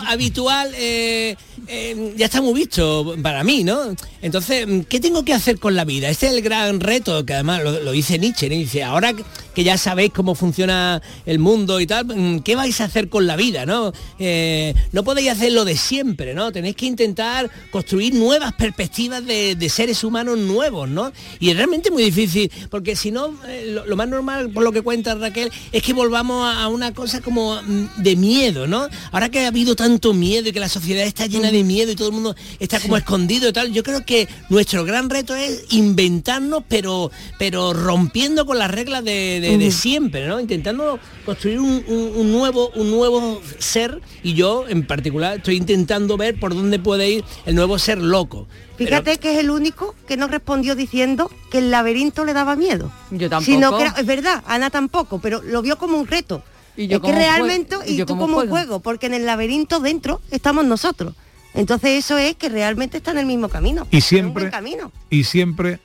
habitual 0.07 0.73
eh, 0.75 1.37
eh, 1.67 2.13
ya 2.17 2.25
está 2.25 2.41
muy 2.41 2.53
visto 2.53 3.15
para 3.23 3.45
mí, 3.45 3.63
¿no? 3.63 3.95
Entonces, 4.21 4.67
mm, 4.67 4.81
¿qué 4.81 4.99
tengo 4.99 5.23
que 5.23 5.33
hacer 5.33 5.57
con 5.57 5.75
la 5.75 5.85
vida? 5.85 6.09
Este 6.09 6.27
es 6.27 6.33
el 6.33 6.41
gran 6.41 6.81
reto, 6.81 7.25
que 7.25 7.33
además 7.33 7.63
lo, 7.63 7.79
lo 7.81 7.91
dice 7.93 8.19
Nietzsche, 8.19 8.49
¿no? 8.49 8.55
dice, 8.55 8.83
ahora 8.83 9.13
que 9.57 9.63
ya 9.63 9.75
sabéis 9.75 10.11
cómo 10.13 10.35
funciona 10.35 11.01
el 11.25 11.39
mundo 11.39 11.79
y 11.79 11.87
tal, 11.87 12.05
mm, 12.05 12.41
¿qué 12.41 12.55
vais 12.55 12.79
a 12.79 12.83
hacer 12.83 13.09
con 13.09 13.25
la 13.25 13.35
vida, 13.35 13.65
no? 13.65 13.91
Eh, 14.19 14.75
no 14.91 15.03
podéis 15.03 15.31
hacer 15.31 15.51
lo 15.51 15.65
de 15.65 15.75
siempre, 15.75 16.35
¿no? 16.35 16.51
Tenéis 16.51 16.75
que 16.75 16.85
intentar 16.85 17.49
construir 17.71 18.13
nuevas 18.13 18.53
perspectivas 18.53 19.25
de, 19.25 19.55
de 19.55 19.69
seres 19.69 20.03
humanos 20.03 20.37
nuevos, 20.37 20.87
¿no? 20.87 21.11
Y 21.39 21.49
es 21.49 21.55
realmente 21.57 21.89
muy 21.89 22.03
difícil, 22.03 22.51
porque 22.69 22.95
si 22.95 23.09
no, 23.09 23.33
eh, 23.47 23.71
lo, 23.73 23.87
lo 23.87 23.95
más 23.95 24.07
normal, 24.07 24.51
por 24.51 24.63
lo 24.63 24.71
que 24.71 24.83
cuenta 24.83 25.15
Raquel, 25.15 25.51
es 25.71 25.81
que 25.81 25.91
volvamos 25.93 26.45
a, 26.45 26.61
a 26.61 26.67
una 26.67 26.93
cosa 26.93 27.21
como 27.21 27.59
mm, 27.59 28.03
de 28.03 28.15
miedo, 28.15 28.67
¿no? 28.67 28.87
Ahora 29.11 29.29
que 29.29 29.39
ha 29.39 29.47
habido 29.47 29.75
tanto 29.75 30.13
miedo 30.13 30.49
y 30.49 30.51
que 30.51 30.59
la 30.59 30.69
sociedad 30.69 31.03
está 31.03 31.25
llena 31.25 31.49
de 31.49 31.63
miedo 31.63 31.91
y 31.91 31.95
todo 31.95 32.09
el 32.09 32.13
mundo 32.13 32.35
está 32.59 32.79
como 32.79 32.95
escondido 32.95 33.49
y 33.49 33.53
tal, 33.53 33.73
yo 33.73 33.81
creo 33.81 34.05
que 34.05 34.27
nuestro 34.49 34.85
gran 34.85 35.09
reto 35.09 35.35
es 35.35 35.63
inventarnos, 35.71 36.61
pero, 36.67 37.09
pero 37.39 37.73
rompiendo 37.73 38.45
con 38.45 38.59
las 38.59 38.69
reglas 38.69 39.03
de, 39.03 39.39
de- 39.41 39.46
de 39.55 39.71
siempre, 39.71 40.27
¿no? 40.27 40.39
Intentando 40.39 40.99
construir 41.25 41.59
un, 41.59 41.83
un- 41.87 42.11
un 42.15 42.31
nuevo, 42.31 42.69
un 42.75 42.91
nuevo 42.91 43.41
ser 43.59 44.01
y 44.23 44.33
yo 44.33 44.67
en 44.67 44.85
particular 44.85 45.37
estoy 45.37 45.55
intentando 45.57 46.17
ver 46.17 46.39
por 46.39 46.53
dónde 46.55 46.79
puede 46.79 47.09
ir 47.09 47.23
el 47.45 47.55
nuevo 47.55 47.77
ser 47.79 47.99
loco. 47.99 48.47
Pero- 48.77 48.89
Fíjate 48.89 49.17
que 49.19 49.33
es 49.33 49.39
el 49.39 49.49
único 49.49 49.95
que 50.07 50.17
no 50.17 50.27
respondió 50.27 50.75
diciendo 50.75 51.31
que 51.49 51.59
el 51.59 51.71
laberinto 51.71 52.25
le 52.25 52.33
daba 52.33 52.55
miedo. 52.55 52.91
Yo 53.11 53.29
tampoco. 53.29 53.45
Sino 53.51 53.77
que 53.77 53.83
era- 53.83 53.95
es 53.97 54.05
verdad, 54.05 54.43
Ana 54.47 54.69
tampoco, 54.69 55.19
pero 55.19 55.41
lo 55.41 55.61
vio 55.61 55.77
como 55.77 55.97
un 55.97 56.07
reto. 56.07 56.43
Y 56.75 56.87
yo 56.87 56.97
es 56.97 57.03
que 57.03 57.11
realmente, 57.11 57.75
y 57.87 57.97
tú 57.99 58.05
como 58.05 58.21
como 58.21 58.25
un 58.25 58.33
juego. 58.41 58.49
juego, 58.51 58.79
porque 58.81 59.07
en 59.07 59.15
el 59.15 59.25
laberinto 59.25 59.79
dentro 59.79 60.21
estamos 60.29 60.63
nosotros. 60.65 61.13
Entonces 61.55 62.05
eso 62.05 62.19
es 62.19 62.35
que 62.35 62.49
realmente 62.49 62.97
está 62.97 63.09
en 63.11 63.17
el 63.17 63.25
mismo 63.25 63.49
camino. 63.49 63.87
Y 63.89 64.01
siempre- 64.01 64.51
camino. 64.51 64.91
Y 65.09 65.23
siempre 65.23 65.79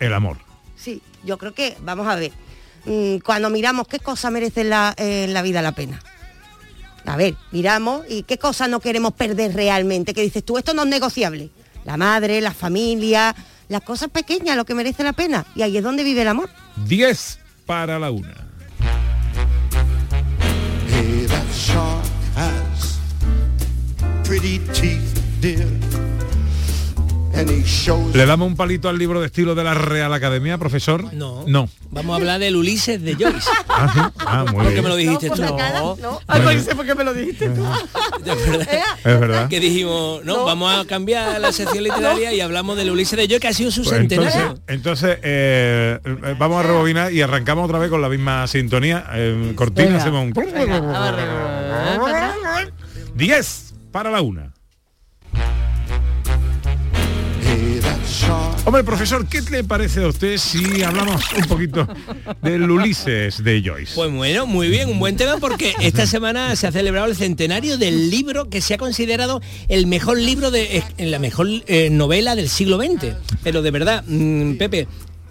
el 0.00 0.12
amor. 0.12 0.36
Sí, 0.76 1.00
yo 1.24 1.38
creo 1.38 1.54
que, 1.54 1.76
vamos 1.82 2.06
a 2.06 2.14
ver, 2.16 2.30
cuando 3.24 3.50
miramos 3.50 3.86
qué 3.88 3.98
cosa 3.98 4.30
merece 4.30 4.62
en 4.62 4.70
la, 4.70 4.94
en 4.96 5.32
la 5.34 5.42
vida 5.42 5.62
la 5.62 5.72
pena. 5.72 6.00
A 7.06 7.16
ver, 7.16 7.36
miramos 7.52 8.04
y 8.08 8.22
qué 8.24 8.38
cosa 8.38 8.68
no 8.68 8.80
queremos 8.80 9.14
perder 9.14 9.54
realmente, 9.54 10.12
que 10.12 10.22
dices 10.22 10.44
tú, 10.44 10.58
esto 10.58 10.74
no 10.74 10.82
es 10.82 10.88
negociable. 10.88 11.50
La 11.84 11.96
madre, 11.96 12.40
la 12.40 12.52
familia, 12.52 13.34
las 13.68 13.82
cosas 13.82 14.10
pequeñas, 14.10 14.56
lo 14.56 14.64
que 14.64 14.74
merece 14.74 15.04
la 15.04 15.12
pena. 15.12 15.46
Y 15.54 15.62
ahí 15.62 15.76
es 15.76 15.82
donde 15.82 16.04
vive 16.04 16.22
el 16.22 16.28
amor. 16.28 16.50
10 16.86 17.38
para 17.64 17.98
la 17.98 18.10
una. 18.10 18.34
Hey, 20.90 21.26
¿Le 28.14 28.26
damos 28.26 28.48
un 28.48 28.56
palito 28.56 28.88
al 28.88 28.98
libro 28.98 29.20
de 29.20 29.26
estilo 29.26 29.54
de 29.54 29.62
la 29.62 29.72
Real 29.74 30.12
Academia, 30.12 30.58
profesor? 30.58 31.12
No. 31.14 31.44
No. 31.46 31.68
Vamos 31.90 32.12
a 32.14 32.16
hablar 32.16 32.40
del 32.40 32.56
Ulises 32.56 33.00
de 33.00 33.14
Joyce. 33.14 33.48
Ah, 33.68 33.90
sí. 33.94 34.00
Ah, 34.26 34.44
muy 34.52 34.64
¿Por 34.64 34.74
qué 34.74 34.82
me 34.82 34.88
lo 34.88 34.96
dijiste 34.96 35.28
por 35.28 35.36
tú? 35.38 35.56
cara, 35.56 35.80
No. 35.80 36.20
sé 36.60 36.74
por 36.74 36.84
qué 36.84 36.94
me 36.96 37.04
lo 37.04 37.14
dijiste 37.14 37.48
tú. 37.50 37.64
Es 38.24 38.46
verdad. 38.50 38.68
Es 39.04 39.20
verdad. 39.20 39.48
Que 39.48 39.60
dijimos, 39.60 40.24
no, 40.24 40.44
vamos 40.44 40.74
a 40.76 40.84
cambiar 40.86 41.40
la 41.40 41.52
sección 41.52 41.84
literaria 41.84 42.32
y 42.32 42.40
hablamos 42.40 42.76
del 42.76 42.90
Ulises 42.90 43.16
de 43.16 43.26
Joyce, 43.26 43.40
que 43.40 43.48
ha 43.48 43.52
sido 43.52 43.70
su 43.70 43.84
Pues 43.84 43.96
centenario. 43.96 44.58
entonces, 44.66 45.18
entonces 45.18 45.18
eh, 45.22 45.98
vamos 46.38 46.58
a 46.64 46.66
rebobinar 46.66 47.12
y 47.12 47.22
arrancamos 47.22 47.66
otra 47.66 47.78
vez 47.78 47.88
con 47.88 48.02
la 48.02 48.08
misma 48.08 48.48
sintonía. 48.48 49.04
Eh, 49.14 49.52
cortina, 49.54 49.86
Venga. 49.88 50.00
hacemos 50.00 50.24
un... 50.24 50.32
Venga, 50.32 50.80
vamos 50.80 50.96
arriba. 52.10 52.64
10 53.14 53.74
para 53.92 54.10
la 54.10 54.22
una. 54.22 54.52
Hombre, 58.68 58.84
profesor, 58.84 59.26
¿qué 59.26 59.40
le 59.50 59.64
parece 59.64 60.04
a 60.04 60.08
usted 60.08 60.36
si 60.36 60.82
hablamos 60.82 61.22
un 61.34 61.44
poquito 61.44 61.88
del 62.42 62.70
Ulises 62.70 63.42
de 63.42 63.62
Joyce? 63.64 63.94
Pues 63.94 64.12
bueno, 64.12 64.46
muy 64.46 64.68
bien, 64.68 64.90
un 64.90 64.98
buen 64.98 65.16
tema 65.16 65.38
porque 65.38 65.74
esta 65.80 66.06
semana 66.06 66.54
se 66.54 66.66
ha 66.66 66.70
celebrado 66.72 67.06
el 67.06 67.16
centenario 67.16 67.78
del 67.78 68.10
libro 68.10 68.50
que 68.50 68.60
se 68.60 68.74
ha 68.74 68.76
considerado 68.76 69.40
el 69.68 69.86
mejor 69.86 70.18
libro 70.18 70.50
de 70.50 70.84
eh, 70.98 71.06
la 71.06 71.18
mejor 71.18 71.48
eh, 71.66 71.88
novela 71.88 72.34
del 72.34 72.50
siglo 72.50 72.76
XX. 72.76 73.14
Pero 73.42 73.62
de 73.62 73.70
verdad, 73.70 74.04
mm, 74.06 74.56
Pepe, 74.56 74.86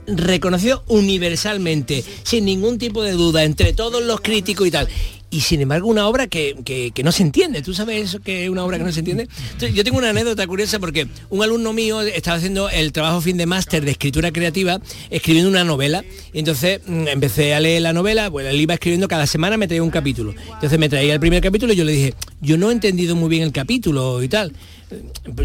reconocido 0.08 0.84
universalmente, 0.88 2.04
sin 2.24 2.46
ningún 2.46 2.78
tipo 2.78 3.04
de 3.04 3.12
duda, 3.12 3.44
entre 3.44 3.74
todos 3.74 4.02
los 4.04 4.22
críticos 4.22 4.68
y 4.68 4.72
tal. 4.72 4.88
Y 5.30 5.42
sin 5.42 5.60
embargo 5.60 5.90
una 5.90 6.08
obra 6.08 6.28
que, 6.28 6.56
que- 6.64 7.04
no 7.04 7.12
se 7.12 7.22
entiende. 7.22 7.62
¿Tú 7.62 7.74
sabes 7.74 8.02
eso 8.06 8.22
que 8.22 8.46
es 8.46 8.50
una 8.50 8.64
obra 8.64 8.78
que 8.78 8.86
no 8.86 8.94
se 8.94 9.00
entiende? 9.00 9.28
Yo 9.74 9.84
tengo 9.84 9.98
una 9.98 10.12
anécdota 10.12 10.48
curiosa 10.48 10.80
porque 10.80 11.08
un 11.30 11.44
alumno 11.44 11.74
mío 11.74 12.00
estaba 12.02 12.38
haciendo 12.38 12.70
el 12.70 12.94
trabajo 12.94 13.20
fin 13.20 13.36
de 13.36 13.46
máster 13.46 13.84
de 13.84 13.92
escritura 13.92 14.32
creativa, 14.32 14.80
escribiendo 15.10 15.50
una 15.52 15.66
novela. 15.66 16.06
Y 16.32 16.40
entonces 16.40 16.80
mm, 16.88 17.10
empecé 17.10 17.54
a 17.54 17.60
leer 17.60 17.82
la 17.82 17.92
novela, 17.92 18.32
pues 18.32 18.48
él 18.48 18.62
iba 18.62 18.74
escribiendo 18.76 19.10
cada 19.10 19.28
semana, 19.28 19.58
me 19.58 19.68
traía 19.68 19.84
un 19.84 19.90
capítulo. 19.90 20.34
Entonces 20.54 20.80
me 20.80 20.88
traía 20.88 21.14
el 21.14 21.20
primer 21.20 21.44
capítulo 21.44 21.74
y 21.74 21.76
yo 21.76 21.84
le 21.84 21.92
dije, 21.92 22.14
yo 22.40 22.58
no 22.58 22.70
he 22.70 22.74
entendido 22.74 23.14
muy 23.18 23.28
bien 23.28 23.44
el 23.44 23.52
capítulo 23.52 24.24
y 24.24 24.30
tal. 24.30 24.54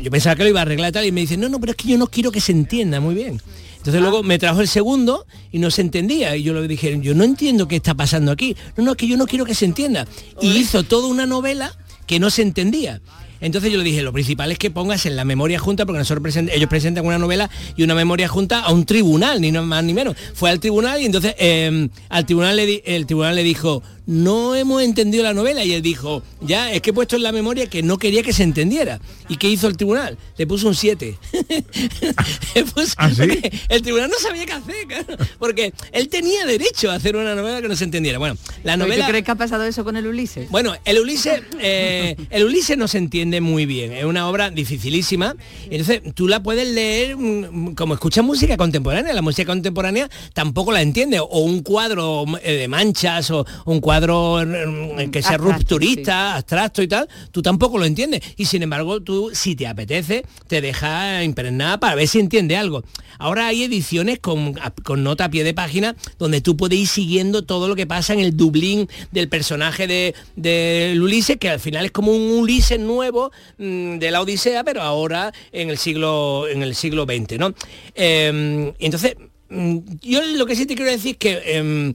Yo 0.00 0.10
pensaba 0.12 0.36
que 0.36 0.44
lo 0.44 0.48
iba 0.50 0.60
a 0.60 0.62
arreglar 0.62 0.90
y 0.90 0.92
tal, 0.92 1.06
y 1.06 1.10
me 1.10 1.22
dice, 1.22 1.36
no, 1.36 1.48
no, 1.48 1.58
pero 1.58 1.72
es 1.72 1.76
que 1.76 1.88
yo 1.88 1.98
no 1.98 2.06
quiero 2.06 2.30
que 2.30 2.40
se 2.40 2.52
entienda 2.52 3.00
muy 3.00 3.16
bien. 3.16 3.40
Entonces 3.82 4.00
luego 4.00 4.22
me 4.22 4.38
trajo 4.38 4.60
el 4.60 4.68
segundo 4.68 5.26
y 5.50 5.58
no 5.58 5.68
se 5.72 5.80
entendía. 5.82 6.36
Y 6.36 6.44
yo 6.44 6.54
le 6.54 6.68
dije, 6.68 6.96
yo 7.02 7.14
no 7.16 7.24
entiendo 7.24 7.66
qué 7.66 7.74
está 7.76 7.94
pasando 7.94 8.30
aquí. 8.30 8.56
No, 8.76 8.84
no, 8.84 8.90
es 8.92 8.96
que 8.96 9.08
yo 9.08 9.16
no 9.16 9.26
quiero 9.26 9.44
que 9.44 9.56
se 9.56 9.64
entienda. 9.64 10.06
Y 10.40 10.52
hizo 10.56 10.84
toda 10.84 11.08
una 11.08 11.26
novela 11.26 11.76
que 12.06 12.20
no 12.20 12.30
se 12.30 12.42
entendía. 12.42 13.00
Entonces 13.40 13.72
yo 13.72 13.78
le 13.78 13.82
dije, 13.82 14.02
lo 14.02 14.12
principal 14.12 14.52
es 14.52 14.58
que 14.58 14.70
pongas 14.70 15.04
en 15.04 15.16
la 15.16 15.24
memoria 15.24 15.58
junta, 15.58 15.84
porque 15.84 15.98
nosotros 15.98 16.24
present- 16.24 16.48
ellos 16.54 16.68
presentan 16.68 17.04
una 17.04 17.18
novela 17.18 17.50
y 17.76 17.82
una 17.82 17.96
memoria 17.96 18.28
junta 18.28 18.60
a 18.60 18.72
un 18.72 18.84
tribunal, 18.86 19.40
ni 19.40 19.50
más 19.50 19.82
ni 19.82 19.92
menos. 19.92 20.14
Fue 20.32 20.48
al 20.48 20.60
tribunal 20.60 21.02
y 21.02 21.06
entonces 21.06 21.34
eh, 21.40 21.88
al 22.08 22.24
tribunal 22.24 22.54
le 22.54 22.84
el 22.86 23.04
tribunal 23.04 23.34
le 23.34 23.42
dijo, 23.42 23.82
no 24.06 24.54
hemos 24.54 24.82
entendido 24.82 25.22
la 25.24 25.34
novela. 25.34 25.64
Y 25.64 25.72
él 25.72 25.82
dijo, 25.82 26.22
ya, 26.40 26.72
es 26.72 26.80
que 26.82 26.90
he 26.90 26.92
puesto 26.92 27.16
en 27.16 27.22
la 27.22 27.32
memoria 27.32 27.68
que 27.68 27.82
no 27.82 27.98
quería 27.98 28.22
que 28.22 28.32
se 28.32 28.42
entendiera. 28.42 29.00
¿Y 29.28 29.36
qué 29.36 29.48
hizo 29.48 29.68
el 29.68 29.76
tribunal? 29.76 30.18
Le 30.36 30.46
puso 30.46 30.68
un 30.68 30.74
7. 30.74 31.16
Le 32.54 32.64
puso- 32.64 32.94
¿Ah, 32.96 33.10
sí? 33.10 33.22
el 33.68 33.82
tribunal 33.82 34.10
no 34.10 34.18
sabía 34.18 34.44
qué 34.46 34.52
hacer, 34.52 34.86
claro, 34.86 35.16
porque 35.38 35.72
él 35.92 36.08
tenía 36.08 36.44
derecho 36.46 36.90
a 36.90 36.94
hacer 36.94 37.16
una 37.16 37.34
novela 37.34 37.62
que 37.62 37.68
no 37.68 37.76
se 37.76 37.84
entendiera. 37.84 38.18
Bueno, 38.18 38.36
la 38.64 38.72
¿Por 38.76 38.84
qué 38.86 38.88
novela... 38.90 39.08
crees 39.08 39.24
que 39.24 39.30
ha 39.30 39.34
pasado 39.36 39.64
eso 39.64 39.84
con 39.84 39.96
el 39.96 40.06
Ulises? 40.06 40.50
Bueno, 40.50 40.74
el 40.84 40.98
Ulises, 40.98 41.42
eh, 41.60 42.16
el 42.30 42.44
Ulises 42.44 42.76
no 42.76 42.88
se 42.88 42.98
entiende 42.98 43.40
muy 43.40 43.66
bien, 43.66 43.92
es 43.92 44.04
una 44.04 44.28
obra 44.28 44.50
dificilísima, 44.50 45.36
entonces 45.70 46.02
tú 46.14 46.28
la 46.28 46.42
puedes 46.42 46.68
leer 46.68 47.16
mm, 47.16 47.74
como 47.74 47.94
escuchas 47.94 48.24
música 48.24 48.56
contemporánea, 48.56 49.12
la 49.12 49.22
música 49.22 49.46
contemporánea 49.46 50.08
tampoco 50.34 50.72
la 50.72 50.82
entiende, 50.82 51.20
o 51.20 51.38
un 51.40 51.60
cuadro 51.62 52.24
eh, 52.42 52.52
de 52.54 52.68
manchas, 52.68 53.30
o 53.30 53.46
un 53.64 53.80
cuadro 53.80 53.91
mm, 54.00 55.10
que 55.10 55.22
sea 55.22 55.32
Abstracto, 55.32 55.58
rupturista, 55.58 56.36
abstracto 56.36 56.82
y 56.82 56.88
tal, 56.88 57.08
tú 57.30 57.42
tampoco 57.42 57.78
lo 57.78 57.84
entiendes, 57.84 58.20
y 58.36 58.44
sin 58.46 58.62
embargo 58.62 59.00
tú, 59.00 59.30
si 59.32 59.56
te 59.56 59.66
apetece, 59.66 60.24
te 60.46 60.60
deja 60.60 61.22
impregnada 61.24 61.78
para 61.78 61.94
ver 61.94 62.08
si 62.08 62.18
entiende 62.18 62.56
algo. 62.56 62.84
Ahora 63.18 63.46
hay 63.46 63.64
ediciones 63.64 64.18
con, 64.18 64.54
con 64.82 65.04
nota 65.04 65.26
a 65.26 65.30
pie 65.30 65.44
de 65.44 65.54
página 65.54 65.94
donde 66.18 66.40
tú 66.40 66.56
puedes 66.56 66.78
ir 66.78 66.88
siguiendo 66.88 67.42
todo 67.42 67.68
lo 67.68 67.76
que 67.76 67.86
pasa 67.86 68.12
en 68.14 68.20
el 68.20 68.36
Dublín 68.36 68.88
del 69.12 69.28
personaje 69.28 69.86
de, 69.86 70.14
de 70.36 70.98
Ulises, 71.00 71.36
que 71.36 71.48
al 71.48 71.60
final 71.60 71.84
es 71.84 71.92
como 71.92 72.12
un 72.12 72.40
Ulises 72.40 72.80
nuevo 72.80 73.30
mm, 73.58 73.98
de 73.98 74.10
la 74.10 74.20
Odisea, 74.22 74.64
pero 74.64 74.82
ahora 74.82 75.32
en 75.52 75.70
el 75.70 75.78
siglo, 75.78 76.48
en 76.48 76.62
el 76.62 76.74
siglo 76.74 77.04
XX, 77.04 77.38
¿no? 77.38 77.54
Eh, 77.94 78.72
entonces, 78.78 79.16
mm, 79.48 79.78
yo 80.00 80.22
lo 80.22 80.46
que 80.46 80.56
sí 80.56 80.66
te 80.66 80.74
quiero 80.74 80.90
decir 80.90 81.12
es 81.12 81.18
que 81.18 81.42
em, 81.56 81.94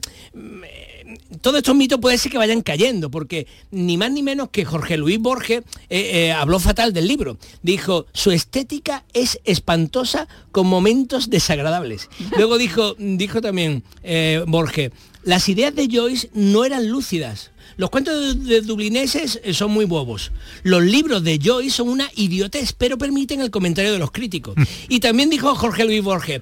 todos 1.40 1.58
estos 1.58 1.76
mitos 1.76 2.00
puede 2.00 2.18
ser 2.18 2.32
que 2.32 2.38
vayan 2.38 2.62
cayendo, 2.62 3.10
porque 3.10 3.46
ni 3.70 3.96
más 3.96 4.10
ni 4.10 4.22
menos 4.22 4.48
que 4.50 4.64
Jorge 4.64 4.96
Luis 4.96 5.18
Borges 5.18 5.62
eh, 5.88 6.26
eh, 6.28 6.32
habló 6.32 6.58
fatal 6.58 6.92
del 6.92 7.06
libro. 7.06 7.38
Dijo, 7.62 8.06
su 8.12 8.30
estética 8.30 9.04
es 9.12 9.38
espantosa 9.44 10.28
con 10.52 10.66
momentos 10.66 11.30
desagradables. 11.30 12.08
Luego 12.36 12.58
dijo, 12.58 12.94
dijo 12.98 13.40
también 13.40 13.82
eh, 14.02 14.42
Borges, 14.46 14.92
las 15.22 15.48
ideas 15.48 15.74
de 15.74 15.88
Joyce 15.90 16.30
no 16.32 16.64
eran 16.64 16.88
lúcidas. 16.88 17.50
Los 17.76 17.90
cuentos 17.90 18.44
de, 18.44 18.62
dublineses 18.62 19.40
son 19.52 19.70
muy 19.70 19.84
bobos. 19.84 20.32
Los 20.62 20.82
libros 20.82 21.22
de 21.22 21.38
Joyce 21.42 21.76
son 21.76 21.90
una 21.90 22.10
idiotez, 22.16 22.72
pero 22.72 22.96
permiten 22.96 23.40
el 23.40 23.50
comentario 23.50 23.92
de 23.92 23.98
los 23.98 24.10
críticos. 24.10 24.54
Y 24.88 25.00
también 25.00 25.28
dijo 25.28 25.54
Jorge 25.54 25.84
Luis 25.84 26.02
Borges, 26.02 26.40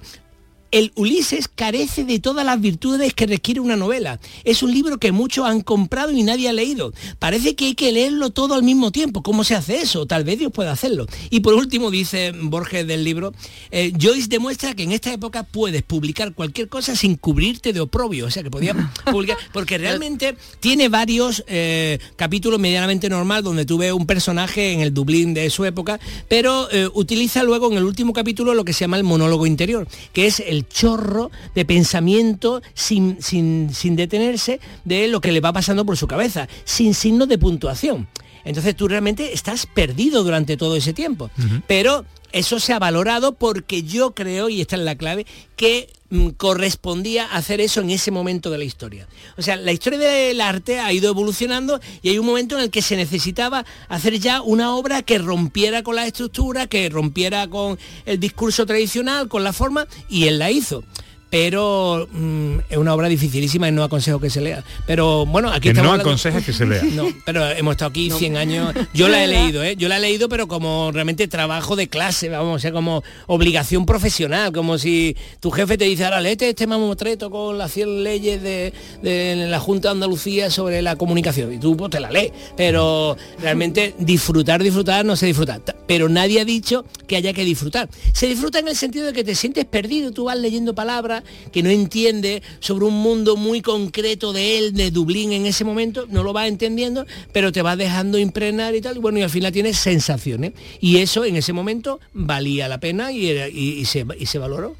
el 0.71 0.91
Ulises 0.95 1.47
carece 1.47 2.03
de 2.03 2.19
todas 2.19 2.45
las 2.45 2.59
virtudes 2.59 3.13
que 3.13 3.25
requiere 3.25 3.59
una 3.59 3.75
novela. 3.75 4.19
Es 4.43 4.63
un 4.63 4.73
libro 4.73 4.97
que 4.97 5.11
muchos 5.11 5.45
han 5.45 5.61
comprado 5.61 6.11
y 6.11 6.23
nadie 6.23 6.49
ha 6.49 6.53
leído. 6.53 6.93
Parece 7.19 7.55
que 7.55 7.65
hay 7.65 7.75
que 7.75 7.91
leerlo 7.91 8.29
todo 8.29 8.53
al 8.53 8.63
mismo 8.63 8.91
tiempo. 8.91 9.23
¿Cómo 9.23 9.43
se 9.43 9.55
hace 9.55 9.81
eso? 9.81 10.05
Tal 10.05 10.23
vez 10.23 10.39
Dios 10.39 10.51
pueda 10.51 10.71
hacerlo. 10.71 11.07
Y 11.29 11.41
por 11.41 11.53
último, 11.53 11.91
dice 11.91 12.31
Borges 12.33 12.85
del 12.87 13.03
libro, 13.03 13.33
eh, 13.71 13.93
Joyce 13.99 14.27
demuestra 14.27 14.73
que 14.75 14.83
en 14.83 14.91
esta 14.91 15.11
época 15.13 15.43
puedes 15.43 15.83
publicar 15.83 16.33
cualquier 16.33 16.67
cosa 16.67 16.95
sin 16.95 17.15
cubrirte 17.15 17.73
de 17.73 17.79
oprobio. 17.79 18.25
O 18.25 18.31
sea, 18.31 18.43
que 18.43 18.51
podía 18.51 18.75
publicar, 19.11 19.37
porque 19.53 19.77
realmente 19.77 20.35
tiene 20.59 20.89
varios 20.89 21.43
eh, 21.47 21.99
capítulos 22.15 22.59
medianamente 22.59 23.09
normal 23.09 23.43
donde 23.43 23.65
tú 23.65 23.77
ves 23.77 23.91
un 23.91 24.05
personaje 24.05 24.73
en 24.73 24.81
el 24.81 24.93
Dublín 24.93 25.33
de 25.33 25.49
su 25.49 25.65
época, 25.65 25.99
pero 26.27 26.69
eh, 26.71 26.89
utiliza 26.93 27.43
luego 27.43 27.71
en 27.71 27.77
el 27.77 27.83
último 27.83 28.13
capítulo 28.13 28.53
lo 28.53 28.65
que 28.65 28.73
se 28.73 28.81
llama 28.81 28.97
el 28.97 29.03
monólogo 29.03 29.45
interior, 29.45 29.87
que 30.13 30.27
es 30.27 30.39
el 30.39 30.56
chorro 30.65 31.29
de 31.53 31.65
pensamiento 31.65 32.61
sin, 32.73 33.21
sin, 33.21 33.73
sin 33.73 33.95
detenerse 33.97 34.59
de 34.85 35.07
lo 35.09 35.19
que 35.19 35.31
le 35.31 35.41
va 35.41 35.51
pasando 35.51 35.85
por 35.85 35.97
su 35.97 36.07
cabeza, 36.07 36.47
sin 36.63 36.93
signos 36.93 37.27
de 37.27 37.37
puntuación. 37.37 38.07
Entonces 38.47 38.77
tú 38.77 38.87
realmente 38.87 39.33
estás 39.33 39.65
perdido 39.65 40.23
durante 40.23 40.55
todo 40.55 40.77
ese 40.77 40.93
tiempo. 40.93 41.29
Pero 41.67 42.05
eso 42.31 42.59
se 42.61 42.71
ha 42.71 42.79
valorado 42.79 43.33
porque 43.33 43.83
yo 43.83 44.15
creo, 44.15 44.47
y 44.47 44.61
esta 44.61 44.77
es 44.77 44.83
la 44.83 44.95
clave, 44.95 45.25
que 45.57 45.89
correspondía 46.37 47.25
hacer 47.25 47.61
eso 47.61 47.81
en 47.81 47.89
ese 47.89 48.11
momento 48.11 48.49
de 48.49 48.57
la 48.57 48.63
historia. 48.63 49.07
O 49.37 49.41
sea, 49.41 49.55
la 49.55 49.71
historia 49.71 49.99
del 49.99 50.39
arte 50.41 50.79
ha 50.79 50.93
ido 50.93 51.09
evolucionando 51.09 51.79
y 52.01 52.09
hay 52.09 52.19
un 52.19 52.25
momento 52.25 52.57
en 52.57 52.63
el 52.63 52.71
que 52.71 52.81
se 52.81 52.95
necesitaba 52.95 53.65
hacer 53.89 54.19
ya 54.19 54.41
una 54.41 54.75
obra 54.75 55.01
que 55.01 55.17
rompiera 55.17 55.83
con 55.83 55.95
la 55.95 56.05
estructura, 56.05 56.67
que 56.67 56.89
rompiera 56.89 57.47
con 57.47 57.77
el 58.05 58.19
discurso 58.19 58.65
tradicional, 58.65 59.27
con 59.27 59.43
la 59.43 59.53
forma, 59.53 59.87
y 60.09 60.27
él 60.27 60.39
la 60.39 60.51
hizo. 60.51 60.83
Pero 61.29 62.07
mm, 62.11 62.59
es 62.69 62.77
una 62.77 62.93
obra 62.93 63.09
dificilísima 63.09 63.67
y 63.67 63.71
no 63.71 63.83
aconsejo 63.83 64.19
que 64.19 64.29
se 64.29 64.39
lea. 64.41 64.63
Pero 64.85 65.25
bueno, 65.25 65.49
aquí 65.49 65.61
Que 65.61 65.69
estamos 65.69 65.87
no 65.87 65.91
hablando- 65.91 66.09
aconsejas 66.11 66.45
que 66.45 66.53
se 66.53 66.65
lea. 66.65 66.81
No, 66.97 67.07
pero 67.25 67.47
hemos 67.51 67.73
estado 67.73 67.89
aquí 67.89 68.09
100 68.09 68.37
años. 68.37 68.73
Yo 68.93 69.07
la 69.09 69.23
he 69.23 69.27
leído, 69.27 69.61
¿eh? 69.63 69.75
Yo 69.75 69.89
la 69.89 69.97
he 69.97 69.99
leído, 69.99 70.29
pero 70.29 70.47
como 70.47 70.89
realmente 70.93 71.27
trabajo 71.27 71.75
de 71.75 71.89
clase, 71.89 72.29
vamos, 72.29 72.55
o 72.55 72.59
sea, 72.59 72.71
como 72.71 73.03
obligación 73.27 73.85
profesional, 73.85 74.51
como 74.53 74.77
si 74.77 75.15
tu 75.41 75.51
jefe 75.51 75.77
te 75.77 75.85
dice, 75.85 76.05
ahora 76.05 76.21
léete 76.21 76.49
este 76.49 76.65
mamotreto 76.65 77.29
con 77.29 77.57
las 77.57 77.71
100 77.73 78.03
leyes 78.03 78.41
de, 78.41 78.73
de 79.03 79.47
la 79.49 79.59
Junta 79.59 79.89
de 79.89 79.93
Andalucía 79.93 80.49
sobre 80.49 80.81
la 80.81 80.95
comunicación. 80.95 81.51
Y 81.53 81.57
tú 81.59 81.75
pues, 81.75 81.91
te 81.91 81.99
la 81.99 82.09
lees. 82.09 82.31
Pero 82.55 83.17
realmente 83.41 83.93
disfrutar, 83.99 84.63
disfrutar, 84.63 85.03
no 85.05 85.15
se 85.15 85.25
disfruta. 85.25 85.59
Ta- 85.59 85.75
Pero 85.87 86.07
nadie 86.09 86.39
ha 86.41 86.45
dicho 86.45 86.85
que 87.05 87.17
haya 87.17 87.33
que 87.33 87.43
disfrutar. 87.43 87.89
Se 88.13 88.27
disfruta 88.27 88.59
en 88.59 88.69
el 88.69 88.75
sentido 88.75 89.05
de 89.05 89.13
que 89.13 89.23
te 89.23 89.35
sientes 89.35 89.65
perdido, 89.65 90.11
tú 90.11 90.23
vas 90.25 90.37
leyendo 90.37 90.73
palabras 90.73 91.16
que 91.51 91.63
no 91.63 91.69
entiendes 91.69 92.41
sobre 92.59 92.85
un 92.85 92.95
mundo 92.95 93.35
muy 93.37 93.61
concreto 93.61 94.33
de 94.33 94.57
él, 94.57 94.73
de 94.73 94.91
Dublín 94.91 95.31
en 95.31 95.45
ese 95.45 95.63
momento, 95.63 96.05
no 96.09 96.23
lo 96.23 96.33
vas 96.33 96.47
entendiendo, 96.47 97.05
pero 97.33 97.51
te 97.51 97.61
vas 97.61 97.77
dejando 97.77 98.17
impregnar 98.17 98.75
y 98.75 98.81
tal, 98.81 98.97
y 98.97 98.99
bueno, 98.99 99.19
y 99.19 99.21
al 99.23 99.29
final 99.29 99.51
tienes 99.51 99.77
sensaciones. 99.77 100.53
Y 100.79 100.97
eso 100.97 101.25
en 101.25 101.35
ese 101.35 101.53
momento 101.53 101.99
valía 102.13 102.67
la 102.67 102.79
pena 102.79 103.11
y, 103.11 103.29
era- 103.29 103.47
y- 103.47 103.79
y 103.79 103.85
se, 103.85 104.05
y 104.19 104.25
se 104.25 104.39
valoró. 104.39 104.75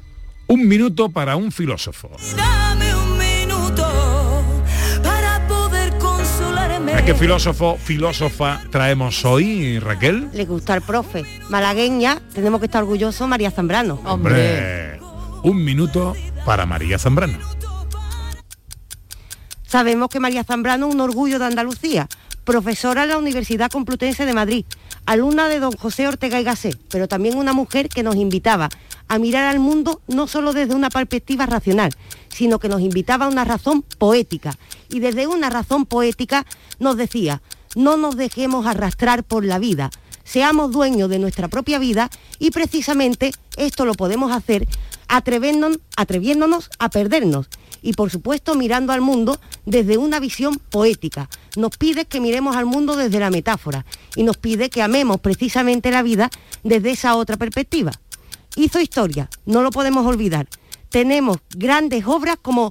Un 0.46 0.66
minuto 0.66 1.10
para 1.10 1.36
un 1.36 1.52
filósofo. 1.52 2.10
Dame 2.36 2.94
un 2.94 3.18
minuto 3.18 3.86
para 5.02 5.46
poder 5.46 5.92
consolarme. 5.98 6.92
¿A 6.94 7.04
qué 7.04 7.14
filósofo, 7.14 7.76
filósofa 7.76 8.62
traemos 8.70 9.24
hoy, 9.24 9.78
Raquel? 9.78 10.28
Le 10.32 10.44
gusta 10.46 10.72
al 10.74 10.82
profe. 10.82 11.22
Malagueña, 11.50 12.20
tenemos 12.34 12.60
que 12.60 12.66
estar 12.66 12.82
orgullosos, 12.82 13.28
María 13.28 13.50
Zambrano. 13.50 14.00
Hombre, 14.06 14.98
un 15.42 15.62
minuto 15.62 16.14
para 16.48 16.64
María 16.64 16.98
Zambrano. 16.98 17.36
Sabemos 19.66 20.08
que 20.08 20.18
María 20.18 20.44
Zambrano 20.44 20.88
es 20.88 20.94
un 20.94 21.00
orgullo 21.02 21.38
de 21.38 21.44
Andalucía, 21.44 22.08
profesora 22.44 23.02
en 23.02 23.10
la 23.10 23.18
Universidad 23.18 23.70
Complutense 23.70 24.24
de 24.24 24.32
Madrid, 24.32 24.64
alumna 25.04 25.50
de 25.50 25.60
don 25.60 25.72
José 25.72 26.08
Ortega 26.08 26.40
y 26.40 26.44
Gasset, 26.44 26.80
pero 26.88 27.06
también 27.06 27.36
una 27.36 27.52
mujer 27.52 27.90
que 27.90 28.02
nos 28.02 28.16
invitaba 28.16 28.70
a 29.08 29.18
mirar 29.18 29.44
al 29.44 29.60
mundo 29.60 30.00
no 30.08 30.26
solo 30.26 30.54
desde 30.54 30.74
una 30.74 30.88
perspectiva 30.88 31.44
racional, 31.44 31.92
sino 32.30 32.58
que 32.58 32.70
nos 32.70 32.80
invitaba 32.80 33.26
a 33.26 33.28
una 33.28 33.44
razón 33.44 33.82
poética. 33.82 34.56
Y 34.88 35.00
desde 35.00 35.26
una 35.26 35.50
razón 35.50 35.84
poética 35.84 36.46
nos 36.78 36.96
decía, 36.96 37.42
no 37.76 37.98
nos 37.98 38.16
dejemos 38.16 38.64
arrastrar 38.64 39.22
por 39.22 39.44
la 39.44 39.58
vida, 39.58 39.90
seamos 40.24 40.72
dueños 40.72 41.10
de 41.10 41.18
nuestra 41.18 41.48
propia 41.48 41.78
vida 41.78 42.08
y 42.38 42.52
precisamente 42.52 43.32
esto 43.58 43.84
lo 43.84 43.92
podemos 43.92 44.32
hacer 44.32 44.66
atreviéndonos, 45.08 45.78
atreviéndonos 45.96 46.70
a 46.78 46.88
perdernos 46.90 47.48
y 47.82 47.92
por 47.92 48.10
supuesto 48.10 48.54
mirando 48.54 48.92
al 48.92 49.00
mundo 49.00 49.40
desde 49.64 49.98
una 49.98 50.20
visión 50.20 50.56
poética. 50.56 51.28
Nos 51.56 51.76
pide 51.76 52.04
que 52.04 52.20
miremos 52.20 52.56
al 52.56 52.66
mundo 52.66 52.96
desde 52.96 53.20
la 53.20 53.30
metáfora 53.30 53.84
y 54.16 54.22
nos 54.22 54.36
pide 54.36 54.70
que 54.70 54.82
amemos 54.82 55.20
precisamente 55.20 55.90
la 55.90 56.02
vida 56.02 56.30
desde 56.62 56.90
esa 56.90 57.16
otra 57.16 57.36
perspectiva. 57.36 57.92
Hizo 58.56 58.80
historia, 58.80 59.28
no 59.46 59.62
lo 59.62 59.70
podemos 59.70 60.06
olvidar. 60.06 60.48
Tenemos 60.90 61.38
grandes 61.54 62.06
obras 62.06 62.36
como 62.40 62.70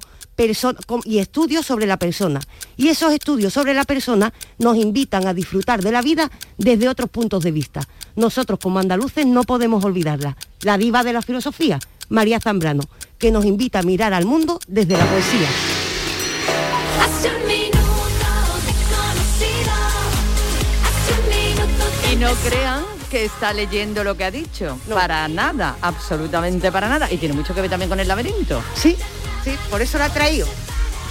y 1.04 1.18
estudios 1.18 1.66
sobre 1.66 1.86
la 1.86 1.96
persona. 1.96 2.40
Y 2.76 2.88
esos 2.88 3.12
estudios 3.12 3.52
sobre 3.52 3.74
la 3.74 3.84
persona 3.84 4.32
nos 4.58 4.76
invitan 4.76 5.26
a 5.26 5.34
disfrutar 5.34 5.82
de 5.82 5.90
la 5.90 6.00
vida 6.00 6.30
desde 6.56 6.88
otros 6.88 7.10
puntos 7.10 7.42
de 7.42 7.50
vista. 7.50 7.80
Nosotros 8.14 8.60
como 8.62 8.78
andaluces 8.78 9.26
no 9.26 9.42
podemos 9.42 9.84
olvidarla. 9.84 10.36
La 10.62 10.78
diva 10.78 11.02
de 11.02 11.12
la 11.12 11.22
filosofía, 11.22 11.80
María 12.08 12.40
Zambrano, 12.40 12.82
que 13.18 13.30
nos 13.30 13.44
invita 13.44 13.80
a 13.80 13.82
mirar 13.82 14.14
al 14.14 14.24
mundo 14.24 14.58
desde 14.66 14.96
la 14.96 15.04
poesía. 15.06 15.48
Y 22.12 22.16
no 22.16 22.32
crean 22.34 22.84
que 23.10 23.24
está 23.24 23.52
leyendo 23.52 24.04
lo 24.04 24.16
que 24.16 24.24
ha 24.24 24.30
dicho. 24.30 24.78
Para 24.88 25.28
nada, 25.28 25.76
absolutamente 25.80 26.70
para 26.70 26.88
nada. 26.88 27.10
Y 27.10 27.16
tiene 27.18 27.34
mucho 27.34 27.54
que 27.54 27.60
ver 27.60 27.70
también 27.70 27.88
con 27.88 28.00
el 28.00 28.08
laberinto. 28.08 28.62
Sí, 28.74 28.96
sí, 29.44 29.52
por 29.70 29.82
eso 29.82 29.98
la 29.98 30.06
ha 30.06 30.12
traído. 30.12 30.46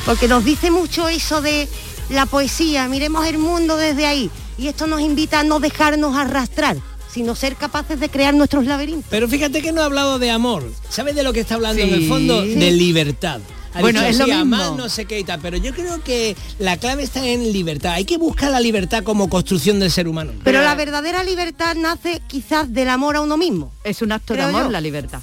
Porque 0.06 0.28
nos 0.28 0.44
dice 0.44 0.72
mucho 0.72 1.08
eso 1.10 1.42
de 1.42 1.68
la 2.10 2.26
poesía, 2.26 2.88
miremos 2.88 3.26
el 3.28 3.38
mundo 3.38 3.78
desde 3.78 4.06
ahí. 4.06 4.32
Y 4.58 4.68
esto 4.68 4.88
nos 4.88 5.02
invita 5.02 5.42
a 5.42 5.44
no 5.44 5.60
dejarnos 5.60 6.16
arrastrar, 6.16 6.78
sino 7.18 7.34
ser 7.34 7.56
capaces 7.56 8.00
de 8.00 8.10
crear 8.10 8.36
nuestros 8.36 8.66
laberintos. 8.66 9.06
Pero 9.10 9.28
fíjate 9.28 9.64
que 9.64 9.72
no 9.72 9.82
ha 9.82 9.86
hablado 9.86 10.20
de 10.20 10.30
amor. 10.30 10.64
¿Sabes 10.90 11.16
de 11.16 11.24
lo 11.24 11.34
que 11.34 11.40
está 11.40 11.56
hablando 11.56 11.82
en 11.82 11.92
el 11.94 12.02
Sí. 12.02 12.08
fondo? 12.08 12.42
De 12.46 12.70
libertad. 12.72 13.40
Ha 13.74 13.82
Bueno, 13.82 14.00
dicho, 14.02 14.10
es 14.12 14.18
lo 14.20 14.26
sí, 14.26 14.32
mismo. 14.32 14.56
amar, 14.56 14.72
no 14.74 14.88
sé 14.90 15.06
qué 15.06 15.20
y 15.20 15.24
tal, 15.24 15.40
pero 15.42 15.58
yo 15.58 15.74
creo 15.74 16.02
que 16.04 16.36
la 16.60 16.78
clave 16.78 17.02
está 17.04 17.26
en 17.26 17.52
libertad. 17.52 17.94
Hay 17.94 18.06
que 18.06 18.18
buscar 18.18 18.52
la 18.52 18.60
libertad 18.60 19.04
como 19.04 19.30
construcción 19.30 19.80
del 19.80 19.90
ser 19.92 20.08
humano. 20.08 20.32
Pero 20.44 20.62
la 20.62 20.76
verdadera 20.76 21.24
libertad 21.24 21.76
nace 21.76 22.22
quizás 22.28 22.72
del 22.72 22.90
amor 22.90 23.16
a 23.16 23.22
uno 23.22 23.36
mismo. 23.36 23.72
Es 23.84 24.02
un 24.04 24.12
acto 24.12 24.36
de 24.36 24.44
amor 24.44 24.66
yo. 24.66 24.70
la 24.72 24.82
libertad. 24.82 25.20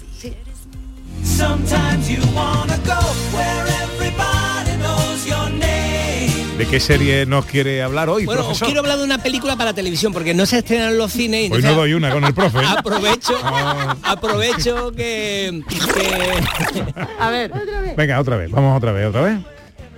¿De 6.58 6.66
qué 6.66 6.78
serie 6.78 7.26
nos 7.26 7.46
quiere 7.46 7.82
hablar 7.82 8.08
hoy, 8.08 8.26
Bueno, 8.26 8.48
os 8.48 8.60
quiero 8.60 8.78
hablar 8.80 8.98
de 8.98 9.04
una 9.04 9.18
película 9.18 9.56
para 9.56 9.72
televisión 9.74 10.12
porque 10.12 10.34
no 10.34 10.46
se 10.46 10.58
estrenan 10.58 10.90
en 10.92 10.98
los 10.98 11.10
cines. 11.12 11.40
Hoy 11.40 11.44
entonces 11.46 11.70
no 11.70 11.76
doy 11.76 11.94
una 11.94 12.12
con 12.12 12.22
el 12.24 12.32
profe. 12.32 12.58
¿eh? 12.58 12.62
Aprovecho, 12.78 13.34
Ah. 13.42 13.96
aprovecho 14.04 14.92
que, 14.92 15.62
que- 15.68 17.04
A 17.18 17.30
ver. 17.30 17.50
Venga, 17.96 18.20
otra 18.20 18.36
vez, 18.36 18.50
vamos 18.52 18.76
otra 18.76 18.92
vez, 18.92 19.06
otra 19.08 19.22
vez. 19.22 19.38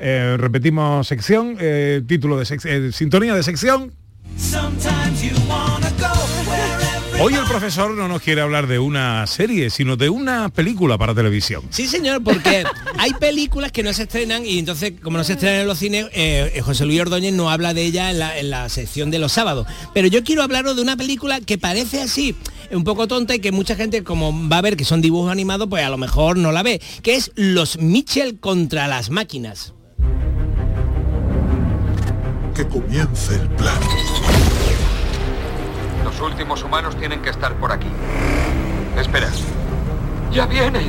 Eh, 0.00 0.36
repetimos 0.38 1.06
sección, 1.06 1.56
eh, 1.60 2.00
título 2.06 2.38
de 2.38 2.44
sec- 2.46 2.64
eh, 2.64 2.90
sintonía 2.92 3.34
de 3.34 3.42
sección. 3.42 3.92
Hoy 7.18 7.32
el 7.32 7.44
profesor 7.44 7.92
no 7.92 8.08
nos 8.08 8.20
quiere 8.20 8.42
hablar 8.42 8.66
de 8.66 8.78
una 8.78 9.26
serie, 9.26 9.70
sino 9.70 9.96
de 9.96 10.10
una 10.10 10.50
película 10.50 10.98
para 10.98 11.14
televisión. 11.14 11.62
Sí, 11.70 11.86
señor, 11.86 12.22
porque 12.22 12.62
hay 12.98 13.14
películas 13.14 13.72
que 13.72 13.82
no 13.82 13.90
se 13.94 14.02
estrenan 14.02 14.44
y 14.44 14.58
entonces, 14.58 14.92
como 15.02 15.16
no 15.16 15.24
se 15.24 15.32
estrenan 15.32 15.60
en 15.60 15.66
los 15.66 15.78
cines, 15.78 16.08
eh, 16.12 16.60
José 16.62 16.84
Luis 16.84 17.00
Ordóñez 17.00 17.32
no 17.32 17.50
habla 17.50 17.72
de 17.72 17.84
ella 17.84 18.10
en 18.10 18.18
la, 18.18 18.38
en 18.38 18.50
la 18.50 18.68
sección 18.68 19.10
de 19.10 19.18
los 19.18 19.32
sábados. 19.32 19.66
Pero 19.94 20.08
yo 20.08 20.24
quiero 20.24 20.42
hablaros 20.42 20.76
de 20.76 20.82
una 20.82 20.98
película 20.98 21.40
que 21.40 21.56
parece 21.56 22.02
así, 22.02 22.36
un 22.70 22.84
poco 22.84 23.08
tonta 23.08 23.34
y 23.34 23.38
que 23.38 23.50
mucha 23.50 23.76
gente, 23.76 24.04
como 24.04 24.48
va 24.50 24.58
a 24.58 24.62
ver 24.62 24.76
que 24.76 24.84
son 24.84 25.00
dibujos 25.00 25.32
animados, 25.32 25.68
pues 25.70 25.82
a 25.84 25.88
lo 25.88 25.96
mejor 25.96 26.36
no 26.36 26.52
la 26.52 26.62
ve, 26.62 26.82
que 27.02 27.16
es 27.16 27.32
Los 27.34 27.78
Mitchell 27.78 28.38
contra 28.40 28.88
las 28.88 29.08
máquinas. 29.08 29.72
Que 32.54 32.66
comience 32.68 33.34
el 33.34 33.48
plan. 33.50 33.80
Los 36.18 36.30
últimos 36.30 36.62
humanos 36.62 36.96
tienen 36.96 37.20
que 37.20 37.28
estar 37.28 37.52
por 37.56 37.70
aquí. 37.70 37.90
Espera. 38.96 39.28
Ya 40.32 40.46
vienen. 40.46 40.88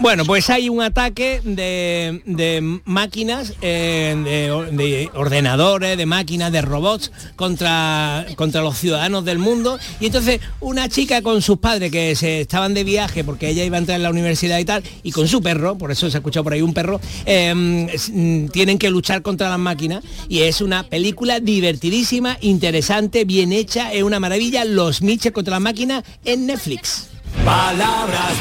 Bueno, 0.00 0.24
pues 0.24 0.50
hay 0.50 0.68
un 0.68 0.82
ataque 0.82 1.40
de, 1.42 2.22
de 2.26 2.80
máquinas, 2.84 3.54
eh, 3.62 4.14
de, 4.24 4.76
de 4.76 5.10
ordenadores, 5.14 5.96
de 5.96 6.06
máquinas, 6.06 6.52
de 6.52 6.62
robots 6.62 7.10
contra, 7.36 8.26
contra 8.36 8.62
los 8.62 8.76
ciudadanos 8.78 9.24
del 9.24 9.38
mundo. 9.38 9.78
Y 10.00 10.06
entonces 10.06 10.40
una 10.60 10.88
chica 10.88 11.22
con 11.22 11.42
sus 11.42 11.58
padres 11.58 11.90
que 11.90 12.14
se 12.16 12.42
estaban 12.42 12.74
de 12.74 12.84
viaje 12.84 13.24
porque 13.24 13.48
ella 13.48 13.64
iba 13.64 13.76
a 13.76 13.80
entrar 13.80 13.96
en 13.96 14.02
la 14.02 14.10
universidad 14.10 14.58
y 14.58 14.64
tal, 14.64 14.82
y 15.02 15.12
con 15.12 15.26
su 15.28 15.42
perro, 15.42 15.76
por 15.78 15.90
eso 15.90 16.10
se 16.10 16.16
ha 16.16 16.20
escuchado 16.20 16.44
por 16.44 16.52
ahí 16.52 16.62
un 16.62 16.74
perro, 16.74 17.00
s- 17.24 18.12
mm, 18.12 18.48
tienen 18.48 18.78
que 18.78 18.90
luchar 18.90 19.22
contra 19.22 19.48
las 19.48 19.58
máquinas. 19.58 20.04
Y 20.28 20.40
es 20.42 20.60
una 20.60 20.82
película 20.84 21.40
divertidísima, 21.40 22.36
interesante, 22.40 23.24
bien 23.24 23.52
hecha, 23.52 23.92
es 23.92 24.02
una 24.02 24.20
maravilla. 24.20 24.64
Los 24.64 25.02
Mitchell 25.02 25.32
contra 25.32 25.52
las 25.52 25.60
máquinas 25.62 26.04
en 26.24 26.46
Netflix. 26.46 27.08
Palabras. 27.44 28.32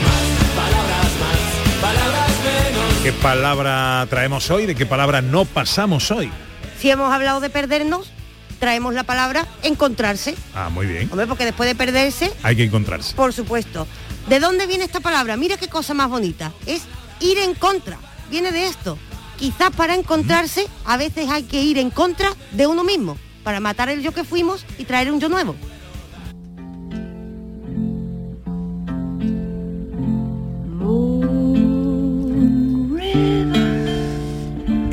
¿Qué 3.03 3.13
palabra 3.13 4.05
traemos 4.09 4.49
hoy? 4.49 4.65
¿De 4.65 4.73
qué 4.75 4.85
palabra 4.85 5.21
no 5.21 5.45
pasamos 5.45 6.09
hoy? 6.11 6.31
Si 6.79 6.89
hemos 6.89 7.13
hablado 7.13 7.39
de 7.39 7.49
perdernos, 7.51 8.11
traemos 8.59 8.93
la 8.95 9.03
palabra 9.03 9.45
encontrarse. 9.61 10.35
Ah, 10.55 10.69
muy 10.69 10.87
bien. 10.87 11.07
Hombre, 11.11 11.27
porque 11.27 11.45
después 11.45 11.69
de 11.69 11.75
perderse, 11.75 12.31
Hay 12.41 12.55
que 12.55 12.63
encontrarse. 12.63 13.13
por 13.15 13.31
supuesto. 13.31 13.85
¿De 14.27 14.39
dónde 14.39 14.65
viene 14.65 14.85
esta 14.85 15.01
palabra? 15.01 15.37
Mira 15.37 15.55
qué 15.57 15.67
cosa 15.67 15.93
más 15.93 16.09
bonita. 16.09 16.51
Es 16.65 16.81
ir 17.19 17.37
en 17.37 17.53
contra. 17.53 17.97
Viene 18.31 18.51
de 18.51 18.65
esto. 18.67 18.97
Quizás 19.37 19.69
para 19.75 19.93
encontrarse 19.93 20.65
a 20.85 20.97
veces 20.97 21.29
hay 21.29 21.43
que 21.43 21.61
ir 21.61 21.77
en 21.77 21.91
contra 21.91 22.29
de 22.53 22.65
uno 22.65 22.83
mismo, 22.83 23.17
para 23.43 23.59
matar 23.59 23.89
el 23.89 24.01
yo 24.01 24.13
que 24.13 24.23
fuimos 24.23 24.65
y 24.79 24.85
traer 24.85 25.11
un 25.11 25.19
yo 25.19 25.29
nuevo. 25.29 25.55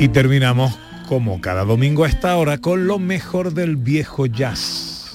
Y 0.03 0.09
terminamos 0.09 0.73
como 1.07 1.39
cada 1.39 1.63
domingo 1.63 2.03
a 2.03 2.09
esta 2.09 2.35
hora 2.35 2.57
con 2.57 2.87
lo 2.87 2.99
mejor 2.99 3.53
del 3.53 3.77
viejo 3.77 4.25
jazz. 4.25 5.13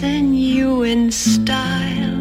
Then 0.00 0.32
you 0.32 0.84
in 0.84 1.10
style 1.10 2.14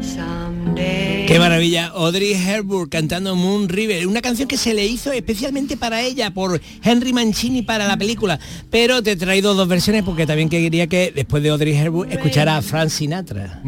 someday. 0.00 1.26
Qué 1.26 1.40
maravilla, 1.40 1.86
Audrey 1.86 2.34
Hepburn 2.34 2.88
cantando 2.88 3.34
Moon 3.34 3.68
River, 3.68 4.06
una 4.06 4.22
canción 4.22 4.46
que 4.46 4.56
se 4.56 4.72
le 4.72 4.86
hizo 4.86 5.10
especialmente 5.10 5.76
para 5.76 6.00
ella 6.00 6.32
por 6.32 6.60
Henry 6.84 7.12
Mancini 7.12 7.62
para 7.62 7.88
la 7.88 7.96
película, 7.96 8.38
pero 8.70 9.02
te 9.02 9.10
he 9.10 9.16
traído 9.16 9.54
dos 9.54 9.66
versiones 9.66 10.04
porque 10.04 10.28
también 10.28 10.48
quería 10.48 10.86
que 10.86 11.12
después 11.12 11.42
de 11.42 11.48
Audrey 11.48 11.76
Hepburn 11.76 12.12
escuchara 12.12 12.56
a 12.56 12.62
Frank 12.62 12.90
Sinatra. 12.90 13.60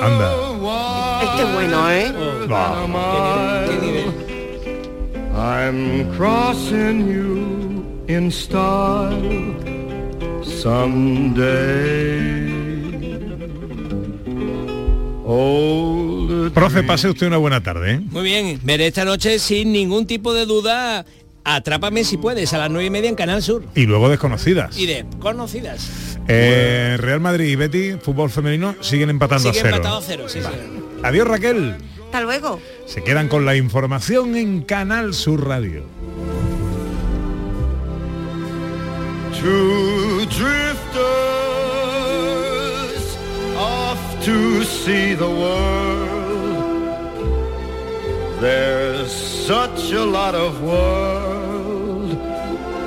Anda. 0.00 0.47
Este 1.38 1.50
es 1.50 1.54
bueno, 1.54 1.90
¿eh? 1.92 2.12
I'm 5.36 6.10
crossing 6.16 7.06
you 7.06 7.84
in 8.08 8.32
style 8.32 9.54
someday. 10.42 11.38
Old 15.24 16.52
Profe, 16.52 16.82
pase 16.82 17.08
usted 17.08 17.28
una 17.28 17.36
buena 17.36 17.62
tarde. 17.62 17.92
¿eh? 17.92 18.00
Muy 18.10 18.24
bien, 18.24 18.58
veré 18.64 18.88
esta 18.88 19.04
noche 19.04 19.38
sin 19.38 19.70
ningún 19.72 20.08
tipo 20.08 20.34
de 20.34 20.44
duda 20.44 21.06
Atrápame 21.44 22.02
si 22.02 22.16
puedes 22.16 22.52
a 22.52 22.58
las 22.58 22.68
nueve 22.68 22.86
y 22.86 22.90
media 22.90 23.08
en 23.08 23.14
Canal 23.14 23.44
Sur. 23.44 23.64
Y 23.76 23.86
luego 23.86 24.08
desconocidas. 24.08 24.76
Y 24.76 24.86
de 24.86 25.06
conocidas. 25.20 26.18
Eh, 26.26 26.96
Real 26.98 27.20
Madrid 27.20 27.46
y 27.46 27.54
Betty, 27.54 27.92
fútbol 27.92 28.28
femenino, 28.28 28.74
siguen 28.80 29.08
empatando 29.08 29.50
a 29.50 29.52
cero. 29.54 29.68
empatado 29.68 29.98
a 29.98 30.02
cero, 30.02 30.24
sí, 30.28 30.40
sí. 30.42 30.48
Adiós 31.02 31.28
Raquel. 31.28 31.76
Hasta 32.06 32.20
luego. 32.22 32.60
Se 32.86 33.02
quedan 33.04 33.28
con 33.28 33.44
la 33.44 33.54
información 33.54 34.36
en 34.36 34.62
Canal 34.62 35.14
Sur 35.14 35.46
Radio. 35.46 35.82
Two 39.40 40.26
drifters 40.26 40.78
off 43.56 43.98
to 44.24 44.64
see 44.64 45.14
the 45.14 45.28
world. 45.28 46.18
There's 48.40 49.12
such 49.12 49.92
a 49.92 50.04
lot 50.04 50.34
of 50.34 50.60
world 50.62 52.16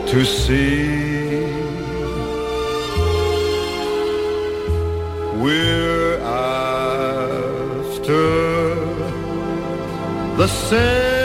to 0.08 0.26
see. 0.26 1.42
We're 5.42 6.11
the 10.42 10.48
same. 10.48 11.21